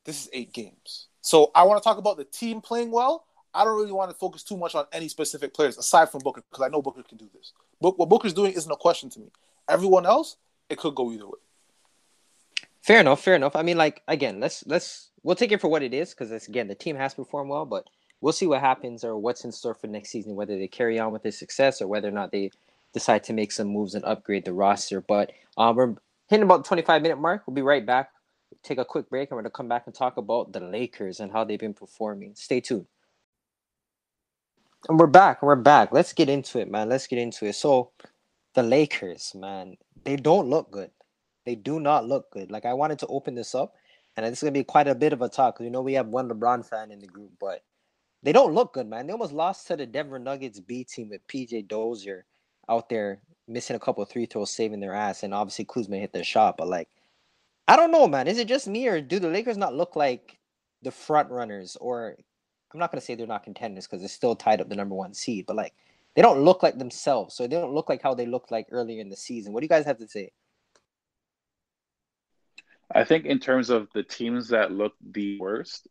this 0.05 0.21
is 0.21 0.31
eight 0.33 0.53
games. 0.53 1.07
So 1.25 1.51
I 1.55 1.63
want 1.63 1.83
to 1.83 1.89
talk 1.89 1.97
about 1.97 2.19
the 2.19 2.25
team 2.25 2.61
playing 2.61 2.91
well. 2.91 3.25
I 3.55 3.65
don't 3.65 3.79
really 3.79 3.93
want 3.93 4.11
to 4.11 4.17
focus 4.17 4.43
too 4.43 4.59
much 4.59 4.75
on 4.75 4.85
any 4.93 5.09
specific 5.09 5.55
players 5.55 5.79
aside 5.79 6.11
from 6.11 6.21
Booker 6.21 6.43
because 6.51 6.63
I 6.63 6.69
know 6.69 6.83
Booker 6.83 7.03
can 7.03 7.17
do 7.17 7.31
this. 7.33 7.55
But 7.81 7.99
what 7.99 8.11
Booker's 8.11 8.35
doing 8.35 8.53
isn't 8.53 8.71
a 8.71 8.77
question 8.77 9.09
to 9.11 9.21
me. 9.21 9.31
Everyone 9.67 10.05
else, 10.05 10.37
it 10.69 10.77
could 10.77 10.95
go 10.95 11.11
either 11.11 11.25
way. 11.25 11.39
Fair 12.83 13.01
enough. 13.01 13.23
Fair 13.23 13.37
enough. 13.37 13.57
I 13.57 13.63
mean, 13.63 13.79
like 13.79 14.03
again, 14.07 14.39
let's 14.39 14.67
let's 14.67 15.13
we'll 15.23 15.35
take 15.35 15.51
it 15.51 15.63
for 15.63 15.69
what 15.69 15.83
it 15.83 15.95
is 15.95 16.11
because 16.11 16.47
again, 16.47 16.69
the 16.69 16.75
team 16.75 16.95
has 16.97 17.15
performed 17.15 17.49
well, 17.49 17.65
but 17.65 17.89
we'll 18.21 18.35
see 18.35 18.47
what 18.47 18.61
happens 18.61 19.03
or 19.03 19.17
what's 19.17 19.47
in 19.47 19.53
store 19.53 19.73
for 19.73 19.87
next 19.87 20.11
season, 20.11 20.35
whether 20.35 20.59
they 20.59 20.69
carry 20.69 20.99
on 20.99 21.11
with 21.11 21.23
this 21.23 21.39
success 21.39 21.81
or 21.81 21.89
whether 21.89 22.09
or 22.09 22.13
not 22.13 22.33
they 22.33 22.51
decide 22.93 23.25
to 23.25 23.33
make 23.33 23.51
some 23.51 23.69
moves 23.69 23.95
and 23.95 24.05
upgrade 24.05 24.45
the 24.45 24.53
roster. 24.53 25.01
But 25.01 25.33
um, 25.57 25.75
we're 25.75 25.95
hitting 26.29 26.45
about 26.45 26.65
the 26.65 26.69
25 26.69 27.01
minute 27.01 27.19
mark. 27.19 27.45
We'll 27.47 27.55
be 27.55 27.63
right 27.63 27.87
back. 27.87 28.11
Take 28.65 28.79
a 28.79 28.85
quick 28.85 29.11
break 29.11 29.31
and 29.31 29.37
we're 29.37 29.43
going 29.43 29.51
to 29.51 29.57
come 29.57 29.69
back 29.69 29.85
and 29.87 29.95
talk 29.95 30.17
about 30.17 30.53
the 30.53 30.61
Lakers 30.61 31.21
and 31.21 31.31
how 31.31 31.45
they've 31.45 31.59
been 31.59 31.75
performing. 31.75 32.35
Stay 32.35 32.61
tuned. 32.61 32.87
And 34.89 34.99
we're 34.99 35.07
back. 35.07 35.43
We're 35.43 35.57
back. 35.57 35.93
Let's 35.93 36.13
get 36.13 36.29
into 36.29 36.59
it, 36.59 36.71
man. 36.71 36.89
Let's 36.89 37.07
get 37.07 37.19
into 37.19 37.47
it. 37.47 37.55
So, 37.55 37.91
the 38.55 38.63
Lakers, 38.63 39.35
man, 39.35 39.77
they 40.05 40.17
don't 40.17 40.49
look 40.49 40.71
good. 40.71 40.91
They 41.45 41.55
do 41.55 41.81
not 41.81 42.07
look 42.07 42.31
good. 42.31 42.51
Like, 42.51 42.65
I 42.65 42.75
wanted 42.75 42.99
to 43.01 43.07
open 43.07 43.35
this 43.35 43.55
up, 43.55 43.75
and 44.17 44.25
this 44.27 44.39
is 44.39 44.43
going 44.43 44.55
to 44.55 44.61
be 44.61 44.65
quite 44.65 44.89
a 44.89 44.95
bit 44.95 45.13
of 45.13 45.23
a 45.23 45.29
talk 45.29 45.59
you 45.61 45.71
know 45.71 45.83
we 45.83 45.95
have 45.95 46.09
one 46.09 46.29
LeBron 46.29 46.67
fan 46.69 46.91
in 46.91 47.01
the 47.01 47.07
group, 47.07 47.33
but 47.41 47.63
they 48.23 48.33
don't 48.33 48.55
look 48.55 48.75
good, 48.75 48.87
man. 48.87 49.07
They 49.07 49.13
almost 49.13 49.33
lost 49.33 49.67
to 49.69 49.77
the 49.77 49.87
Denver 49.87 50.19
Nuggets 50.19 50.61
B 50.61 50.85
team 50.85 51.11
with 51.11 51.27
PJ 51.29 51.69
Dozier 51.69 52.25
out 52.69 52.89
there 52.89 53.21
missing 53.49 53.77
a 53.77 53.81
couple 53.81 54.05
three 54.05 54.27
throws, 54.27 54.51
saving 54.51 54.81
their 54.81 54.95
ass, 54.95 55.23
and 55.23 55.35
obviously 55.35 55.67
Kuzma 55.67 55.97
hit 55.97 56.13
the 56.13 56.25
shot. 56.25 56.57
But 56.57 56.69
like, 56.69 56.89
I 57.67 57.77
don't 57.77 57.93
know, 57.93 58.07
man. 58.07 58.29
Is 58.29 58.39
it 58.39 58.49
just 58.49 58.69
me 58.69 58.87
or 58.89 59.01
do 59.01 59.19
the 59.19 59.29
Lakers 59.29 59.57
not 59.57 59.75
look 59.75 59.97
like 59.97 60.39
the 60.83 60.91
front 60.91 61.31
runners? 61.31 61.77
Or 61.81 62.17
I'm 62.73 62.81
not 62.81 62.93
gonna 62.93 63.01
say 63.01 63.15
they're 63.15 63.27
not 63.27 63.45
contenders 63.45 63.87
because 63.87 64.01
they're 64.01 64.09
still 64.09 64.37
tied 64.37 64.61
up 64.61 64.69
the 64.69 64.77
number 64.77 64.95
one 64.95 65.15
seed, 65.15 65.47
but 65.47 65.57
like 65.57 65.75
they 66.15 66.23
don't 66.23 66.45
look 66.45 66.63
like 66.63 66.79
themselves. 66.79 67.35
So 67.35 67.47
they 67.47 67.57
don't 67.57 67.75
look 67.75 67.89
like 67.89 68.03
how 68.03 68.15
they 68.15 68.27
looked 68.27 68.51
like 68.51 68.67
earlier 68.71 69.01
in 69.01 69.09
the 69.09 69.17
season. 69.17 69.53
What 69.53 69.61
do 69.61 69.65
you 69.65 69.71
guys 69.71 69.87
have 69.87 69.99
to 69.99 70.09
say? 70.09 70.33
I 72.95 73.05
think 73.05 73.25
in 73.25 73.41
terms 73.41 73.71
of 73.71 73.89
the 73.95 74.03
teams 74.03 74.49
that 74.49 74.71
look 74.71 74.93
the 75.01 75.39
worst, 75.41 75.89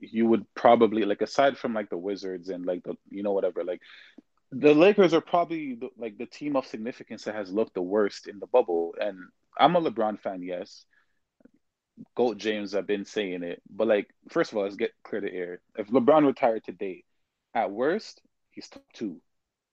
you 0.00 0.26
would 0.26 0.46
probably 0.54 1.04
like 1.04 1.22
aside 1.22 1.56
from 1.56 1.72
like 1.72 1.88
the 1.88 1.96
Wizards 1.96 2.50
and 2.50 2.66
like 2.66 2.82
the 2.84 2.94
you 3.10 3.22
know 3.22 3.32
whatever 3.32 3.64
like 3.64 3.80
the 4.52 4.74
Lakers 4.74 5.12
are 5.12 5.20
probably 5.20 5.74
the, 5.74 5.88
like 5.98 6.18
the 6.18 6.26
team 6.26 6.56
of 6.56 6.66
significance 6.66 7.24
that 7.24 7.34
has 7.34 7.50
looked 7.50 7.74
the 7.74 7.82
worst 7.82 8.28
in 8.28 8.38
the 8.38 8.46
bubble. 8.46 8.94
And 9.00 9.18
I'm 9.58 9.76
a 9.76 9.80
LeBron 9.80 10.20
fan, 10.20 10.42
yes. 10.42 10.84
Goat 12.14 12.38
James, 12.38 12.74
I've 12.74 12.86
been 12.86 13.04
saying 13.04 13.42
it, 13.42 13.62
but 13.70 13.86
like 13.86 14.08
first 14.28 14.52
of 14.52 14.58
all, 14.58 14.64
let's 14.64 14.76
get 14.76 14.92
clear 15.02 15.20
the 15.20 15.32
air. 15.32 15.60
If 15.76 15.88
LeBron 15.88 16.26
retired 16.26 16.64
today, 16.64 17.04
at 17.54 17.70
worst, 17.70 18.20
he's 18.50 18.68
top 18.68 18.84
two. 18.92 19.20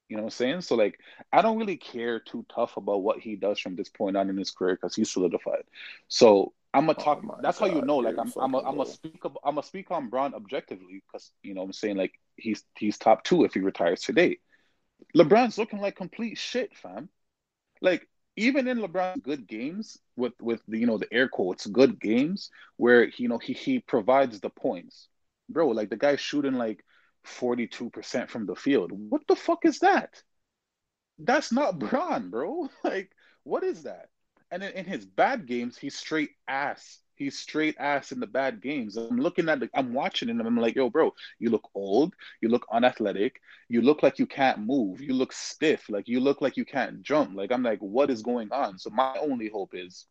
You 0.10 0.18
know 0.18 0.24
what 0.24 0.28
I'm 0.28 0.32
saying? 0.32 0.62
So 0.62 0.76
like, 0.76 1.00
I 1.32 1.42
don't 1.42 1.58
really 1.58 1.78
care 1.78 2.20
too 2.20 2.46
tough 2.54 2.78
about 2.78 3.04
what 3.04 3.20
he 3.20 3.36
does 3.36 3.60
from 3.60 3.76
this 3.76 3.90
point 3.90 4.16
on 4.16 4.30
in 4.30 4.38
his 4.38 4.52
career 4.52 4.76
because 4.76 4.96
he's 4.96 5.12
solidified. 5.12 5.64
So 6.08 6.54
I'm 6.74 6.86
gonna 6.86 7.00
talk. 7.00 7.22
Oh 7.24 7.38
that's 7.42 7.60
God, 7.60 7.70
how 7.70 7.76
you 7.76 7.82
know. 7.84 7.98
Like 7.98 8.18
I'm, 8.18 8.32
I'm, 8.40 8.54
a, 8.54 8.58
I'm 8.60 8.78
gonna 8.78 8.86
speak. 8.86 9.20
I'm 9.26 9.56
gonna 9.56 9.64
speak 9.64 9.92
on 9.92 10.10
Bron 10.10 10.34
objectively 10.34 11.04
because 11.06 11.32
you 11.42 11.54
know 11.54 11.62
I'm 11.62 11.74
saying 11.74 11.98
like 11.98 12.14
he's 12.36 12.64
he's 12.78 12.98
top 12.98 13.24
two 13.24 13.44
if 13.44 13.54
he 13.54 13.60
retires 13.60 14.02
today. 14.02 14.40
LeBron's 15.16 15.58
looking 15.58 15.80
like 15.80 15.96
complete 15.96 16.38
shit, 16.38 16.76
fam. 16.76 17.10
Like 17.82 18.08
even 18.36 18.67
in 18.67 18.80
LeBron's 18.80 19.22
good 19.22 19.48
games 19.48 19.98
with 20.15 20.34
with 20.41 20.62
the 20.67 20.78
you 20.80 20.88
know 20.88 20.98
the 20.98 21.12
air 21.13 21.28
quotes 21.30 21.65
good 21.67 22.00
games 22.00 22.50
where 22.78 23.10
you 23.17 23.28
know 23.28 23.38
he 23.38 23.54
he 23.54 23.80
provides 23.80 24.39
the 24.39 24.50
points, 24.50 25.08
bro. 25.50 25.69
Like 25.69 25.89
the 25.89 25.98
guy's 25.98 26.19
shooting 26.19 26.54
like 26.56 26.84
forty 27.24 27.67
two 27.67 27.89
percent 27.89 28.30
from 28.30 28.46
the 28.46 28.56
field. 28.56 28.91
What 28.91 29.22
the 29.28 29.36
fuck 29.36 29.65
is 29.65 29.80
that? 29.80 30.24
That's 31.19 31.52
not 31.52 31.80
Bron, 31.80 32.30
bro. 32.30 32.69
Like 32.84 33.12
what 33.43 33.63
is 33.63 33.84
that? 33.84 34.10
And 34.52 34.63
in, 34.63 34.72
in 34.74 34.86
his 34.86 35.06
bad 35.06 35.48
games, 35.48 35.78
he's 35.78 35.96
straight 35.98 36.32
ass 36.48 37.00
He's 37.15 37.38
straight 37.38 37.76
ass 37.80 38.12
in 38.12 38.19
the 38.19 38.28
bad 38.28 38.62
games. 38.62 38.97
I'm 38.97 39.19
looking 39.19 39.49
at 39.49 39.60
the, 39.60 39.69
I'm 39.73 39.93
watching 39.93 40.30
him, 40.30 40.41
I'm 40.41 40.58
like, 40.58 40.76
yo, 40.76 40.89
bro, 40.89 41.13
you 41.39 41.49
look 41.49 41.69
old, 41.76 42.15
you 42.41 42.49
look 42.49 42.65
unathletic, 42.71 43.39
you 43.69 43.82
look 43.82 44.04
like 44.04 44.19
you 44.19 44.26
can't 44.26 44.60
move, 44.60 45.02
you 45.02 45.13
look 45.13 45.32
stiff, 45.32 45.89
like 45.89 46.08
you 46.08 46.19
look 46.19 46.41
like 46.41 46.58
you 46.58 46.65
can't 46.65 47.02
jump. 47.02 47.36
Like 47.36 47.52
I'm 47.52 47.63
like, 47.63 47.80
what 47.80 48.10
is 48.10 48.21
going 48.21 48.52
on? 48.52 48.80
So 48.80 48.89
my 48.89 49.15
only 49.19 49.49
hope 49.49 49.71
is 49.73 50.06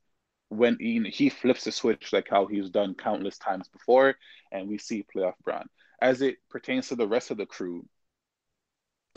when 0.49 0.77
he, 0.79 1.03
he 1.11 1.29
flips 1.31 1.65
the 1.65 1.73
switch 1.73 2.13
like 2.13 2.29
how 2.29 2.47
he's 2.47 2.71
done 2.71 2.95
countless 2.95 3.39
times 3.39 3.69
before, 3.69 4.15
and 4.51 4.69
we 4.69 4.79
see 4.79 5.05
playoff 5.15 5.35
Bron. 5.45 5.67
As 6.01 6.23
it 6.23 6.37
pertains 6.51 6.89
to 6.89 6.97
the 6.97 7.09
rest 7.09 7.31
of 7.31 7.37
the 7.39 7.47
crew, 7.47 7.87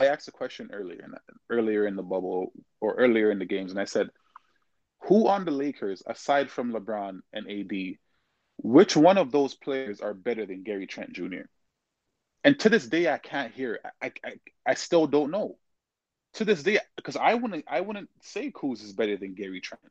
I 0.00 0.06
asked 0.06 0.28
a 0.28 0.32
question 0.32 0.70
earlier 0.72 1.02
in 1.04 1.14
earlier 1.50 1.86
in 1.86 1.96
the 1.96 2.02
bubble 2.02 2.52
or 2.80 2.94
earlier 2.94 3.30
in 3.30 3.38
the 3.38 3.44
games, 3.44 3.70
and 3.70 3.80
I 3.80 3.84
said, 3.84 4.10
who 5.02 5.28
on 5.28 5.44
the 5.44 5.50
Lakers, 5.50 6.02
aside 6.06 6.50
from 6.50 6.72
LeBron 6.72 7.20
and 7.32 7.50
AD, 7.50 7.98
which 8.58 8.96
one 8.96 9.18
of 9.18 9.30
those 9.30 9.54
players 9.54 10.00
are 10.00 10.14
better 10.14 10.46
than 10.46 10.62
Gary 10.62 10.86
Trent 10.86 11.12
Jr.? 11.12 11.46
And 12.44 12.58
to 12.60 12.68
this 12.68 12.86
day, 12.86 13.12
I 13.12 13.18
can't 13.18 13.52
hear. 13.52 13.80
I 14.00 14.12
I, 14.24 14.32
I 14.66 14.74
still 14.74 15.06
don't 15.06 15.30
know. 15.30 15.58
To 16.34 16.44
this 16.44 16.62
day, 16.62 16.78
because 16.96 17.16
I 17.16 17.34
wouldn't 17.34 17.64
I 17.66 17.80
wouldn't 17.80 18.10
say 18.20 18.50
Kuz 18.50 18.82
is 18.82 18.92
better 18.92 19.16
than 19.16 19.34
Gary 19.34 19.60
Trent. 19.60 19.82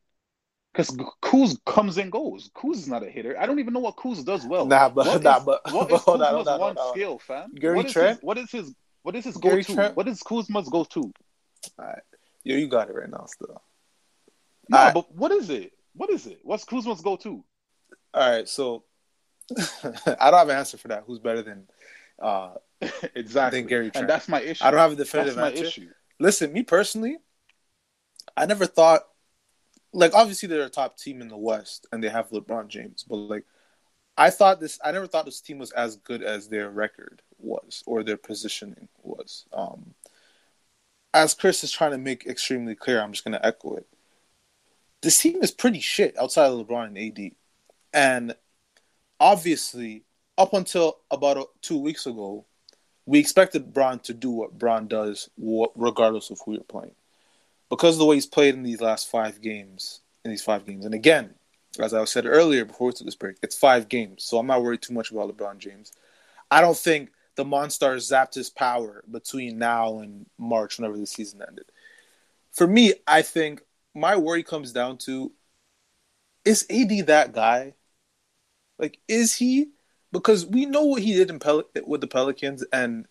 Because 0.72 0.90
Kuz 1.22 1.58
comes 1.66 1.98
and 1.98 2.12
goes. 2.12 2.50
Kuz 2.56 2.76
is 2.76 2.88
not 2.88 3.02
a 3.02 3.10
hitter. 3.10 3.36
I 3.40 3.46
don't 3.46 3.60
even 3.60 3.74
know 3.74 3.80
what 3.80 3.96
Kuz 3.96 4.24
does 4.24 4.46
well. 4.46 4.66
Nah, 4.66 4.90
but 4.90 5.06
what 5.06 5.24
nah, 5.24 5.38
is, 5.38 5.44
but 5.44 5.62
what 5.72 5.92
is 5.92 6.02
hold 6.02 6.22
on, 6.22 6.34
Kuzma's 6.34 6.48
on, 6.48 6.60
one 6.60 6.78
on. 6.78 6.94
skill, 6.94 7.20
fam? 7.20 7.52
Gary 7.56 7.78
what 7.78 7.86
is 7.86 7.94
Trent? 7.94 8.18
His, 8.18 8.24
what 8.24 8.38
is 8.38 8.52
his 8.52 8.76
what 9.04 9.16
is 9.16 9.26
his 9.26 9.38
go 9.38 9.62
to? 9.62 9.92
What 9.94 10.08
is 10.08 10.22
Kuzma's 10.22 10.70
go 10.70 10.84
to? 10.84 11.02
All 11.02 11.86
right. 11.86 12.02
Yo, 12.44 12.56
you 12.58 12.68
got 12.68 12.90
it 12.90 12.96
right 12.96 13.10
now 13.10 13.26
still. 13.28 13.62
No, 14.70 14.92
but 14.94 15.14
what 15.16 15.32
is 15.32 15.50
it? 15.50 15.74
What 15.94 16.10
is 16.10 16.28
it? 16.28 16.40
What's 16.44 16.66
Kuzma's 16.66 17.02
go 17.02 17.16
to? 17.18 17.44
All 18.14 18.30
right, 18.30 18.48
so 18.48 18.84
I 20.20 20.32
don't 20.32 20.40
have 20.40 20.50
an 20.50 20.58
answer 20.58 20.78
for 20.78 20.88
that. 20.90 21.04
Who's 21.06 21.20
better 21.20 21.42
than 21.42 21.68
uh 22.22 22.56
exactly. 23.16 23.62
than 23.62 23.70
Gary 23.70 23.92
Trent? 23.92 24.04
And 24.04 24.10
that's 24.10 24.28
my 24.28 24.42
issue. 24.42 24.64
I 24.64 24.72
don't 24.72 24.80
have 24.80 24.94
a 24.94 24.96
that's 24.96 25.12
definitive 25.12 25.38
my 25.38 25.50
answer. 25.50 25.66
issue. 25.66 25.90
Listen, 26.20 26.54
me 26.54 26.64
personally, 26.64 27.18
I 28.36 28.46
never 28.46 28.66
thought 28.66 29.02
like 29.94 30.14
obviously 30.14 30.50
they're 30.50 30.66
a 30.66 30.70
top 30.70 30.98
team 30.98 31.22
in 31.22 31.28
the 31.28 31.38
West 31.38 31.88
and 31.92 32.04
they 32.04 32.10
have 32.10 32.30
LeBron 32.30 32.68
James, 32.68 33.04
but 33.08 33.16
like 33.16 33.46
I 34.18 34.30
thought 34.30 34.60
this 34.60 34.80
I 34.84 34.92
never 34.92 35.08
thought 35.08 35.26
this 35.26 35.42
team 35.42 35.58
was 35.60 35.72
as 35.72 35.98
good 35.98 36.24
as 36.24 36.48
their 36.48 36.70
record 36.70 37.22
was 37.38 37.84
or 37.86 38.04
their 38.04 38.18
positioning 38.18 38.88
was. 39.04 39.46
Um 39.54 39.94
as 41.14 41.34
Chris 41.34 41.64
is 41.64 41.72
trying 41.72 41.92
to 41.92 41.98
make 41.98 42.26
extremely 42.26 42.76
clear, 42.76 43.02
I'm 43.02 43.14
just 43.14 43.24
gonna 43.24 43.40
echo 43.44 43.76
it. 43.76 43.88
This 45.06 45.20
team 45.20 45.44
is 45.44 45.52
pretty 45.52 45.82
shit 45.82 46.18
outside 46.18 46.48
of 46.48 46.66
LeBron 46.66 46.88
and 46.88 46.98
AD. 46.98 47.32
And 47.94 48.36
obviously, 49.20 50.04
up 50.36 50.54
until 50.54 50.98
about 51.12 51.48
two 51.62 51.78
weeks 51.78 52.08
ago, 52.08 52.46
we 53.06 53.20
expected 53.20 53.72
Bron 53.72 54.00
to 54.00 54.16
do 54.16 54.32
what 54.32 54.58
Bron 54.58 54.88
does, 54.88 55.30
regardless 55.38 56.32
of 56.32 56.42
who 56.44 56.54
you're 56.54 56.64
playing, 56.64 56.96
because 57.70 57.94
of 57.94 58.00
the 58.00 58.06
way 58.06 58.16
he's 58.16 58.26
played 58.26 58.56
in 58.56 58.64
these 58.64 58.82
last 58.82 59.08
five 59.12 59.42
games. 59.42 60.02
In 60.24 60.32
these 60.32 60.44
five 60.44 60.66
games, 60.66 60.86
and 60.86 60.96
again, 60.96 61.36
as 61.78 61.94
I 61.94 62.04
said 62.06 62.26
earlier 62.26 62.66
before 62.66 62.88
we 62.88 62.94
took 62.94 63.06
this 63.06 63.16
break, 63.16 63.38
it's 63.44 63.56
five 63.56 63.88
games, 63.90 64.24
so 64.24 64.40
I'm 64.40 64.48
not 64.48 64.64
worried 64.64 64.82
too 64.82 64.96
much 64.96 65.12
about 65.12 65.30
LeBron 65.30 65.60
James. 65.60 65.92
I 66.50 66.62
don't 66.62 66.76
think 66.76 67.12
the 67.36 67.46
Monster 67.46 67.96
zapped 67.98 68.34
his 68.34 68.50
power 68.50 69.04
between 69.12 69.60
now 69.60 70.00
and 70.00 70.26
March, 70.40 70.80
whenever 70.80 70.98
the 70.98 71.06
season 71.06 71.44
ended. 71.48 71.66
For 72.54 72.66
me, 72.66 72.96
I 73.06 73.22
think 73.22 73.62
my 73.96 74.18
worry 74.18 74.44
comes 74.44 74.72
down 74.72 74.98
to: 75.00 75.32
Is 76.44 76.66
AD 76.70 77.08
that 77.08 77.34
guy? 77.34 77.74
Like, 78.78 79.00
is 79.08 79.36
he? 79.36 79.70
Because 80.12 80.46
we 80.46 80.66
know 80.66 80.84
what 80.84 81.02
he 81.02 81.14
did 81.14 81.30
in 81.30 81.40
Pel- 81.40 81.64
with 81.86 82.02
the 82.02 82.08
Pelicans, 82.08 82.64
and 82.72 83.08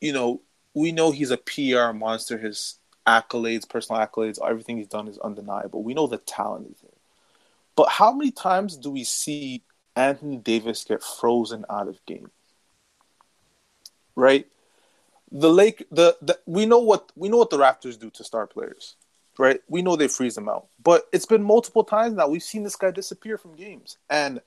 you 0.00 0.12
know 0.12 0.40
we 0.72 0.92
know 0.92 1.10
he's 1.10 1.30
a 1.30 1.36
PR 1.36 1.92
monster. 1.92 2.38
His 2.38 2.78
accolades, 3.06 3.68
personal 3.68 4.00
accolades, 4.00 4.38
everything 4.44 4.76
he's 4.78 4.88
done 4.88 5.08
is 5.08 5.18
undeniable. 5.18 5.82
We 5.82 5.94
know 5.94 6.06
the 6.06 6.18
talent 6.18 6.68
is 6.72 6.80
there. 6.80 6.90
But 7.76 7.88
how 7.88 8.12
many 8.12 8.30
times 8.30 8.76
do 8.76 8.90
we 8.90 9.04
see 9.04 9.64
Anthony 9.96 10.36
Davis 10.36 10.84
get 10.84 11.02
frozen 11.02 11.64
out 11.68 11.88
of 11.88 12.04
game? 12.06 12.30
Right? 14.14 14.46
The 15.32 15.50
Lake 15.50 15.86
the, 15.90 16.16
the 16.22 16.38
we 16.46 16.66
know 16.66 16.78
what 16.78 17.10
we 17.16 17.28
know 17.28 17.38
what 17.38 17.50
the 17.50 17.58
Raptors 17.58 17.98
do 17.98 18.10
to 18.10 18.24
star 18.24 18.46
players. 18.46 18.94
Right? 19.38 19.60
We 19.68 19.82
know 19.82 19.96
they 19.96 20.08
freeze 20.08 20.34
them 20.34 20.48
out. 20.48 20.68
But 20.82 21.04
it's 21.12 21.26
been 21.26 21.42
multiple 21.42 21.84
times 21.84 22.14
now 22.14 22.28
we've 22.28 22.42
seen 22.42 22.62
this 22.62 22.76
guy 22.76 22.90
disappear 22.90 23.36
from 23.38 23.56
games. 23.56 23.98
And 24.08 24.40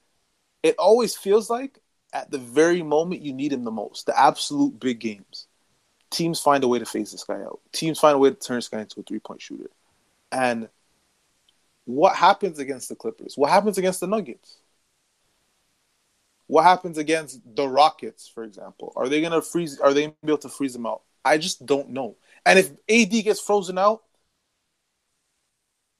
it 0.63 0.75
always 0.77 1.15
feels 1.15 1.49
like 1.49 1.79
at 2.13 2.31
the 2.31 2.37
very 2.37 2.81
moment 2.83 3.21
you 3.21 3.33
need 3.33 3.53
him 3.53 3.63
the 3.63 3.71
most, 3.71 4.05
the 4.05 4.19
absolute 4.19 4.79
big 4.79 4.99
games, 4.99 5.47
teams 6.09 6.39
find 6.39 6.63
a 6.63 6.67
way 6.67 6.79
to 6.79 6.85
phase 6.85 7.11
this 7.11 7.23
guy 7.23 7.41
out. 7.41 7.59
Teams 7.73 7.99
find 7.99 8.15
a 8.15 8.17
way 8.17 8.29
to 8.29 8.35
turn 8.35 8.57
this 8.57 8.69
guy 8.69 8.81
into 8.81 8.99
a 8.99 9.03
three 9.03 9.19
point 9.19 9.41
shooter. 9.41 9.69
And 10.31 10.69
what 11.85 12.15
happens 12.15 12.59
against 12.59 12.89
the 12.89 12.95
Clippers? 12.95 13.37
What 13.37 13.49
happens 13.49 13.77
against 13.77 13.99
the 13.99 14.07
Nuggets? 14.07 14.57
What 16.47 16.63
happens 16.63 16.97
against 16.97 17.41
the 17.55 17.67
Rockets, 17.67 18.27
for 18.27 18.43
example? 18.43 18.93
Are 18.95 19.09
they 19.09 19.21
gonna 19.21 19.41
freeze? 19.41 19.79
Are 19.79 19.93
they 19.93 20.03
gonna 20.03 20.15
be 20.23 20.31
able 20.31 20.37
to 20.39 20.49
freeze 20.49 20.73
them 20.73 20.85
out? 20.85 21.01
I 21.25 21.37
just 21.37 21.65
don't 21.65 21.89
know. 21.89 22.15
And 22.45 22.57
if 22.57 22.71
AD 22.89 23.23
gets 23.23 23.41
frozen 23.41 23.77
out, 23.77 24.03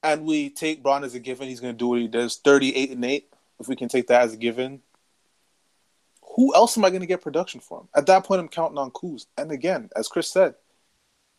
and 0.02 0.24
we 0.24 0.50
take 0.50 0.82
Bron 0.82 1.04
as 1.04 1.14
a 1.14 1.20
given, 1.20 1.48
he's 1.48 1.60
gonna 1.60 1.72
do 1.72 1.88
what 1.88 2.00
he 2.00 2.08
does, 2.08 2.36
thirty-eight 2.36 2.90
and 2.90 3.04
eight. 3.04 3.32
If 3.60 3.66
we 3.66 3.76
can 3.76 3.88
take 3.88 4.06
that 4.06 4.22
as 4.22 4.34
a 4.34 4.36
given, 4.36 4.82
who 6.36 6.54
else 6.54 6.78
am 6.78 6.84
I 6.84 6.90
going 6.90 7.00
to 7.00 7.06
get 7.06 7.20
production 7.20 7.58
from? 7.58 7.88
At 7.92 8.06
that 8.06 8.22
point, 8.22 8.40
I'm 8.40 8.48
counting 8.48 8.78
on 8.78 8.92
Kuz. 8.92 9.26
And 9.36 9.50
again, 9.50 9.90
as 9.96 10.06
Chris 10.06 10.28
said, 10.28 10.54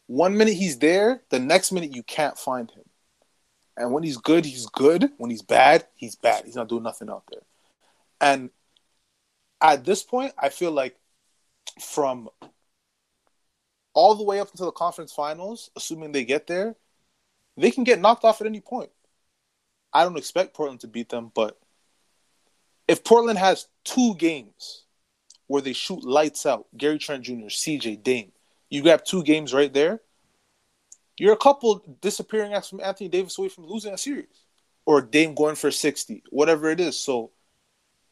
one 0.07 0.35
minute 0.35 0.55
he's 0.55 0.79
there, 0.79 1.21
the 1.29 1.39
next 1.39 1.71
minute 1.71 1.95
you 1.95 2.03
can't 2.03 2.37
find 2.37 2.69
him. 2.69 2.83
And 3.77 3.93
when 3.93 4.03
he's 4.03 4.17
good, 4.17 4.43
he's 4.43 4.65
good. 4.65 5.09
When 5.17 5.31
he's 5.31 5.41
bad, 5.41 5.85
he's 5.95 6.17
bad. 6.17 6.43
He's 6.43 6.57
not 6.57 6.67
doing 6.67 6.83
nothing 6.83 7.09
out 7.09 7.23
there. 7.31 7.43
And 8.19 8.49
at 9.61 9.85
this 9.85 10.03
point, 10.03 10.33
I 10.37 10.49
feel 10.49 10.71
like 10.71 10.97
from 11.79 12.27
all 13.93 14.15
the 14.15 14.25
way 14.25 14.41
up 14.41 14.51
until 14.51 14.65
the 14.65 14.73
conference 14.73 15.13
finals, 15.13 15.71
assuming 15.77 16.11
they 16.11 16.25
get 16.25 16.47
there, 16.47 16.75
they 17.61 17.71
can 17.71 17.83
get 17.83 17.99
knocked 17.99 18.23
off 18.23 18.41
at 18.41 18.47
any 18.47 18.61
point. 18.61 18.89
I 19.93 20.03
don't 20.03 20.17
expect 20.17 20.53
Portland 20.53 20.81
to 20.81 20.87
beat 20.87 21.09
them, 21.09 21.31
but 21.33 21.57
if 22.87 23.03
Portland 23.03 23.39
has 23.39 23.67
two 23.83 24.15
games 24.15 24.83
where 25.47 25.61
they 25.61 25.73
shoot 25.73 26.03
lights 26.03 26.45
out, 26.45 26.67
Gary 26.77 26.99
Trent 26.99 27.23
Jr., 27.23 27.47
CJ, 27.49 28.03
Dame, 28.03 28.31
you 28.69 28.83
grab 28.83 29.03
two 29.03 29.23
games 29.23 29.53
right 29.53 29.73
there, 29.73 30.01
you're 31.17 31.33
a 31.33 31.37
couple 31.37 31.83
disappearing 32.01 32.53
acts 32.53 32.69
from 32.69 32.81
Anthony 32.81 33.09
Davis 33.09 33.37
away 33.37 33.49
from 33.49 33.65
losing 33.65 33.93
a 33.93 33.97
series. 33.97 34.45
Or 34.85 35.01
Dame 35.01 35.35
going 35.35 35.55
for 35.55 35.69
60, 35.69 36.23
whatever 36.29 36.69
it 36.69 36.79
is. 36.79 36.97
So 36.97 37.31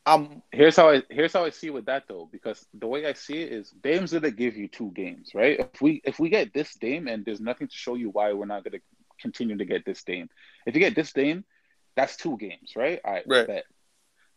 I'm 0.06 0.42
Here's 0.52 0.76
how 0.76 0.92
I 0.92 1.04
here's 1.10 1.34
how 1.34 1.44
I 1.44 1.50
see 1.50 1.70
with 1.70 1.86
that 1.86 2.04
though, 2.08 2.30
because 2.32 2.66
the 2.74 2.88
way 2.88 3.06
I 3.06 3.14
see 3.14 3.42
it 3.42 3.52
is 3.52 3.72
Dame's 3.84 4.14
gonna 4.14 4.32
give 4.32 4.56
you 4.56 4.68
two 4.68 4.92
games, 4.92 5.32
right? 5.34 5.60
If 5.60 5.82
we 5.82 6.02
if 6.06 6.20
we 6.20 6.30
get 6.30 6.54
this 6.54 6.76
Dame 6.76 7.08
and 7.08 7.26
there's 7.26 7.42
nothing 7.42 7.68
to 7.68 7.76
show 7.76 7.96
you 7.96 8.10
why 8.10 8.32
we're 8.34 8.46
not 8.46 8.64
gonna 8.64 8.80
continue 9.22 9.58
to 9.58 9.66
get 9.66 9.86
this 9.86 10.04
Dame. 10.04 10.30
If 10.66 10.76
you 10.76 10.80
get 10.80 10.96
this 10.96 11.12
Dame, 11.14 11.44
that's 11.96 12.16
two 12.18 12.38
games, 12.38 12.74
right? 12.76 13.00
I 13.06 13.24
Right. 13.26 13.48
bet. 13.48 13.64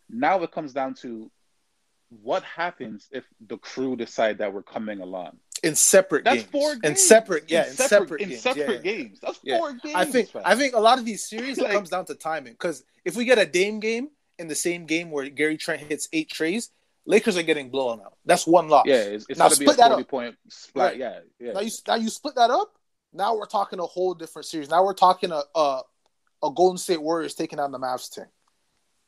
Now 0.09 0.41
it 0.43 0.51
comes 0.51 0.73
down 0.73 0.95
to 0.95 1.31
what 2.09 2.43
happens 2.43 3.07
if 3.11 3.23
the 3.47 3.57
crew 3.57 3.95
decide 3.95 4.39
that 4.39 4.53
we're 4.53 4.63
coming 4.63 4.99
along. 4.99 5.37
in 5.63 5.75
separate 5.75 6.23
That's 6.25 6.37
games. 6.41 6.51
four 6.51 6.71
In 6.73 6.79
games. 6.79 7.07
separate, 7.07 7.43
yeah, 7.51 7.67
in, 7.67 7.73
separate, 7.73 8.21
in 8.21 8.29
games. 8.29 8.41
separate 8.41 8.83
yeah, 8.83 8.91
yeah. 8.91 8.97
games. 8.97 9.19
That's 9.21 9.39
Yeah. 9.43 9.57
four 9.59 9.73
games. 9.73 9.95
I 9.95 10.05
think 10.05 10.29
fam. 10.29 10.41
I 10.43 10.55
think 10.55 10.73
a 10.73 10.79
lot 10.79 10.97
of 10.97 11.05
these 11.05 11.23
series 11.29 11.59
it 11.59 11.69
comes 11.69 11.91
down 11.91 12.05
to 12.05 12.15
timing. 12.15 12.53
Because 12.53 12.83
if 13.05 13.15
we 13.15 13.25
get 13.25 13.37
a 13.37 13.45
Dame 13.45 13.79
game 13.79 14.09
in 14.39 14.47
the 14.47 14.55
same 14.55 14.87
game 14.87 15.11
where 15.11 15.29
Gary 15.29 15.57
Trent 15.57 15.81
hits 15.83 16.09
eight 16.13 16.29
trays, 16.31 16.71
Lakers 17.05 17.37
are 17.37 17.43
getting 17.43 17.69
blown 17.69 18.01
out. 18.01 18.17
That's 18.25 18.47
one 18.47 18.69
loss. 18.69 18.85
yeah, 18.87 18.95
it's, 18.95 19.25
it's 19.29 19.37
Now 19.37 19.49
gonna 19.49 19.59
be 19.59 19.65
a 19.65 19.69
split 19.73 19.87
forty 19.87 20.03
point 20.03 20.35
splat. 20.49 20.91
Right. 20.93 20.97
Yeah, 20.99 21.19
yeah. 21.39 21.51
Now 21.53 21.59
you 21.59 21.71
now 21.87 21.95
you 21.95 22.09
split 22.09 22.33
that 22.35 22.49
up. 22.49 22.73
Now 23.13 23.35
we're 23.35 23.45
talking 23.45 23.79
a 23.79 23.85
whole 23.85 24.13
different 24.13 24.45
series. 24.45 24.69
Now 24.69 24.83
we're 24.83 24.93
talking 24.93 25.31
a 25.31 25.43
a, 25.55 25.81
a 26.43 26.51
Golden 26.51 26.77
State 26.77 27.01
Warriors 27.01 27.35
taking 27.35 27.59
on 27.59 27.71
the 27.71 27.79
Mavs 27.79 28.13
team. 28.13 28.25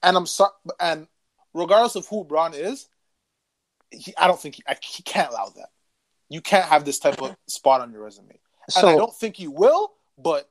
And 0.02 0.18
I'm 0.18 0.26
sorry, 0.26 0.52
and 0.80 1.08
regardless 1.54 1.96
of 1.96 2.08
who 2.08 2.26
Bron 2.26 2.54
is, 2.54 2.88
he, 3.92 4.14
I 4.18 4.28
don't 4.28 4.40
think 4.40 4.56
he, 4.56 4.64
I, 4.68 4.76
he 4.82 5.04
can't 5.04 5.30
allow 5.30 5.50
that. 5.56 5.70
You 6.30 6.42
can't 6.42 6.66
have 6.66 6.84
this 6.84 7.00
type 7.00 7.22
of 7.22 7.36
spot 7.48 7.82
on 7.82 7.92
your 7.92 8.04
resume. 8.04 8.40
And 8.76 8.88
I 8.88 8.96
don't 8.96 9.16
think 9.16 9.36
he 9.36 9.48
will, 9.48 9.94
but 10.18 10.50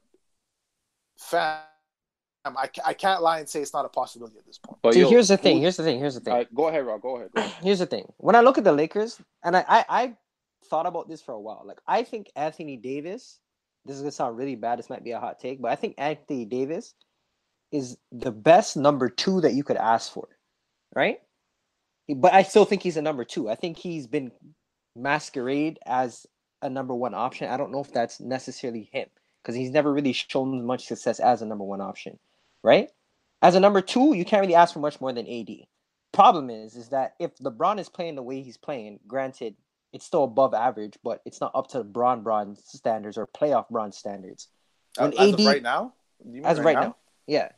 fam, 1.19 1.61
I, 2.45 2.69
I 2.85 2.95
can't 2.95 3.23
lie 3.23 3.39
and 3.39 3.49
say 3.49 3.61
it's 3.61 3.73
not 3.73 3.85
a 3.85 3.89
possibility 3.89 4.39
at 4.39 4.47
this 4.47 4.59
point. 4.59 4.79
but 4.83 4.95
see, 4.95 5.01
yo, 5.01 5.09
here's 5.09 5.29
the 5.29 5.37
thing. 5.37 5.61
Here's 5.61 5.77
the 5.77 5.83
thing. 5.83 5.99
Here's 5.99 6.15
the 6.15 6.21
thing. 6.21 6.33
all 6.33 6.39
right, 6.39 6.55
go 6.55 6.69
ahead, 6.69 6.87
Rob. 6.87 7.03
Go 7.03 7.17
ahead. 7.17 7.31
Go 7.35 7.43
ahead. 7.43 7.55
here's 7.63 7.79
the 7.79 7.87
thing. 7.87 8.13
When 8.19 8.37
I 8.37 8.41
look 8.41 8.59
at 8.59 8.65
the 8.65 8.73
Lakers, 8.73 9.21
and 9.43 9.57
I, 9.57 9.65
I, 9.69 9.85
I 9.89 10.17
thought 10.67 10.87
about 10.87 11.09
this 11.09 11.21
for 11.21 11.33
a 11.33 11.41
while. 11.41 11.63
Like 11.65 11.79
I 11.87 12.03
think 12.03 12.31
Anthony 12.37 12.77
Davis. 12.77 13.39
This 13.85 13.97
is 13.97 14.03
gonna 14.03 14.13
sound 14.13 14.37
really 14.37 14.57
bad. 14.57 14.79
This 14.79 14.91
might 14.91 15.05
be 15.05 15.13
a 15.13 15.21
hot 15.21 15.41
take, 15.41 15.61
but 15.61 15.71
I 15.71 15.77
think 15.77 15.95
Anthony 15.99 16.45
Davis 16.45 16.95
is 17.73 17.97
the 18.13 18.31
best 18.31 18.77
number 18.77 19.09
two 19.09 19.41
that 19.41 19.55
you 19.55 19.65
could 19.65 19.77
ask 19.77 20.13
for, 20.13 20.29
right? 20.95 21.21
But 22.15 22.35
I 22.35 22.43
still 22.43 22.65
think 22.65 22.83
he's 22.83 22.97
a 22.97 23.03
number 23.03 23.25
two. 23.25 23.49
I 23.49 23.55
think 23.55 23.79
he's 23.79 24.07
been 24.07 24.31
masquerade 24.95 25.79
as 25.87 26.27
a 26.61 26.69
number 26.69 26.95
one 26.95 27.15
option. 27.15 27.49
I 27.49 27.57
don't 27.57 27.73
know 27.73 27.81
if 27.81 27.93
that's 27.93 28.21
necessarily 28.21 28.89
him 28.93 29.09
because 29.43 29.57
he's 29.57 29.71
never 29.71 29.93
really 29.93 30.13
shown 30.13 30.65
much 30.65 30.87
success 30.87 31.19
as 31.19 31.43
a 31.43 31.47
number 31.47 31.65
one 31.65 31.81
option, 31.81 32.19
right? 32.63 32.91
As 33.41 33.57
a 33.57 33.61
number 33.61 33.81
two, 33.81 34.15
you 34.15 34.25
can't 34.25 34.41
really 34.41 34.55
ask 34.55 34.75
for 34.75 34.81
much 34.81 35.01
more 35.01 35.13
than 35.13 35.27
AD. 35.27 35.49
Problem 36.13 36.51
is, 36.51 36.77
is 36.77 36.91
that 36.91 37.15
if 37.19 37.37
LeBron 37.39 37.81
is 37.81 37.89
playing 37.89 38.15
the 38.15 38.23
way 38.23 38.43
he's 38.43 38.59
playing, 38.59 39.01
granted, 39.07 39.57
it's 39.93 40.05
still 40.05 40.25
above 40.25 40.55
average, 40.55 40.99
but 41.03 41.21
it's 41.25 41.41
not 41.41 41.53
up 41.55 41.69
to 41.69 41.85
Bron 41.85 42.23
Bron 42.23 42.57
standards 42.57 43.19
or 43.19 43.27
playoff 43.27 43.69
Bron 43.69 43.93
standards. 43.93 44.49
When 44.97 45.13
as, 45.15 45.35
AD, 45.35 45.41
of 45.41 45.47
right 45.47 45.63
now, 45.63 45.95
as 46.45 46.59
right, 46.59 46.65
right 46.65 46.75
now? 46.75 46.81
now, 46.81 46.97
yeah, 47.27 47.49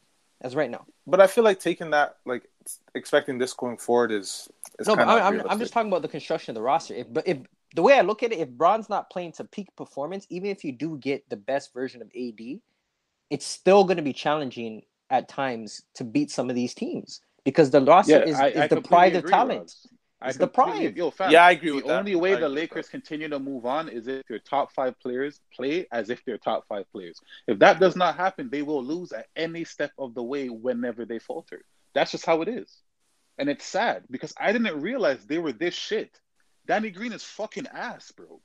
as 0.40 0.54
right 0.56 0.70
now. 0.70 0.84
But 1.06 1.20
I 1.20 1.26
feel 1.26 1.44
like 1.44 1.60
taking 1.60 1.90
that, 1.90 2.16
like 2.24 2.48
expecting 2.94 3.38
this 3.38 3.52
going 3.52 3.76
forward, 3.76 4.12
is, 4.12 4.48
is 4.78 4.86
no. 4.86 4.96
But 4.96 5.08
I'm, 5.08 5.42
I'm 5.48 5.58
just 5.58 5.72
talking 5.72 5.88
about 5.88 6.02
the 6.02 6.08
construction 6.08 6.52
of 6.52 6.54
the 6.54 6.62
roster. 6.62 6.94
If 6.94 7.12
but 7.12 7.26
if 7.26 7.38
the 7.74 7.82
way 7.82 7.98
I 7.98 8.02
look 8.02 8.22
at 8.22 8.32
it, 8.32 8.38
if 8.38 8.48
Bron's 8.48 8.88
not 8.88 9.10
playing 9.10 9.32
to 9.32 9.44
peak 9.44 9.68
performance, 9.76 10.26
even 10.30 10.50
if 10.50 10.64
you 10.64 10.72
do 10.72 10.96
get 10.98 11.28
the 11.28 11.36
best 11.36 11.72
version 11.72 12.02
of 12.02 12.08
AD, 12.08 12.60
it's 13.30 13.46
still 13.46 13.84
going 13.84 13.96
to 13.96 14.02
be 14.02 14.12
challenging 14.12 14.82
at 15.10 15.28
times 15.28 15.82
to 15.94 16.04
beat 16.04 16.30
some 16.30 16.48
of 16.48 16.56
these 16.56 16.74
teams 16.74 17.20
because 17.44 17.70
the 17.70 17.80
roster 17.80 18.12
yeah, 18.12 18.24
is, 18.24 18.36
I, 18.36 18.48
is 18.48 18.60
I 18.60 18.68
deprived 18.68 19.16
of 19.16 19.26
talent. 19.26 19.60
Ross. 19.60 19.86
I 20.24 20.32
the 20.32 20.46
prime. 20.46 20.94
Yo, 20.96 21.10
fam, 21.10 21.30
yeah, 21.30 21.44
I 21.44 21.52
agree. 21.52 21.80
The 21.80 21.92
only 21.92 22.12
that. 22.12 22.18
way 22.18 22.34
the 22.34 22.48
Lakers 22.48 22.88
continue 22.88 23.28
to 23.28 23.38
move 23.38 23.66
on 23.66 23.88
is 23.88 24.06
if 24.08 24.26
their 24.26 24.38
top 24.38 24.72
five 24.72 24.98
players 25.00 25.40
play 25.54 25.86
as 25.92 26.10
if 26.10 26.24
they're 26.24 26.38
top 26.38 26.66
five 26.68 26.90
players. 26.92 27.20
If 27.46 27.58
that 27.58 27.78
does 27.78 27.94
not 27.94 28.16
happen, 28.16 28.48
they 28.50 28.62
will 28.62 28.82
lose 28.82 29.12
at 29.12 29.26
any 29.36 29.64
step 29.64 29.92
of 29.98 30.14
the 30.14 30.22
way 30.22 30.48
whenever 30.48 31.04
they 31.04 31.18
falter. 31.18 31.62
That's 31.94 32.12
just 32.12 32.26
how 32.26 32.42
it 32.42 32.48
is, 32.48 32.74
and 33.38 33.48
it's 33.48 33.64
sad 33.64 34.04
because 34.10 34.32
I 34.38 34.52
didn't 34.52 34.80
realize 34.80 35.24
they 35.24 35.38
were 35.38 35.52
this 35.52 35.74
shit. 35.74 36.18
Danny 36.66 36.90
Green 36.90 37.12
is 37.12 37.22
fucking 37.22 37.66
ass, 37.66 38.10
bro. 38.12 38.40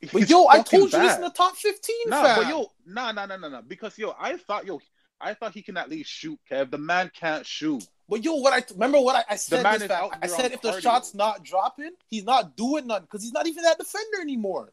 He's 0.00 0.12
but 0.12 0.30
yo, 0.30 0.46
I 0.46 0.62
told 0.62 0.92
you 0.92 0.98
bad. 0.98 1.08
this 1.08 1.16
in 1.16 1.22
the 1.22 1.30
top 1.30 1.56
fifteen. 1.56 2.08
Nah, 2.08 2.22
fam. 2.22 2.42
but 2.42 2.48
yo, 2.48 2.70
nah, 2.86 3.10
nah, 3.12 3.26
nah, 3.26 3.36
nah, 3.36 3.48
nah. 3.48 3.60
Because 3.62 3.98
yo, 3.98 4.14
I 4.18 4.36
thought 4.36 4.64
yo, 4.64 4.80
I 5.20 5.34
thought 5.34 5.52
he 5.52 5.62
can 5.62 5.76
at 5.76 5.88
least 5.88 6.10
shoot. 6.10 6.38
Kev, 6.50 6.70
the 6.70 6.78
man 6.78 7.10
can't 7.14 7.44
shoot. 7.44 7.84
But 8.08 8.24
yo, 8.24 8.36
what 8.36 8.52
I 8.52 8.64
remember 8.72 9.00
what 9.00 9.16
I, 9.16 9.32
I 9.32 9.36
said 9.36 9.64
this 9.80 9.90
I 9.90 10.26
said 10.26 10.52
if 10.52 10.62
cardio. 10.62 10.74
the 10.74 10.80
shot's 10.80 11.14
not 11.14 11.44
dropping, 11.44 11.90
he's 12.06 12.24
not 12.24 12.56
doing 12.56 12.86
nothing 12.86 13.04
because 13.04 13.22
he's 13.22 13.32
not 13.32 13.46
even 13.46 13.64
that 13.64 13.78
defender 13.78 14.20
anymore. 14.20 14.72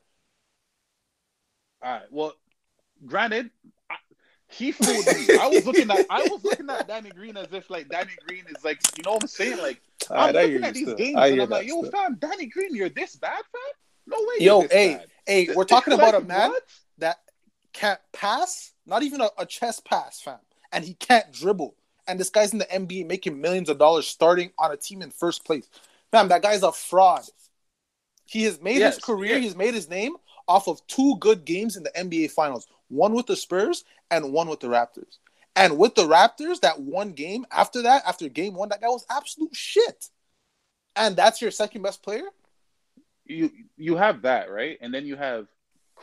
All 1.82 1.92
right. 1.92 2.04
Well, 2.12 2.34
granted, 3.06 3.50
I, 3.90 3.96
he 4.48 4.72
fooled 4.72 5.06
me. 5.06 5.38
I 5.40 5.48
was 5.48 5.66
looking 5.66 5.92
at 5.92 6.06
I 6.10 6.24
was 6.24 6.44
looking 6.44 6.70
at 6.70 6.88
Danny 6.88 7.10
Green 7.10 7.36
as 7.36 7.52
if 7.52 7.70
like 7.70 7.90
Danny 7.90 8.14
Green 8.28 8.46
is 8.56 8.64
like 8.64 8.80
you 8.98 9.04
know 9.04 9.14
what 9.14 9.24
I'm 9.24 9.28
saying 9.28 9.58
like 9.58 9.82
I'm 10.10 10.36
right, 10.36 10.36
looking 10.36 10.64
at 10.64 10.74
these 10.74 10.84
still. 10.84 10.96
games 10.96 11.18
and 11.20 11.42
I'm 11.42 11.50
like 11.50 11.68
yo 11.68 11.80
still. 11.82 11.92
fam 11.92 12.16
Danny 12.16 12.46
Green 12.46 12.76
you're 12.76 12.90
this 12.90 13.16
bad 13.16 13.32
fam 13.32 14.08
no 14.08 14.18
way 14.20 14.46
yo 14.46 14.62
hey 14.62 14.96
bad. 14.96 15.08
hey 15.26 15.50
we're 15.56 15.66
talking 15.66 15.94
about 15.94 16.14
like, 16.14 16.24
a 16.24 16.26
man 16.26 16.50
what? 16.52 16.64
Can't 17.76 18.00
pass 18.14 18.74
not 18.86 19.04
even 19.04 19.22
a, 19.22 19.30
a 19.38 19.46
chest 19.46 19.86
pass 19.86 20.22
fam 20.22 20.40
and 20.72 20.84
he 20.84 20.94
can't 20.96 21.32
dribble 21.32 21.76
and 22.08 22.20
this 22.20 22.30
guy's 22.30 22.54
in 22.54 22.60
the 22.60 22.66
NBA 22.66 23.08
making 23.08 23.40
millions 23.40 23.70
of 23.70 23.78
dollars 23.78 24.08
starting 24.08 24.52
on 24.58 24.72
a 24.72 24.78
team 24.78 25.02
in 25.02 25.12
first 25.12 25.46
place. 25.46 25.68
Fam, 26.12 26.28
that 26.30 26.42
guy's 26.42 26.64
a 26.64 26.72
fraud. 26.72 27.24
He 28.26 28.44
has 28.44 28.62
made 28.62 28.78
yes, 28.78 28.96
his 28.96 29.04
career, 29.04 29.36
yes. 29.36 29.44
he's 29.44 29.56
made 29.56 29.74
his 29.74 29.90
name 29.90 30.16
off 30.48 30.68
of 30.68 30.86
two 30.88 31.16
good 31.20 31.46
games 31.46 31.76
in 31.76 31.84
the 31.84 31.92
NBA 31.92 32.32
Finals 32.32 32.68
one 32.88 33.14
with 33.14 33.26
the 33.26 33.36
Spurs 33.36 33.84
and 34.12 34.32
one 34.32 34.48
with 34.48 34.60
the 34.60 34.68
Raptors. 34.68 35.18
And 35.56 35.78
with 35.78 35.96
the 35.96 36.04
Raptors, 36.04 36.60
that 36.62 36.80
one 36.80 37.14
game 37.14 37.46
after 37.50 37.82
that, 37.84 38.04
after 38.06 38.30
game 38.30 38.54
one, 38.54 38.70
that 38.70 38.82
guy 38.82 38.88
was 38.88 39.06
absolute 39.10 39.56
shit. 39.56 40.10
And 40.96 41.16
that's 41.16 41.42
your 41.42 41.52
second 41.52 41.82
best 41.82 42.04
player? 42.04 42.28
You 43.26 43.50
you 43.76 43.96
have 43.96 44.22
that, 44.22 44.52
right? 44.52 44.78
And 44.82 44.94
then 44.94 45.08
you 45.08 45.16
have 45.16 45.48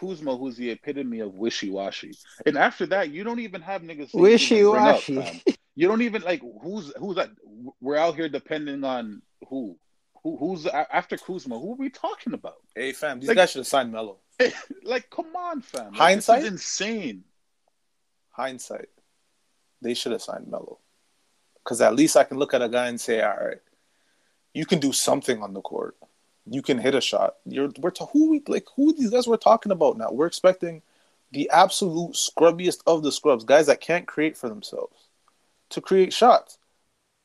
Kuzma, 0.03 0.37
who's 0.37 0.57
the 0.57 0.71
epitome 0.71 1.21
of 1.21 1.35
wishy 1.35 1.71
washy. 1.71 2.13
And 2.45 2.59
after 2.59 2.87
that, 2.87 3.11
you 3.11 3.23
don't 3.23 3.39
even 3.39 3.63
have 3.63 3.83
niggas 3.83 4.13
wishy 4.13 4.65
washy. 4.65 5.43
You 5.75 5.89
don't 5.89 6.03
even 6.03 6.23
like 6.23 6.43
who's 6.63 6.93
who's 6.99 7.17
that. 7.17 7.31
We're 7.81 7.97
out 7.97 8.17
here 8.17 8.29
depending 8.29 8.85
on 8.85 9.23
who. 9.49 9.79
Who, 10.25 10.37
who's 10.37 10.67
after 10.67 11.17
Kuzma? 11.17 11.59
Who 11.59 11.73
are 11.73 11.77
we 11.77 11.91
talking 11.91 12.33
about? 12.33 12.59
Hey, 12.77 12.93
fam, 12.93 13.19
these 13.19 13.27
like, 13.27 13.37
guys 13.37 13.51
should 13.51 13.59
have 13.59 13.67
signed 13.67 13.91
Melo. 13.91 14.19
like, 14.85 15.11
come 15.11 15.35
on, 15.35 15.63
fam. 15.63 15.87
Like, 15.87 15.97
Hindsight, 15.97 16.45
insane. 16.45 17.25
Hindsight, 18.31 18.89
they 19.81 19.95
should 19.95 20.13
have 20.13 20.23
signed 20.23 20.47
Melo, 20.47 20.79
because 21.65 21.81
at 21.81 21.97
least 21.97 22.17
I 22.17 22.23
can 22.23 22.39
look 22.39 22.55
at 22.55 22.63
a 22.63 22.69
guy 22.69 22.87
and 22.87 23.01
say, 23.01 23.21
all 23.21 23.35
right, 23.35 23.59
you 24.55 24.65
can 24.65 24.79
do 24.79 24.93
something 24.93 25.43
on 25.43 25.55
the 25.55 25.61
court. 25.61 25.97
You 26.47 26.63
can 26.63 26.79
hit 26.79 26.95
a 26.95 27.01
shot. 27.01 27.35
You're 27.45 27.71
we're 27.79 27.91
to, 27.93 28.07
who 28.07 28.31
we 28.31 28.43
like 28.47 28.67
who 28.77 28.93
these 28.93 29.11
guys 29.11 29.27
we're 29.27 29.37
talking 29.37 29.73
about 29.73 29.97
now. 29.97 30.11
We're 30.11 30.27
expecting 30.27 30.83
the 31.31 31.49
absolute 31.51 32.15
scrubbiest 32.15 32.81
of 32.87 33.03
the 33.03 33.13
scrubs, 33.13 33.45
guys 33.45 33.67
that 33.67 33.81
can't 33.81 34.07
create 34.07 34.37
for 34.37 34.49
themselves 34.49 35.09
to 35.71 35.81
create 35.81 36.13
shots. 36.13 36.59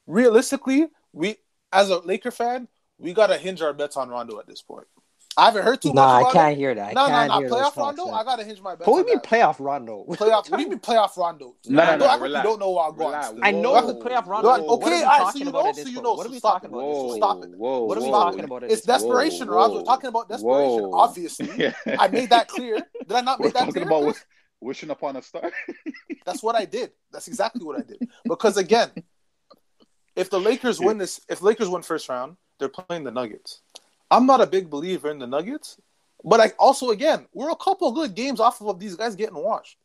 Realistically, 0.05 0.87
we 1.13 1.37
as 1.73 1.89
a 1.89 1.99
Laker 1.99 2.31
fan, 2.31 2.67
we 2.97 3.13
gotta 3.13 3.37
hinge 3.37 3.61
our 3.61 3.73
bets 3.73 3.97
on 3.97 4.09
Rondo 4.09 4.39
at 4.39 4.47
this 4.47 4.61
point. 4.61 4.87
I 5.37 5.45
haven't 5.45 5.63
heard 5.63 5.81
too 5.81 5.93
nah, 5.93 6.21
much. 6.21 6.23
Nah, 6.23 6.29
I 6.29 6.33
can't 6.33 6.57
hear 6.57 6.73
that. 6.73 6.95
No, 6.95 7.07
no, 7.07 7.27
no. 7.27 7.47
Playoff 7.47 7.77
Rondo, 7.77 8.09
I 8.09 8.23
gotta 8.23 8.43
hinge 8.43 8.59
my 8.59 8.75
bets. 8.75 8.87
What 8.87 9.03
do 9.03 9.09
you 9.09 9.15
mean 9.15 9.19
playoff 9.19 9.59
Rondo? 9.59 10.03
Playoff? 10.09 10.49
what 10.49 10.57
do 10.57 10.63
you 10.63 10.69
mean 10.69 10.79
playoff 10.79 11.15
Rondo? 11.15 11.55
No, 11.67 11.95
no, 11.95 12.17
no. 12.17 12.25
You 12.25 12.43
don't 12.43 12.59
know 12.59 12.71
what 12.71 12.91
I'm 12.91 12.97
going. 12.97 13.43
I 13.43 13.51
know 13.51 13.85
the 13.85 13.93
playoff 13.95 14.25
Rondo. 14.25 14.49
Okay, 14.49 15.03
I 15.03 15.31
see 15.31 15.39
you 15.39 15.51
know. 15.51 15.71
So 15.71 15.87
you 15.87 16.01
know. 16.01 16.13
What 16.13 16.25
are 16.25 16.31
we 16.31 16.39
talking 16.39 16.69
about? 16.69 17.15
Stop 17.15 17.43
it. 17.43 17.51
What 17.55 17.97
are 17.97 18.01
we 18.01 18.09
talking 18.09 18.43
about? 18.43 18.63
It's 18.63 18.81
desperation, 18.81 19.47
Rob. 19.47 19.73
We're 19.73 19.83
talking 19.83 20.09
about 20.09 20.27
desperation. 20.27 20.89
Obviously, 20.91 21.73
I 21.99 22.07
made 22.07 22.31
that 22.31 22.47
clear. 22.47 22.77
Did 23.07 23.11
I 23.11 23.21
not 23.21 23.39
make 23.39 23.53
that 23.53 23.69
clear? 23.69 23.85
Talking 23.85 24.05
about 24.05 24.15
wishing 24.59 24.89
upon 24.89 25.17
a 25.17 25.21
star. 25.21 25.51
That's 26.25 26.41
what 26.41 26.55
I 26.55 26.65
did. 26.65 26.91
That's 27.11 27.27
exactly 27.27 27.63
what 27.63 27.77
I 27.77 27.83
did. 27.83 28.09
Because 28.25 28.57
again, 28.57 28.89
if 30.15 30.31
the 30.31 30.39
Lakers 30.39 30.79
win 30.79 30.97
this, 30.97 31.21
if 31.29 31.43
Lakers 31.43 31.69
win 31.69 31.83
first 31.83 32.09
round, 32.09 32.37
they're 32.59 32.69
playing 32.69 33.03
the 33.03 33.11
Nuggets. 33.11 33.61
I'm 34.09 34.25
not 34.25 34.41
a 34.41 34.47
big 34.47 34.69
believer 34.69 35.09
in 35.09 35.19
the 35.19 35.27
Nuggets, 35.27 35.77
but 36.23 36.39
I 36.39 36.51
also 36.59 36.91
again 36.91 37.27
we're 37.33 37.49
a 37.49 37.55
couple 37.55 37.91
good 37.91 38.15
games 38.15 38.39
off 38.39 38.61
of 38.61 38.79
these 38.79 38.95
guys 38.95 39.15
getting 39.15 39.35
washed. 39.35 39.77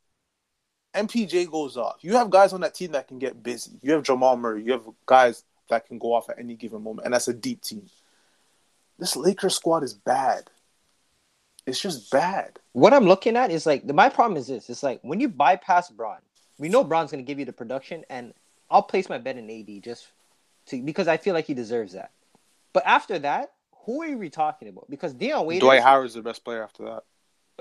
MPJ 0.94 1.50
goes 1.50 1.76
off. 1.76 1.96
You 2.02 2.16
have 2.16 2.30
guys 2.30 2.52
on 2.52 2.60
that 2.60 2.74
team 2.74 2.92
that 2.92 3.08
can 3.08 3.18
get 3.18 3.42
busy. 3.42 3.72
You 3.82 3.92
have 3.92 4.02
Jamal 4.02 4.36
Murray. 4.36 4.62
You 4.62 4.72
have 4.72 4.86
guys 5.06 5.44
that 5.70 5.86
can 5.86 5.98
go 5.98 6.12
off 6.12 6.28
at 6.28 6.38
any 6.38 6.54
given 6.54 6.82
moment, 6.82 7.06
and 7.06 7.14
that's 7.14 7.28
a 7.28 7.32
deep 7.32 7.62
team. 7.62 7.88
This 8.98 9.16
Lakers 9.16 9.56
squad 9.56 9.82
is 9.82 9.94
bad. 9.94 10.50
It's 11.66 11.80
just 11.80 12.10
bad. 12.10 12.58
What 12.72 12.92
I'm 12.92 13.06
looking 13.06 13.36
at 13.36 13.50
is 13.50 13.66
like 13.66 13.84
my 13.84 14.08
problem 14.08 14.36
is 14.36 14.48
this: 14.48 14.68
it's 14.68 14.82
like 14.82 15.00
when 15.02 15.20
you 15.20 15.28
bypass 15.28 15.90
Bron, 15.90 16.18
we 16.58 16.68
know 16.68 16.84
Bron's 16.84 17.10
going 17.10 17.24
to 17.24 17.26
give 17.26 17.38
you 17.38 17.44
the 17.44 17.52
production, 17.52 18.04
and 18.10 18.34
I'll 18.70 18.82
place 18.82 19.08
my 19.08 19.18
bet 19.18 19.38
in 19.38 19.50
AD 19.50 19.82
just 19.82 20.08
to 20.66 20.82
because 20.82 21.08
I 21.08 21.16
feel 21.16 21.34
like 21.34 21.46
he 21.46 21.54
deserves 21.54 21.94
that. 21.94 22.10
But 22.72 22.84
after 22.86 23.18
that, 23.20 23.52
who 23.84 24.02
are 24.02 24.16
we 24.16 24.30
talking 24.30 24.68
about? 24.68 24.88
Because 24.88 25.14
Dion 25.14 25.46
Waiters, 25.46 25.60
Dwight 25.60 25.82
Howard's 25.82 26.14
the 26.14 26.22
best 26.22 26.44
player 26.44 26.62
after 26.62 26.84
that. 26.84 27.02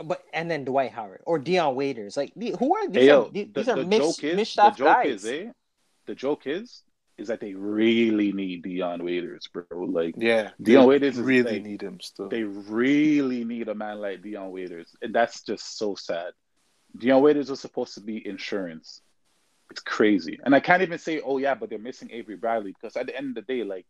But 0.04 0.24
and 0.34 0.50
then 0.50 0.64
Dwight 0.64 0.92
Howard 0.92 1.22
or 1.26 1.40
Dion 1.40 1.76
Waiters, 1.76 2.18
like 2.18 2.34
who 2.36 2.76
are 2.76 2.88
these? 2.88 3.02
Hey, 3.02 3.08
yo, 3.08 3.26
are, 3.26 3.30
these 3.32 3.48
the, 3.54 3.72
are 3.72 3.76
the 3.76 3.86
mis, 3.86 4.00
joke 4.00 4.24
is, 4.24 4.56
the 4.56 4.70
joke 4.72 4.78
guys. 4.78 5.08
is, 5.08 5.26
eh? 5.26 5.52
The 6.06 6.16
joke 6.16 6.44
is, 6.46 6.84
is 7.18 7.28
that 7.28 7.40
they 7.40 7.54
really 7.54 8.32
need 8.32 8.64
Dion 8.64 9.04
Waiters, 9.04 9.48
bro. 9.52 9.66
Like, 9.72 10.16
yeah, 10.18 10.52
Dion 10.62 10.88
Waiters 10.88 11.20
really 11.20 11.54
like, 11.54 11.64
need 11.64 11.82
him 11.82 12.00
still. 12.02 12.30
They 12.30 12.44
really 12.44 13.44
need 13.44 13.68
a 13.68 13.76
man 13.76 14.00
like 14.00 14.22
Dion 14.22 14.52
Waiters, 14.52 14.96
and 15.02 15.14
that's 15.14 15.42
just 15.42 15.78
so 15.78 15.96
sad. 15.96 16.34
Dion 16.98 17.22
Waiters 17.22 17.50
was 17.50 17.60
supposed 17.60 17.94
to 17.96 18.02
be 18.02 18.26
insurance. 18.26 19.02
It's 19.70 19.82
crazy. 19.82 20.38
And 20.44 20.54
I 20.54 20.60
can't 20.60 20.82
even 20.82 21.00
say, 21.00 21.22
oh 21.22 21.38
yeah, 21.38 21.56
but 21.56 21.70
they're 21.70 21.80
missing 21.80 22.10
Avery 22.12 22.36
Bradley 22.36 22.74
because 22.80 22.98
at 22.98 23.08
the 23.08 23.16
end 23.16 23.38
of 23.38 23.46
the 23.46 23.54
day, 23.54 23.64
like, 23.64 23.86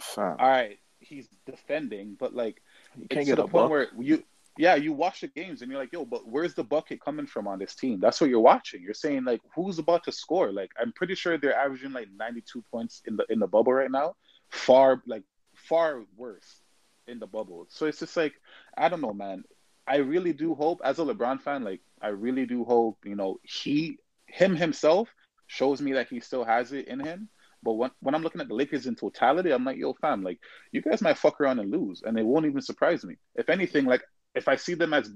Fam. 0.00 0.36
all 0.38 0.48
right, 0.48 0.78
he's 1.02 1.28
defending, 1.46 2.16
but 2.18 2.34
like, 2.34 2.62
you 2.98 3.06
can't 3.08 3.26
get 3.26 3.36
to 3.36 3.42
the 3.42 3.48
point 3.48 3.52
buck. 3.52 3.70
where 3.70 3.88
you, 3.98 4.22
yeah, 4.58 4.74
you 4.74 4.92
watch 4.92 5.22
the 5.22 5.28
games 5.28 5.62
and 5.62 5.70
you're 5.70 5.80
like, 5.80 5.92
yo, 5.92 6.04
but 6.04 6.28
where's 6.28 6.54
the 6.54 6.64
bucket 6.64 7.00
coming 7.00 7.26
from 7.26 7.46
on 7.46 7.58
this 7.58 7.74
team? 7.74 8.00
That's 8.00 8.20
what 8.20 8.28
you're 8.28 8.40
watching. 8.40 8.82
You're 8.82 8.94
saying 8.94 9.24
like, 9.24 9.40
who's 9.54 9.78
about 9.78 10.04
to 10.04 10.12
score? 10.12 10.52
Like, 10.52 10.70
I'm 10.80 10.92
pretty 10.92 11.14
sure 11.14 11.38
they're 11.38 11.56
averaging 11.56 11.92
like 11.92 12.08
92 12.16 12.62
points 12.70 13.02
in 13.06 13.16
the 13.16 13.24
in 13.30 13.38
the 13.38 13.46
bubble 13.46 13.72
right 13.72 13.90
now. 13.90 14.14
Far 14.50 15.02
like 15.06 15.22
far 15.54 16.02
worse 16.16 16.60
in 17.06 17.18
the 17.18 17.26
bubble. 17.26 17.66
So 17.70 17.86
it's 17.86 18.00
just 18.00 18.16
like, 18.16 18.34
I 18.76 18.88
don't 18.88 19.00
know, 19.00 19.14
man. 19.14 19.44
I 19.86 19.96
really 19.96 20.32
do 20.32 20.54
hope, 20.54 20.80
as 20.84 20.98
a 20.98 21.02
LeBron 21.02 21.40
fan, 21.40 21.64
like 21.64 21.80
I 22.00 22.08
really 22.08 22.46
do 22.46 22.64
hope, 22.64 22.98
you 23.04 23.16
know, 23.16 23.40
he 23.42 23.98
him 24.26 24.54
himself 24.54 25.08
shows 25.46 25.80
me 25.80 25.92
that 25.92 26.08
he 26.08 26.20
still 26.20 26.44
has 26.44 26.72
it 26.72 26.88
in 26.88 27.00
him. 27.00 27.28
But 27.62 27.74
when, 27.74 27.90
when 28.00 28.14
I'm 28.14 28.22
looking 28.22 28.40
at 28.40 28.48
the 28.48 28.54
Lakers 28.54 28.86
in 28.86 28.96
totality, 28.96 29.52
I'm 29.52 29.64
like, 29.64 29.76
yo, 29.76 29.92
fam, 29.94 30.22
like 30.22 30.38
you 30.72 30.82
guys 30.82 31.00
might 31.02 31.18
fuck 31.18 31.40
around 31.40 31.60
and 31.60 31.70
lose, 31.70 32.02
and 32.04 32.18
it 32.18 32.26
won't 32.26 32.46
even 32.46 32.60
surprise 32.60 33.04
me. 33.04 33.16
If 33.36 33.48
anything, 33.48 33.84
like 33.86 34.02
if 34.34 34.48
I 34.48 34.56
see 34.56 34.74
them 34.74 34.92
as 34.94 35.10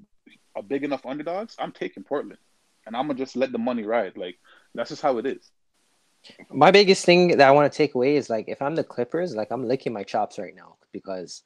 a 0.57 0.63
big 0.63 0.85
enough 0.85 1.05
underdogs, 1.07 1.57
I'm 1.59 1.73
taking 1.73 2.05
Portland, 2.05 2.39
and 2.87 2.97
I'm 2.97 3.07
gonna 3.09 3.19
just 3.19 3.37
let 3.37 3.53
the 3.53 3.59
money 3.59 3.85
ride. 3.85 4.17
Like 4.17 4.37
that's 4.75 4.91
just 4.91 5.03
how 5.03 5.19
it 5.19 5.27
is. 5.27 5.51
My 6.51 6.71
biggest 6.71 7.05
thing 7.05 7.29
that 7.37 7.49
I 7.49 7.53
want 7.53 7.73
to 7.73 7.77
take 7.77 7.95
away 7.95 8.17
is 8.17 8.31
like 8.31 8.47
if 8.49 8.61
I'm 8.63 8.75
the 8.75 8.85
Clippers, 8.85 9.35
like 9.35 9.49
I'm 9.51 9.67
licking 9.67 9.93
my 9.93 10.03
chops 10.03 10.39
right 10.39 10.55
now 10.55 10.77
because 10.93 11.43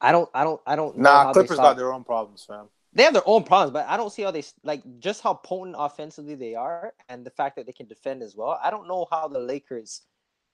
I 0.00 0.12
don't, 0.12 0.28
I 0.34 0.44
don't, 0.44 0.60
I 0.66 0.76
don't. 0.76 0.96
know 0.96 1.02
Nah, 1.04 1.24
how 1.24 1.32
Clippers 1.32 1.56
got 1.58 1.76
their 1.76 1.92
own 1.92 2.04
problems, 2.04 2.44
fam. 2.44 2.68
They 2.94 3.02
have 3.02 3.12
their 3.12 3.22
own 3.26 3.44
problems, 3.44 3.72
but 3.72 3.86
I 3.86 3.96
don't 3.96 4.10
see 4.12 4.22
how 4.22 4.30
they 4.30 4.44
like 4.64 4.82
just 4.98 5.22
how 5.22 5.34
potent 5.34 5.76
offensively 5.78 6.34
they 6.34 6.54
are, 6.54 6.94
and 7.08 7.24
the 7.24 7.30
fact 7.30 7.56
that 7.56 7.66
they 7.66 7.72
can 7.72 7.86
defend 7.86 8.22
as 8.22 8.34
well. 8.36 8.58
I 8.62 8.70
don't 8.70 8.88
know 8.88 9.06
how 9.10 9.28
the 9.28 9.40
Lakers. 9.40 10.02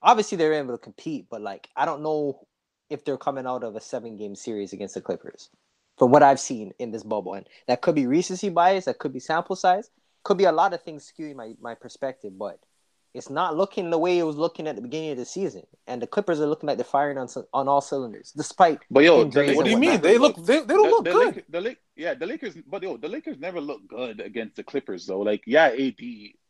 Obviously, 0.05 0.37
they're 0.37 0.53
able 0.53 0.77
to 0.77 0.77
compete, 0.77 1.25
but 1.29 1.41
like 1.41 1.67
I 1.75 1.83
don't 1.83 2.03
know 2.03 2.47
if 2.89 3.03
they're 3.03 3.17
coming 3.17 3.47
out 3.47 3.63
of 3.63 3.75
a 3.75 3.81
seven-game 3.81 4.35
series 4.35 4.71
against 4.71 4.93
the 4.93 5.01
Clippers. 5.01 5.49
From 5.97 6.11
what 6.11 6.23
I've 6.23 6.39
seen 6.39 6.73
in 6.77 6.91
this 6.91 7.03
bubble, 7.03 7.33
and 7.33 7.47
that 7.67 7.81
could 7.81 7.95
be 7.95 8.05
recency 8.05 8.49
bias, 8.49 8.85
that 8.85 8.99
could 8.99 9.13
be 9.13 9.19
sample 9.19 9.55
size, 9.55 9.89
could 10.23 10.37
be 10.37 10.43
a 10.43 10.51
lot 10.51 10.73
of 10.73 10.83
things 10.83 11.11
skewing 11.11 11.35
my 11.35 11.55
my 11.59 11.73
perspective, 11.73 12.37
but 12.37 12.59
it's 13.15 13.29
not 13.29 13.55
looking 13.55 13.89
the 13.89 13.97
way 13.97 14.19
it 14.19 14.23
was 14.23 14.35
looking 14.35 14.67
at 14.67 14.75
the 14.75 14.81
beginning 14.81 15.11
of 15.11 15.17
the 15.17 15.25
season. 15.25 15.63
And 15.87 16.01
the 16.01 16.07
Clippers 16.07 16.41
are 16.41 16.45
looking 16.47 16.67
like 16.67 16.77
they're 16.77 16.83
firing 16.83 17.17
on 17.17 17.27
on 17.53 17.67
all 17.67 17.81
cylinders, 17.81 18.33
despite 18.35 18.79
But 18.91 19.03
yo, 19.03 19.23
the 19.23 19.53
What 19.53 19.65
do 19.65 19.71
you 19.71 19.77
mean? 19.77 20.01
They 20.01 20.17
look 20.17 20.35
they, 20.35 20.59
they 20.59 20.73
don't 20.73 20.83
the, 20.83 20.89
look 20.89 21.05
the 21.05 21.11
good. 21.11 21.35
Lak- 21.35 21.45
the 21.49 21.61
Lak- 21.61 21.77
yeah, 21.95 22.13
the 22.13 22.25
Lakers, 22.25 22.55
but 22.67 22.83
yo, 22.83 22.97
the 22.97 23.07
Lakers 23.07 23.39
never 23.39 23.61
look 23.61 23.87
good 23.87 24.19
against 24.19 24.57
the 24.57 24.63
Clippers 24.63 25.05
though. 25.05 25.21
Like, 25.21 25.43
yeah, 25.45 25.67
AD 25.67 26.01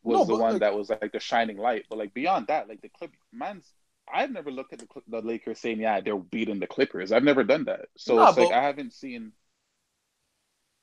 was 0.03 0.19
No, 0.19 0.25
the 0.25 0.35
one 0.35 0.53
like- 0.53 0.61
that 0.61 0.75
was 0.75 0.89
like 0.89 1.11
the 1.11 1.19
shining 1.19 1.57
light, 1.57 1.85
but 1.89 1.99
like 1.99 2.13
beyond 2.13 2.47
that, 2.47 2.67
like 2.67 2.81
the 2.81 2.89
Clip 2.89 3.11
man's. 3.31 3.71
I've 4.11 4.31
never 4.31 4.51
looked 4.51 4.73
at 4.73 4.79
the 4.79 4.87
the 5.07 5.21
Lakers 5.21 5.59
saying, 5.59 5.79
yeah, 5.79 5.99
they're 6.01 6.17
beating 6.17 6.59
the 6.59 6.67
Clippers. 6.67 7.11
I've 7.11 7.23
never 7.23 7.43
done 7.43 7.65
that, 7.65 7.87
so 7.97 8.15
Nah, 8.15 8.29
it's 8.29 8.37
like 8.37 8.51
I 8.51 8.63
haven't 8.63 8.93
seen. 8.93 9.31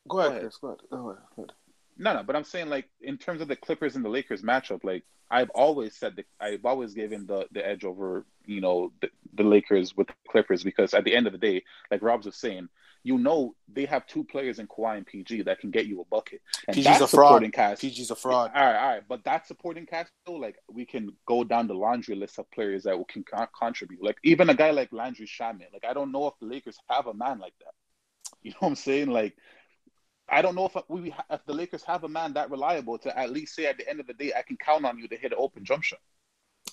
Go 0.08 0.18
ahead, 0.18 0.30
Go 0.30 0.36
ahead. 0.36 0.42
Chris. 0.42 0.56
Go 0.58 0.68
ahead. 0.68 0.78
Go 0.90 1.10
ahead. 1.38 1.52
No, 1.98 2.14
no, 2.14 2.22
but 2.22 2.36
I'm 2.36 2.44
saying 2.44 2.68
like 2.68 2.88
in 3.00 3.18
terms 3.18 3.40
of 3.40 3.48
the 3.48 3.56
Clippers 3.56 3.96
and 3.96 4.04
the 4.04 4.08
Lakers 4.08 4.42
matchup, 4.42 4.84
like 4.84 5.04
I've 5.30 5.50
always 5.50 5.96
said 5.96 6.16
that 6.16 6.26
I've 6.40 6.64
always 6.64 6.94
given 6.94 7.26
the 7.26 7.46
the 7.52 7.66
edge 7.66 7.84
over 7.84 8.26
you 8.46 8.60
know 8.60 8.92
the, 9.00 9.08
the 9.34 9.42
Lakers 9.42 9.96
with 9.96 10.08
the 10.08 10.14
Clippers 10.28 10.62
because 10.62 10.94
at 10.94 11.04
the 11.04 11.14
end 11.14 11.26
of 11.26 11.32
the 11.32 11.38
day, 11.38 11.62
like 11.90 12.02
Robs 12.02 12.26
was 12.26 12.36
saying, 12.36 12.68
you 13.02 13.18
know 13.18 13.54
they 13.72 13.84
have 13.86 14.06
two 14.06 14.24
players 14.24 14.58
in 14.58 14.66
Kawhi 14.66 14.98
and 14.98 15.06
PG 15.06 15.42
that 15.42 15.58
can 15.58 15.70
get 15.70 15.86
you 15.86 16.00
a 16.00 16.04
bucket. 16.04 16.40
And 16.68 16.76
PG's 16.76 17.00
a 17.00 17.08
fraud. 17.08 17.50
cast. 17.52 17.82
PG's 17.82 18.10
a 18.10 18.14
fraud. 18.14 18.50
All 18.54 18.62
right, 18.62 18.76
all 18.76 18.88
right, 18.88 19.02
but 19.08 19.24
that 19.24 19.46
supporting 19.46 19.86
cast 19.86 20.10
though, 20.26 20.34
like 20.34 20.56
we 20.70 20.84
can 20.84 21.10
go 21.26 21.44
down 21.44 21.66
the 21.66 21.74
laundry 21.74 22.14
list 22.14 22.38
of 22.38 22.50
players 22.50 22.84
that 22.84 23.02
can 23.08 23.24
con- 23.24 23.48
contribute. 23.58 24.02
Like 24.02 24.16
even 24.24 24.50
a 24.50 24.54
guy 24.54 24.70
like 24.70 24.92
Landry 24.92 25.26
Shamet. 25.26 25.72
Like 25.72 25.84
I 25.88 25.92
don't 25.92 26.12
know 26.12 26.26
if 26.26 26.34
the 26.40 26.46
Lakers 26.46 26.78
have 26.90 27.06
a 27.06 27.14
man 27.14 27.38
like 27.38 27.54
that. 27.60 27.72
You 28.42 28.50
know 28.50 28.56
what 28.60 28.68
I'm 28.70 28.74
saying? 28.74 29.08
Like 29.08 29.36
I 30.32 30.42
don't 30.42 30.54
know 30.54 30.66
if 30.66 30.76
we 30.88 31.14
if 31.30 31.44
the 31.46 31.52
Lakers 31.52 31.84
have 31.84 32.04
a 32.04 32.08
man 32.08 32.32
that 32.34 32.50
reliable 32.50 32.98
to 32.98 33.16
at 33.18 33.30
least 33.30 33.54
say 33.54 33.66
at 33.66 33.76
the 33.76 33.88
end 33.88 34.00
of 34.00 34.06
the 34.06 34.14
day 34.14 34.32
I 34.36 34.42
can 34.42 34.56
count 34.56 34.84
on 34.86 34.98
you 34.98 35.06
to 35.08 35.16
hit 35.16 35.32
an 35.32 35.38
open 35.38 35.64
jump 35.64 35.82
shot. 35.84 36.00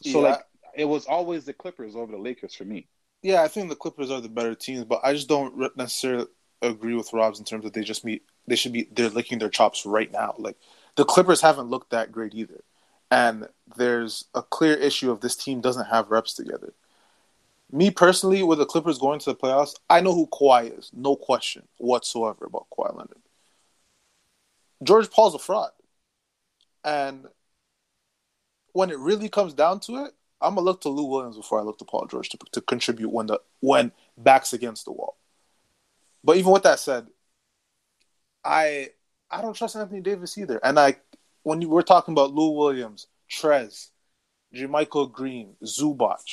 So 0.01 0.21
Yeah. 0.21 0.29
like 0.29 0.43
it 0.75 0.85
was 0.85 1.05
always 1.05 1.45
the 1.45 1.53
Clippers 1.53 1.95
over 1.95 2.11
the 2.11 2.17
Lakers 2.17 2.55
for 2.55 2.63
me. 2.63 2.87
Yeah, 3.21 3.43
I 3.43 3.49
think 3.49 3.69
the 3.69 3.75
Clippers 3.75 4.11
are 4.11 4.21
the 4.21 4.29
better 4.29 4.55
teams, 4.55 4.85
but 4.85 5.01
I 5.03 5.13
just 5.13 5.27
don't 5.27 5.75
necessarily 5.77 6.27
agree 6.61 6.95
with 6.95 7.13
Rob's 7.13 7.39
in 7.39 7.45
terms 7.45 7.65
of 7.65 7.73
they 7.73 7.83
just 7.83 8.05
meet 8.05 8.23
they 8.47 8.55
should 8.55 8.73
be 8.73 8.87
they're 8.91 9.09
licking 9.09 9.39
their 9.39 9.49
chops 9.49 9.85
right 9.85 10.11
now. 10.11 10.35
Like 10.37 10.57
the 10.95 11.05
Clippers 11.05 11.41
haven't 11.41 11.69
looked 11.69 11.91
that 11.91 12.11
great 12.13 12.33
either, 12.33 12.63
and 13.11 13.49
there's 13.75 14.25
a 14.33 14.41
clear 14.41 14.75
issue 14.75 15.11
of 15.11 15.19
this 15.21 15.35
team 15.35 15.59
doesn't 15.61 15.87
have 15.87 16.11
reps 16.11 16.33
together. 16.33 16.73
Me 17.71 17.91
personally, 17.91 18.41
with 18.41 18.57
the 18.59 18.65
Clippers 18.65 18.97
going 18.97 19.19
to 19.19 19.31
the 19.31 19.35
playoffs, 19.35 19.75
I 19.89 20.01
know 20.01 20.13
who 20.15 20.27
Kawhi 20.27 20.77
is, 20.77 20.89
no 20.93 21.15
question 21.15 21.67
whatsoever 21.77 22.45
about 22.45 22.67
Kawhi 22.75 22.95
Leonard. 22.95 23.18
George 24.83 25.09
Paul's 25.11 25.35
a 25.35 25.39
fraud, 25.39 25.71
and 26.83 27.27
when 28.73 28.89
it 28.89 28.99
really 28.99 29.29
comes 29.29 29.53
down 29.53 29.79
to 29.81 30.05
it, 30.05 30.13
I'm 30.41 30.55
gonna 30.55 30.65
look 30.65 30.81
to 30.81 30.89
Lou 30.89 31.05
Williams 31.05 31.37
before 31.37 31.59
I 31.59 31.63
look 31.63 31.77
to 31.79 31.85
Paul 31.85 32.07
George 32.07 32.29
to, 32.29 32.37
to 32.53 32.61
contribute 32.61 33.11
when 33.11 33.27
the 33.27 33.39
when 33.59 33.91
backs 34.17 34.53
against 34.53 34.85
the 34.85 34.91
wall. 34.91 35.17
But 36.23 36.37
even 36.37 36.51
with 36.51 36.63
that 36.63 36.79
said, 36.79 37.07
I 38.43 38.89
I 39.29 39.41
don't 39.41 39.53
trust 39.53 39.75
Anthony 39.75 40.01
Davis 40.01 40.37
either. 40.37 40.59
And 40.63 40.79
I 40.79 40.95
when 41.43 41.61
you 41.61 41.69
were 41.69 41.83
talking 41.83 42.13
about 42.13 42.33
Lou 42.33 42.51
Williams, 42.51 43.07
Trez, 43.29 43.89
JaMychal 44.55 45.11
Green, 45.11 45.55
Zubac, 45.63 46.23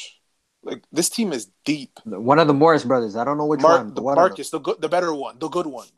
like 0.62 0.84
this 0.92 1.08
team 1.08 1.32
is 1.32 1.50
deep. 1.64 1.98
one 2.04 2.38
of 2.38 2.46
the 2.46 2.54
Morris 2.54 2.84
brothers. 2.84 3.16
I 3.16 3.24
don't 3.24 3.38
know 3.38 3.46
which 3.46 3.62
one. 3.62 3.94
the 3.94 4.02
one. 4.02 4.16
Marcus, 4.16 4.50
the 4.50 4.58
good, 4.58 4.80
the 4.80 4.88
better 4.88 5.14
one, 5.14 5.38
the 5.38 5.48
good 5.48 5.66
one. 5.66 5.88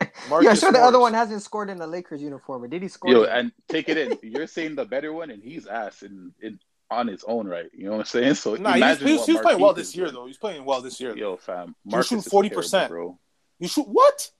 Yeah, 0.40 0.50
I'm 0.50 0.56
sure 0.56 0.72
the 0.72 0.80
other 0.80 0.98
one 0.98 1.14
hasn't 1.14 1.42
scored 1.42 1.70
in 1.70 1.80
a 1.80 1.86
Lakers 1.86 2.22
uniform. 2.22 2.64
Or 2.64 2.68
did 2.68 2.82
he 2.82 2.88
score? 2.88 3.10
Yo, 3.10 3.22
in- 3.24 3.30
and 3.30 3.52
take 3.68 3.88
it 3.88 3.96
in. 3.98 4.18
You're 4.22 4.46
saying 4.46 4.74
the 4.74 4.84
better 4.84 5.12
one, 5.12 5.30
and 5.30 5.42
he's 5.42 5.66
ass 5.66 6.02
in, 6.02 6.32
in 6.40 6.58
on 6.90 7.06
his 7.08 7.24
own 7.24 7.46
right. 7.46 7.70
You 7.72 7.84
know 7.86 7.92
what 7.92 7.98
I'm 8.00 8.04
saying? 8.06 8.34
So 8.34 8.54
Nah, 8.56 8.74
he 8.74 8.80
was, 8.82 9.00
imagine 9.00 9.06
he 9.06 9.12
was, 9.12 9.20
what 9.20 9.26
he 9.26 9.32
was 9.32 9.42
playing 9.42 9.60
well 9.60 9.72
this 9.74 9.96
year 9.96 10.06
doing. 10.06 10.14
though. 10.14 10.26
He's 10.26 10.38
playing 10.38 10.64
well 10.64 10.80
this 10.82 11.00
year. 11.00 11.16
Yo, 11.16 11.36
fam, 11.36 11.74
He 11.84 11.90
Marcus 11.90 12.08
shooting 12.08 12.50
is 12.50 12.72
40%. 12.72 12.88
bro. 12.88 13.18
You 13.58 13.68
shoot 13.68 13.88
what? 13.88 14.30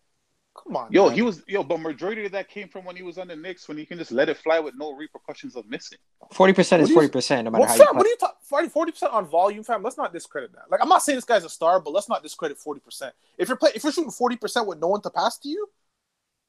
Come 0.62 0.76
on, 0.76 0.92
Yo, 0.92 1.07
man. 1.07 1.14
he 1.16 1.22
was 1.22 1.42
yo, 1.48 1.64
but 1.64 1.80
majority 1.80 2.24
of 2.26 2.32
that 2.32 2.48
came 2.48 2.68
from 2.68 2.84
when 2.84 2.94
he 2.94 3.02
was 3.02 3.18
on 3.18 3.26
the 3.26 3.34
Knicks 3.34 3.66
when 3.66 3.76
he 3.76 3.84
can 3.84 3.98
just 3.98 4.12
let 4.12 4.28
it 4.28 4.36
fly 4.36 4.61
with 4.61 4.74
no 4.76 4.92
repercussions 4.94 5.57
of 5.57 5.68
missing. 5.68 5.98
Forty 6.32 6.52
percent 6.52 6.80
is 6.82 6.90
forty 6.92 7.09
percent, 7.09 7.44
no 7.46 7.50
matter 7.50 7.62
Well, 7.62 7.68
how 7.70 7.76
fam, 7.76 7.86
you 7.88 7.94
what 7.94 8.02
play. 8.05 8.11
are 8.11 8.12
you 8.12 8.16
talking? 8.18 8.70
40 8.70 8.92
percent 8.92 9.12
on 9.12 9.26
volume, 9.26 9.64
fam. 9.64 9.82
Let's 9.82 9.96
not 9.98 10.12
discredit 10.12 10.52
that. 10.52 10.70
Like, 10.70 10.80
I'm 10.80 10.88
not 10.88 11.02
saying 11.02 11.16
this 11.16 11.24
guy's 11.24 11.44
a 11.44 11.48
star, 11.48 11.80
but 11.80 11.90
let's 11.92 12.09
not 12.09 12.22
discredit 12.22 12.57
forty 12.57 12.80
percent. 12.80 13.14
If 13.36 13.48
you're 13.48 13.57
play, 13.57 13.72
if 13.74 13.82
you're 13.82 13.92
shooting 13.92 14.12
forty 14.12 14.36
percent 14.36 14.68
with 14.68 14.78
no 14.78 14.86
one 14.86 15.00
to 15.02 15.11
pass 15.11 15.38
to 15.38 15.48
you, 15.48 15.68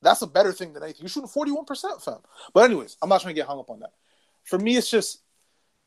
that's 0.04 0.22
a 0.22 0.28
better 0.28 0.54
thing 0.54 0.74
than 0.74 0.84
anything. 0.84 1.02
You're 1.02 1.10
shooting 1.10 1.28
forty 1.28 1.52
one 1.52 1.66
percent, 1.66 2.00
fam. 2.02 2.20
But 2.54 2.66
anyways, 2.66 2.98
I'm 3.02 3.10
not 3.10 3.22
trying 3.22 3.34
to 3.34 3.40
get 3.42 3.48
hung 3.48 3.60
up 3.60 3.72
on 3.72 3.80
that. 3.80 3.92
For 4.44 4.60
me, 4.60 4.78
it's 4.78 4.90
just 4.92 5.20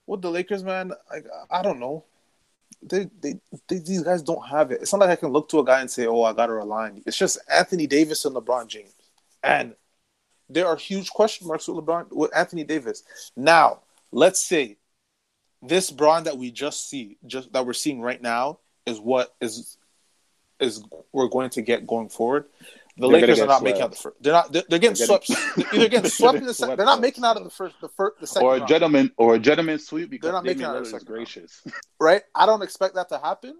with 0.07 0.23
the 0.23 0.31
Lakers, 0.31 0.65
man. 0.65 0.91
Like, 1.09 1.25
I 1.51 1.63
don't 1.63 1.79
know. 1.79 2.05
They, 2.83 3.09
they, 3.21 3.35
these 3.69 4.03
guys 4.03 4.23
don't 4.23 4.47
have 4.47 4.71
it. 4.71 4.81
It's 4.81 4.93
not 4.93 5.01
like 5.01 5.11
I 5.11 5.17
can 5.17 5.31
look 5.31 5.49
to 5.51 5.59
a 5.59 5.65
guy 5.65 5.81
and 5.81 5.91
say, 5.91 6.07
"Oh, 6.07 6.23
I 6.23 6.33
got 6.33 6.47
to 6.47 6.53
you." 6.53 7.03
It's 7.07 7.17
just 7.17 7.39
Anthony 7.53 7.87
Davis 7.87 8.25
and 8.25 8.37
LeBron 8.37 8.69
James, 8.69 8.93
and 9.43 9.75
there 10.49 10.67
are 10.67 10.77
huge 10.77 11.11
question 11.11 11.47
marks 11.47 11.69
with 11.69 11.85
LeBron 11.85 12.13
with 12.13 12.35
Anthony 12.37 12.65
Davis. 12.65 13.03
Now, 13.37 13.81
let's 14.13 14.41
say 14.41 14.77
this 15.63 15.91
Bron 15.91 16.25
that 16.25 16.39
we 16.39 16.51
just 16.51 16.89
see, 16.89 17.19
just 17.27 17.53
that 17.53 17.67
we're 17.67 17.73
seeing 17.73 18.01
right 18.01 18.21
now, 18.21 18.61
is 18.87 19.01
what 19.01 19.35
is 19.41 19.77
is 20.61 20.83
we're 21.13 21.29
going 21.29 21.51
to 21.51 21.63
get 21.63 21.87
going 21.87 22.09
forward. 22.09 22.47
The 22.99 23.09
They're 23.09 23.21
Lakers 23.21 23.41
are 23.41 23.47
not 23.47 23.63
making 23.63 23.83
out 23.83 23.93
the 23.93 23.97
first. 23.97 24.17
They're 24.21 24.33
not. 24.33 24.53
They're, 24.53 24.65
they're 24.69 24.79
getting 24.81 24.97
They're 24.97 25.07
swept. 25.07 25.29
They're 25.29 25.75
either 25.75 25.89
getting 25.89 26.11
swept 26.11 26.39
in 26.39 26.47
the 26.47 26.55
second. 26.55 26.79
They're 26.79 26.87
not 26.87 27.01
making 27.01 27.25
out 27.25 27.37
of 27.37 27.45
the 27.45 27.51
first. 27.51 27.77
The 27.81 27.89
first. 27.89 28.21
The 28.21 28.27
second. 28.27 28.47
Or 28.47 28.57
a 28.57 28.59
round, 28.59 28.69
gentleman 28.69 29.13
or 29.17 29.37
a 29.37 29.39
gentleman 29.39 29.79
sweep 29.79 30.11
because 30.11 30.27
They're 30.27 30.33
not 30.33 30.45
making 30.45 30.63
Damian 30.63 30.71
out 30.73 30.79
of 30.79 30.85
the 30.85 30.91
second 30.91 31.09
round. 31.09 31.19
gracious. 31.19 31.63
right? 32.01 32.23
I 32.35 32.47
don't 32.47 32.63
expect 32.63 32.97
that 32.97 33.09
to 33.11 33.19
happen, 33.19 33.57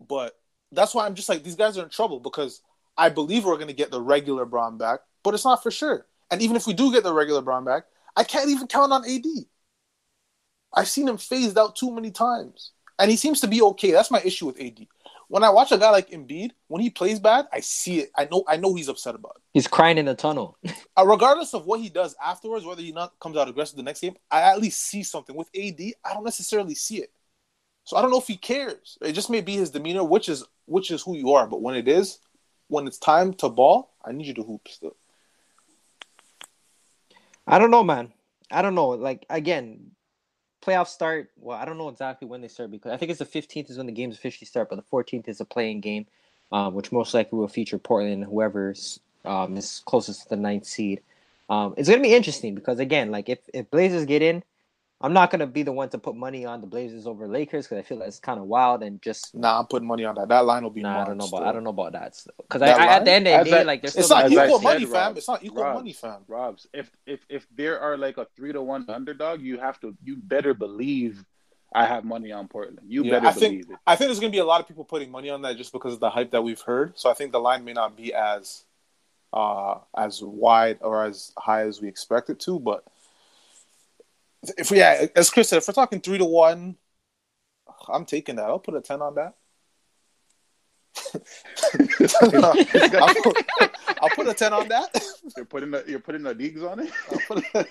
but 0.00 0.34
that's 0.72 0.94
why 0.94 1.04
I'm 1.04 1.14
just 1.14 1.28
like 1.28 1.44
these 1.44 1.56
guys 1.56 1.76
are 1.76 1.82
in 1.82 1.90
trouble 1.90 2.18
because 2.18 2.62
I 2.96 3.10
believe 3.10 3.44
we're 3.44 3.56
going 3.56 3.68
to 3.68 3.74
get 3.74 3.90
the 3.90 4.00
regular 4.00 4.46
Bron 4.46 4.78
back, 4.78 5.00
but 5.22 5.34
it's 5.34 5.44
not 5.44 5.62
for 5.62 5.70
sure. 5.70 6.06
And 6.30 6.40
even 6.40 6.56
if 6.56 6.66
we 6.66 6.72
do 6.72 6.90
get 6.90 7.02
the 7.02 7.12
regular 7.12 7.42
Bron 7.42 7.64
back, 7.64 7.84
I 8.16 8.24
can't 8.24 8.48
even 8.48 8.68
count 8.68 8.92
on 8.92 9.08
AD. 9.08 9.24
I've 10.72 10.88
seen 10.88 11.08
him 11.08 11.18
phased 11.18 11.58
out 11.58 11.76
too 11.76 11.90
many 11.90 12.10
times, 12.10 12.72
and 12.98 13.10
he 13.10 13.16
seems 13.18 13.40
to 13.40 13.48
be 13.48 13.60
okay. 13.62 13.92
That's 13.92 14.10
my 14.10 14.20
issue 14.22 14.46
with 14.46 14.60
AD. 14.60 14.86
When 15.28 15.44
I 15.44 15.50
watch 15.50 15.72
a 15.72 15.78
guy 15.78 15.90
like 15.90 16.10
Embiid, 16.10 16.52
when 16.68 16.80
he 16.80 16.88
plays 16.88 17.20
bad, 17.20 17.46
I 17.52 17.60
see 17.60 18.00
it. 18.00 18.10
I 18.16 18.26
know. 18.30 18.44
I 18.48 18.56
know 18.56 18.74
he's 18.74 18.88
upset 18.88 19.14
about 19.14 19.34
it. 19.36 19.42
He's 19.52 19.68
crying 19.68 19.98
in 19.98 20.06
the 20.06 20.14
tunnel. 20.14 20.56
Uh, 20.96 21.06
regardless 21.06 21.54
of 21.54 21.64
what 21.64 21.78
he 21.78 21.88
does 21.88 22.16
afterwards, 22.20 22.64
whether 22.64 22.82
he 22.82 22.90
not 22.90 23.12
comes 23.20 23.36
out 23.36 23.48
aggressive 23.48 23.76
the 23.76 23.84
next 23.84 24.00
game, 24.00 24.16
I 24.32 24.40
at 24.40 24.60
least 24.60 24.82
see 24.82 25.04
something. 25.04 25.36
With 25.36 25.48
AD, 25.56 25.80
I 26.04 26.12
don't 26.12 26.24
necessarily 26.24 26.74
see 26.74 26.96
it. 26.96 27.12
So 27.84 27.96
I 27.96 28.02
don't 28.02 28.10
know 28.10 28.18
if 28.18 28.26
he 28.26 28.36
cares. 28.36 28.98
It 29.00 29.12
just 29.12 29.30
may 29.30 29.40
be 29.40 29.54
his 29.54 29.70
demeanor, 29.70 30.02
which 30.02 30.28
is 30.28 30.44
which 30.66 30.90
is 30.90 31.02
who 31.02 31.16
you 31.16 31.34
are. 31.34 31.46
But 31.46 31.62
when 31.62 31.76
it 31.76 31.86
is, 31.86 32.18
when 32.66 32.88
it's 32.88 32.98
time 32.98 33.32
to 33.34 33.48
ball, 33.48 33.94
I 34.04 34.10
need 34.10 34.26
you 34.26 34.34
to 34.34 34.42
hoop 34.42 34.66
still. 34.66 34.96
I 37.46 37.60
don't 37.60 37.70
know, 37.70 37.84
man. 37.84 38.12
I 38.50 38.60
don't 38.60 38.74
know. 38.74 38.88
Like 38.88 39.24
again, 39.30 39.92
playoffs 40.62 40.88
start. 40.88 41.30
Well, 41.40 41.56
I 41.56 41.64
don't 41.64 41.78
know 41.78 41.88
exactly 41.88 42.28
when 42.28 42.40
they 42.40 42.48
start 42.48 42.70
because 42.70 42.92
I 42.92 42.96
think 42.96 43.10
it's 43.10 43.18
the 43.18 43.24
fifteenth 43.24 43.70
is 43.70 43.76
when 43.76 43.86
the 43.86 43.92
games 43.92 44.16
officially 44.16 44.46
start, 44.46 44.68
but 44.68 44.76
the 44.76 44.82
fourteenth 44.82 45.28
is 45.28 45.40
a 45.40 45.44
playing 45.44 45.80
game, 45.80 46.06
um, 46.52 46.74
which 46.74 46.92
most 46.92 47.14
likely 47.14 47.38
will 47.38 47.48
feature 47.48 47.78
Portland, 47.78 48.24
whoever's 48.24 49.00
um, 49.24 49.56
is 49.56 49.82
closest 49.86 50.24
to 50.24 50.28
the 50.30 50.36
ninth 50.36 50.66
seed. 50.66 51.00
Um, 51.50 51.74
it's 51.76 51.88
gonna 51.88 52.02
be 52.02 52.14
interesting 52.14 52.54
because 52.54 52.78
again, 52.78 53.10
like 53.10 53.28
if 53.28 53.38
if 53.54 53.70
Blazers 53.70 54.04
get 54.04 54.22
in, 54.22 54.42
I'm 55.00 55.12
not 55.12 55.30
gonna 55.30 55.46
be 55.46 55.62
the 55.62 55.70
one 55.72 55.88
to 55.90 55.98
put 55.98 56.16
money 56.16 56.44
on 56.44 56.60
the 56.60 56.66
Blazers 56.66 57.06
over 57.06 57.28
Lakers 57.28 57.66
because 57.66 57.78
I 57.78 57.82
feel 57.82 57.98
that's 58.00 58.18
kind 58.18 58.40
of 58.40 58.46
wild 58.46 58.82
and 58.82 59.00
just. 59.00 59.32
Nah, 59.34 59.60
I'm 59.60 59.66
putting 59.66 59.86
money 59.86 60.04
on 60.04 60.16
that. 60.16 60.28
That 60.28 60.44
line 60.44 60.64
will 60.64 60.70
be. 60.70 60.82
Nah, 60.82 61.02
I 61.02 61.04
don't 61.04 61.16
know 61.18 61.22
monster. 61.22 61.36
about 61.36 61.48
I 61.48 61.52
don't 61.52 61.62
know 61.64 61.70
about 61.70 61.92
that 61.92 62.20
because 62.36 62.62
I, 62.62 62.66
I, 62.70 62.86
at 62.96 63.04
the 63.04 63.12
end 63.12 63.28
of 63.28 63.44
the 63.44 63.50
day, 63.50 63.60
I- 63.60 63.62
like 63.62 63.82
there's 63.82 63.94
It's 63.94 64.06
still 64.06 64.16
not 64.16 64.24
As 64.24 64.30
gonna 64.32 64.42
I 64.42 64.44
be- 64.44 64.48
equal 64.48 64.58
said, 64.58 64.64
money, 64.64 64.84
fam. 64.86 64.92
Rob, 64.94 65.16
It's 65.18 65.28
not 65.28 65.44
equal 65.44 65.62
Rob, 65.62 65.74
money, 65.76 65.92
fam. 65.92 66.22
Robs, 66.26 66.66
if 66.74 66.90
if 67.06 67.20
if 67.28 67.46
there 67.54 67.78
are 67.78 67.96
like 67.96 68.18
a 68.18 68.26
three 68.36 68.52
to 68.52 68.60
one 68.60 68.84
underdog, 68.88 69.40
you 69.40 69.58
have 69.58 69.78
to 69.80 69.94
you 70.02 70.16
better 70.16 70.52
believe 70.52 71.24
I 71.72 71.84
have 71.86 72.04
money 72.04 72.32
on 72.32 72.48
Portland. 72.48 72.80
You 72.88 73.04
Yeah, 73.04 73.12
better 73.20 73.26
I 73.28 73.32
think 73.32 73.52
believe 73.52 73.70
it. 73.70 73.76
I 73.86 73.94
think 73.94 74.08
there's 74.08 74.18
gonna 74.18 74.32
be 74.32 74.38
a 74.38 74.44
lot 74.44 74.60
of 74.60 74.66
people 74.66 74.84
putting 74.84 75.12
money 75.12 75.30
on 75.30 75.42
that 75.42 75.56
just 75.56 75.70
because 75.72 75.92
of 75.94 76.00
the 76.00 76.10
hype 76.10 76.32
that 76.32 76.42
we've 76.42 76.60
heard. 76.60 76.98
So 76.98 77.08
I 77.08 77.14
think 77.14 77.30
the 77.30 77.38
line 77.40 77.64
may 77.64 77.72
not 77.72 77.96
be 77.96 78.12
as 78.12 78.64
uh 79.32 79.76
as 79.96 80.22
wide 80.24 80.78
or 80.80 81.04
as 81.04 81.32
high 81.38 81.62
as 81.66 81.80
we 81.80 81.86
expect 81.86 82.30
it 82.30 82.40
to, 82.40 82.58
but 82.58 82.82
if 84.42 84.70
we, 84.70 84.78
yeah, 84.78 85.06
as 85.16 85.30
Chris 85.30 85.48
said, 85.48 85.58
if 85.58 85.68
we're 85.68 85.74
talking 85.74 86.00
three 86.00 86.18
to 86.18 86.24
one, 86.24 86.76
I'm 87.88 88.04
taking 88.04 88.36
that. 88.36 88.46
I'll 88.46 88.58
put 88.58 88.74
a 88.74 88.80
ten 88.80 89.02
on 89.02 89.14
that. 89.14 89.34
I'll, 92.20 93.14
put, 93.14 93.46
I'll, 94.02 94.10
put, 94.10 94.28
a 94.28 94.34
ten 94.34 94.52
on 94.52 94.68
that. 94.68 95.00
You're 95.36 95.44
putting 95.46 95.70
the 95.70 95.84
you're 95.86 96.00
putting 96.00 96.22
the 96.22 96.34
leagues 96.34 96.62
on 96.62 96.80
it. 96.80 96.92
I'll 97.10 97.20
put 97.28 97.44
a, 97.54 97.66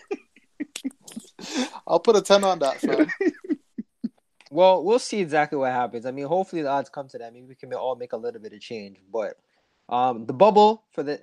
I'll 1.87 1.99
put 1.99 2.15
a 2.15 2.21
ten 2.21 2.43
on 2.43 2.59
that, 2.59 2.79
fam. 2.79 3.07
Well, 4.49 4.83
we'll 4.83 4.99
see 4.99 5.19
exactly 5.19 5.57
what 5.57 5.71
happens. 5.71 6.05
I 6.05 6.11
mean, 6.11 6.25
hopefully 6.25 6.61
the 6.61 6.69
odds 6.69 6.89
come 6.89 7.07
to 7.09 7.17
that. 7.17 7.33
Maybe 7.33 7.45
we 7.45 7.55
can 7.55 7.73
all 7.73 7.95
make 7.95 8.13
a 8.13 8.17
little 8.17 8.41
bit 8.41 8.53
of 8.53 8.61
change. 8.61 8.97
But 9.11 9.37
um, 9.89 10.25
the 10.25 10.33
bubble 10.33 10.85
for 10.93 11.03
the 11.03 11.21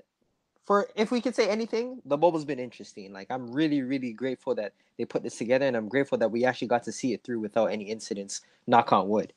for 0.64 0.88
if 0.96 1.10
we 1.10 1.20
could 1.20 1.34
say 1.34 1.48
anything, 1.48 2.00
the 2.04 2.16
bubble's 2.16 2.44
been 2.44 2.58
interesting. 2.58 3.12
Like 3.12 3.28
I'm 3.30 3.52
really, 3.52 3.82
really 3.82 4.12
grateful 4.12 4.54
that 4.54 4.72
they 4.98 5.04
put 5.04 5.22
this 5.22 5.36
together, 5.36 5.66
and 5.66 5.76
I'm 5.76 5.88
grateful 5.88 6.18
that 6.18 6.30
we 6.30 6.44
actually 6.44 6.68
got 6.68 6.84
to 6.84 6.92
see 6.92 7.12
it 7.12 7.22
through 7.22 7.40
without 7.40 7.66
any 7.66 7.84
incidents. 7.84 8.40
Knock 8.66 8.92
on 8.92 9.08
wood. 9.08 9.32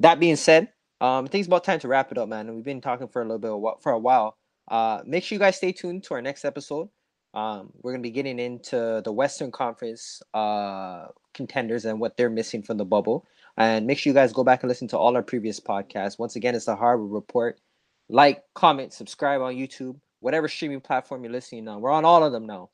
That 0.00 0.20
being 0.20 0.36
said, 0.36 0.68
um, 1.00 1.24
I 1.24 1.28
think 1.28 1.40
it's 1.40 1.48
about 1.48 1.64
time 1.64 1.80
to 1.80 1.88
wrap 1.88 2.12
it 2.12 2.18
up, 2.18 2.28
man. 2.28 2.54
We've 2.54 2.64
been 2.64 2.80
talking 2.80 3.08
for 3.08 3.22
a 3.22 3.24
little 3.24 3.38
bit 3.38 3.82
for 3.82 3.92
a 3.92 3.98
while. 3.98 4.36
Uh, 4.68 5.00
make 5.04 5.24
sure 5.24 5.36
you 5.36 5.40
guys 5.40 5.56
stay 5.56 5.72
tuned 5.72 6.04
to 6.04 6.14
our 6.14 6.22
next 6.22 6.44
episode. 6.44 6.88
Um, 7.34 7.70
we're 7.82 7.92
gonna 7.92 8.02
be 8.02 8.10
getting 8.10 8.38
into 8.38 9.02
the 9.04 9.12
Western 9.12 9.50
Conference 9.50 10.22
uh, 10.32 11.08
contenders 11.34 11.84
and 11.84 12.00
what 12.00 12.16
they're 12.16 12.30
missing 12.30 12.62
from 12.62 12.78
the 12.78 12.84
bubble. 12.84 13.26
And 13.58 13.86
make 13.86 13.98
sure 13.98 14.10
you 14.10 14.14
guys 14.14 14.32
go 14.32 14.44
back 14.44 14.62
and 14.62 14.68
listen 14.68 14.88
to 14.88 14.98
all 14.98 15.16
our 15.16 15.22
previous 15.22 15.60
podcasts. 15.60 16.18
Once 16.18 16.36
again, 16.36 16.54
it's 16.54 16.66
the 16.66 16.76
Hardwood 16.76 17.10
Report. 17.10 17.58
Like, 18.08 18.44
comment, 18.54 18.92
subscribe 18.92 19.40
on 19.40 19.54
YouTube, 19.54 19.96
whatever 20.26 20.48
streaming 20.48 20.80
platform 20.80 21.22
you're 21.22 21.32
listening 21.32 21.68
on. 21.68 21.80
We're 21.80 21.92
on 21.92 22.04
all 22.04 22.24
of 22.24 22.32
them 22.32 22.46
now. 22.46 22.70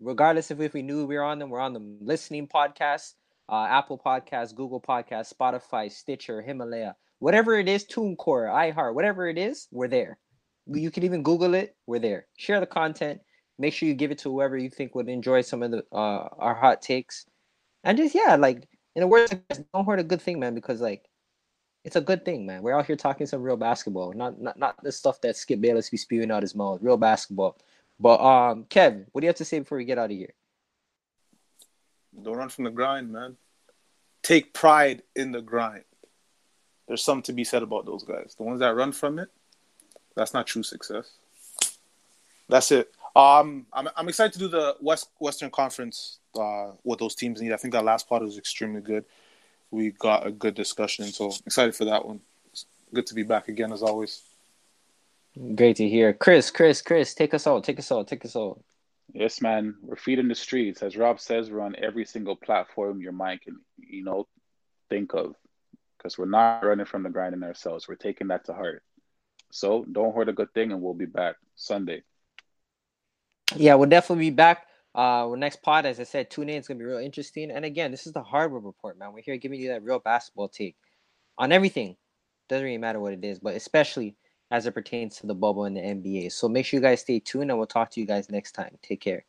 Regardless 0.00 0.50
of 0.50 0.62
if 0.62 0.72
we 0.72 0.80
knew 0.80 1.04
we 1.04 1.16
were 1.16 1.22
on 1.22 1.38
them, 1.38 1.50
we're 1.50 1.60
on 1.60 1.74
them 1.74 1.98
listening 2.00 2.48
podcasts, 2.48 3.12
uh, 3.50 3.66
Apple 3.68 4.00
Podcasts, 4.02 4.54
Google 4.54 4.80
Podcasts, 4.80 5.30
Spotify, 5.30 5.92
Stitcher, 5.92 6.40
Himalaya, 6.40 6.96
whatever 7.18 7.58
it 7.58 7.68
is, 7.68 7.84
TuneCore, 7.84 8.48
iHeart, 8.48 8.94
whatever 8.94 9.28
it 9.28 9.36
is, 9.36 9.68
we're 9.70 9.86
there. 9.86 10.16
You 10.66 10.90
can 10.90 11.02
even 11.02 11.22
Google 11.22 11.52
it. 11.52 11.76
We're 11.86 11.98
there. 11.98 12.26
Share 12.38 12.58
the 12.58 12.64
content. 12.64 13.20
Make 13.58 13.74
sure 13.74 13.86
you 13.86 13.94
give 13.94 14.10
it 14.10 14.16
to 14.20 14.30
whoever 14.30 14.56
you 14.56 14.70
think 14.70 14.94
would 14.94 15.10
enjoy 15.10 15.42
some 15.42 15.62
of 15.62 15.72
the 15.72 15.84
uh, 15.92 16.28
our 16.38 16.54
hot 16.54 16.80
takes, 16.80 17.26
and 17.84 17.98
just 17.98 18.14
yeah, 18.14 18.36
like 18.36 18.66
in 18.96 19.02
a 19.02 19.06
word, 19.06 19.42
don't 19.74 19.84
hurt 19.84 20.00
a 20.00 20.04
good 20.04 20.22
thing, 20.22 20.40
man, 20.40 20.54
because 20.54 20.80
like 20.80 21.04
it's 21.84 21.96
a 21.96 22.00
good 22.00 22.24
thing, 22.24 22.46
man. 22.46 22.62
We're 22.62 22.78
out 22.78 22.86
here 22.86 22.96
talking 22.96 23.26
some 23.26 23.42
real 23.42 23.58
basketball, 23.58 24.12
not 24.14 24.40
not 24.40 24.58
not 24.58 24.82
the 24.82 24.90
stuff 24.90 25.20
that 25.20 25.36
Skip 25.36 25.60
Bayless 25.60 25.90
be 25.90 25.98
spewing 25.98 26.30
out 26.30 26.42
his 26.42 26.54
mouth. 26.54 26.80
Real 26.82 26.96
basketball. 26.96 27.58
But 28.00 28.20
um, 28.20 28.64
Kev, 28.64 29.04
what 29.12 29.20
do 29.20 29.26
you 29.26 29.28
have 29.28 29.36
to 29.36 29.44
say 29.44 29.58
before 29.58 29.78
we 29.78 29.84
get 29.84 29.98
out 29.98 30.10
of 30.10 30.16
here? 30.16 30.32
Don't 32.22 32.36
run 32.36 32.48
from 32.48 32.64
the 32.64 32.70
grind, 32.70 33.12
man. 33.12 33.36
Take 34.22 34.54
pride 34.54 35.02
in 35.14 35.30
the 35.30 35.42
grind. 35.42 35.84
There's 36.88 37.02
something 37.02 37.24
to 37.24 37.32
be 37.32 37.44
said 37.44 37.62
about 37.62 37.86
those 37.86 38.02
guys. 38.02 38.34
The 38.36 38.44
ones 38.44 38.60
that 38.60 38.74
run 38.74 38.92
from 38.92 39.18
it, 39.18 39.28
that's 40.16 40.34
not 40.34 40.46
true 40.46 40.62
success. 40.62 41.10
That's 42.48 42.72
it. 42.72 42.90
Um, 43.14 43.66
I'm 43.72 43.88
I'm 43.94 44.08
excited 44.08 44.32
to 44.32 44.38
do 44.38 44.48
the 44.48 44.76
West 44.80 45.10
Western 45.18 45.50
Conference. 45.50 46.18
Uh, 46.38 46.72
what 46.82 46.98
those 46.98 47.14
teams 47.14 47.40
need. 47.40 47.52
I 47.52 47.56
think 47.56 47.74
that 47.74 47.84
last 47.84 48.08
part 48.08 48.22
was 48.22 48.38
extremely 48.38 48.80
good. 48.80 49.04
We 49.74 49.90
got 49.90 50.26
a 50.26 50.30
good 50.30 50.54
discussion, 50.54 51.06
so 51.06 51.32
excited 51.46 51.74
for 51.74 51.84
that 51.86 52.06
one. 52.06 52.20
It's 52.52 52.66
good 52.92 53.06
to 53.08 53.14
be 53.14 53.22
back 53.22 53.48
again 53.48 53.72
as 53.72 53.82
always. 53.82 54.22
Great 55.56 55.76
to 55.76 55.88
hear, 55.88 56.12
Chris. 56.12 56.50
Chris, 56.50 56.80
Chris, 56.80 57.14
take 57.14 57.34
us 57.34 57.46
out. 57.46 57.64
Take 57.64 57.78
us 57.78 57.90
out. 57.90 58.06
Take 58.06 58.24
us 58.24 58.36
out. 58.36 58.62
Yes, 59.12 59.40
man. 59.40 59.74
We're 59.82 59.96
feeding 59.96 60.28
the 60.28 60.34
streets. 60.34 60.82
As 60.82 60.96
Rob 60.96 61.18
says, 61.20 61.50
we're 61.50 61.60
on 61.60 61.76
every 61.76 62.04
single 62.04 62.36
platform 62.36 63.00
your 63.00 63.12
mind 63.12 63.42
can, 63.42 63.60
you 63.78 64.04
know, 64.04 64.28
think 64.88 65.12
of. 65.14 65.34
Because 65.98 66.16
we're 66.16 66.26
not 66.26 66.64
running 66.64 66.86
from 66.86 67.02
the 67.02 67.10
grinding 67.10 67.42
ourselves. 67.42 67.88
We're 67.88 67.96
taking 67.96 68.28
that 68.28 68.44
to 68.46 68.54
heart. 68.54 68.82
So 69.50 69.84
don't 69.90 70.12
hoard 70.12 70.28
a 70.28 70.32
good 70.32 70.52
thing, 70.54 70.70
and 70.72 70.80
we'll 70.80 70.94
be 70.94 71.06
back 71.06 71.36
Sunday 71.56 72.02
yeah, 73.56 73.74
we'll 73.74 73.88
definitely 73.88 74.30
be 74.30 74.34
back. 74.34 74.66
Uh, 74.94 75.28
next 75.36 75.62
pod, 75.62 75.86
as 75.86 75.98
I 75.98 76.04
said, 76.04 76.30
tune 76.30 76.48
in. 76.48 76.56
It's 76.56 76.68
gonna 76.68 76.78
be 76.78 76.84
real 76.84 76.98
interesting. 76.98 77.50
And 77.50 77.64
again, 77.64 77.90
this 77.90 78.06
is 78.06 78.12
the 78.12 78.22
hardwood 78.22 78.64
report, 78.64 78.98
man. 78.98 79.12
We're 79.12 79.22
here 79.22 79.36
giving 79.36 79.60
you 79.60 79.68
that 79.68 79.82
real 79.82 79.98
basketball 79.98 80.48
take 80.48 80.76
on 81.38 81.52
everything. 81.52 81.96
Doesn't 82.48 82.64
really 82.64 82.78
matter 82.78 83.00
what 83.00 83.12
it 83.12 83.24
is, 83.24 83.38
but 83.38 83.56
especially 83.56 84.16
as 84.50 84.66
it 84.66 84.72
pertains 84.72 85.16
to 85.16 85.26
the 85.26 85.34
bubble 85.34 85.64
and 85.64 85.76
the 85.76 85.80
NBA. 85.80 86.30
So 86.30 86.48
make 86.48 86.66
sure 86.66 86.78
you 86.78 86.82
guys 86.82 87.00
stay 87.00 87.18
tuned, 87.18 87.50
and 87.50 87.58
we'll 87.58 87.66
talk 87.66 87.90
to 87.92 88.00
you 88.00 88.06
guys 88.06 88.30
next 88.30 88.52
time. 88.52 88.78
Take 88.82 89.00
care. 89.00 89.24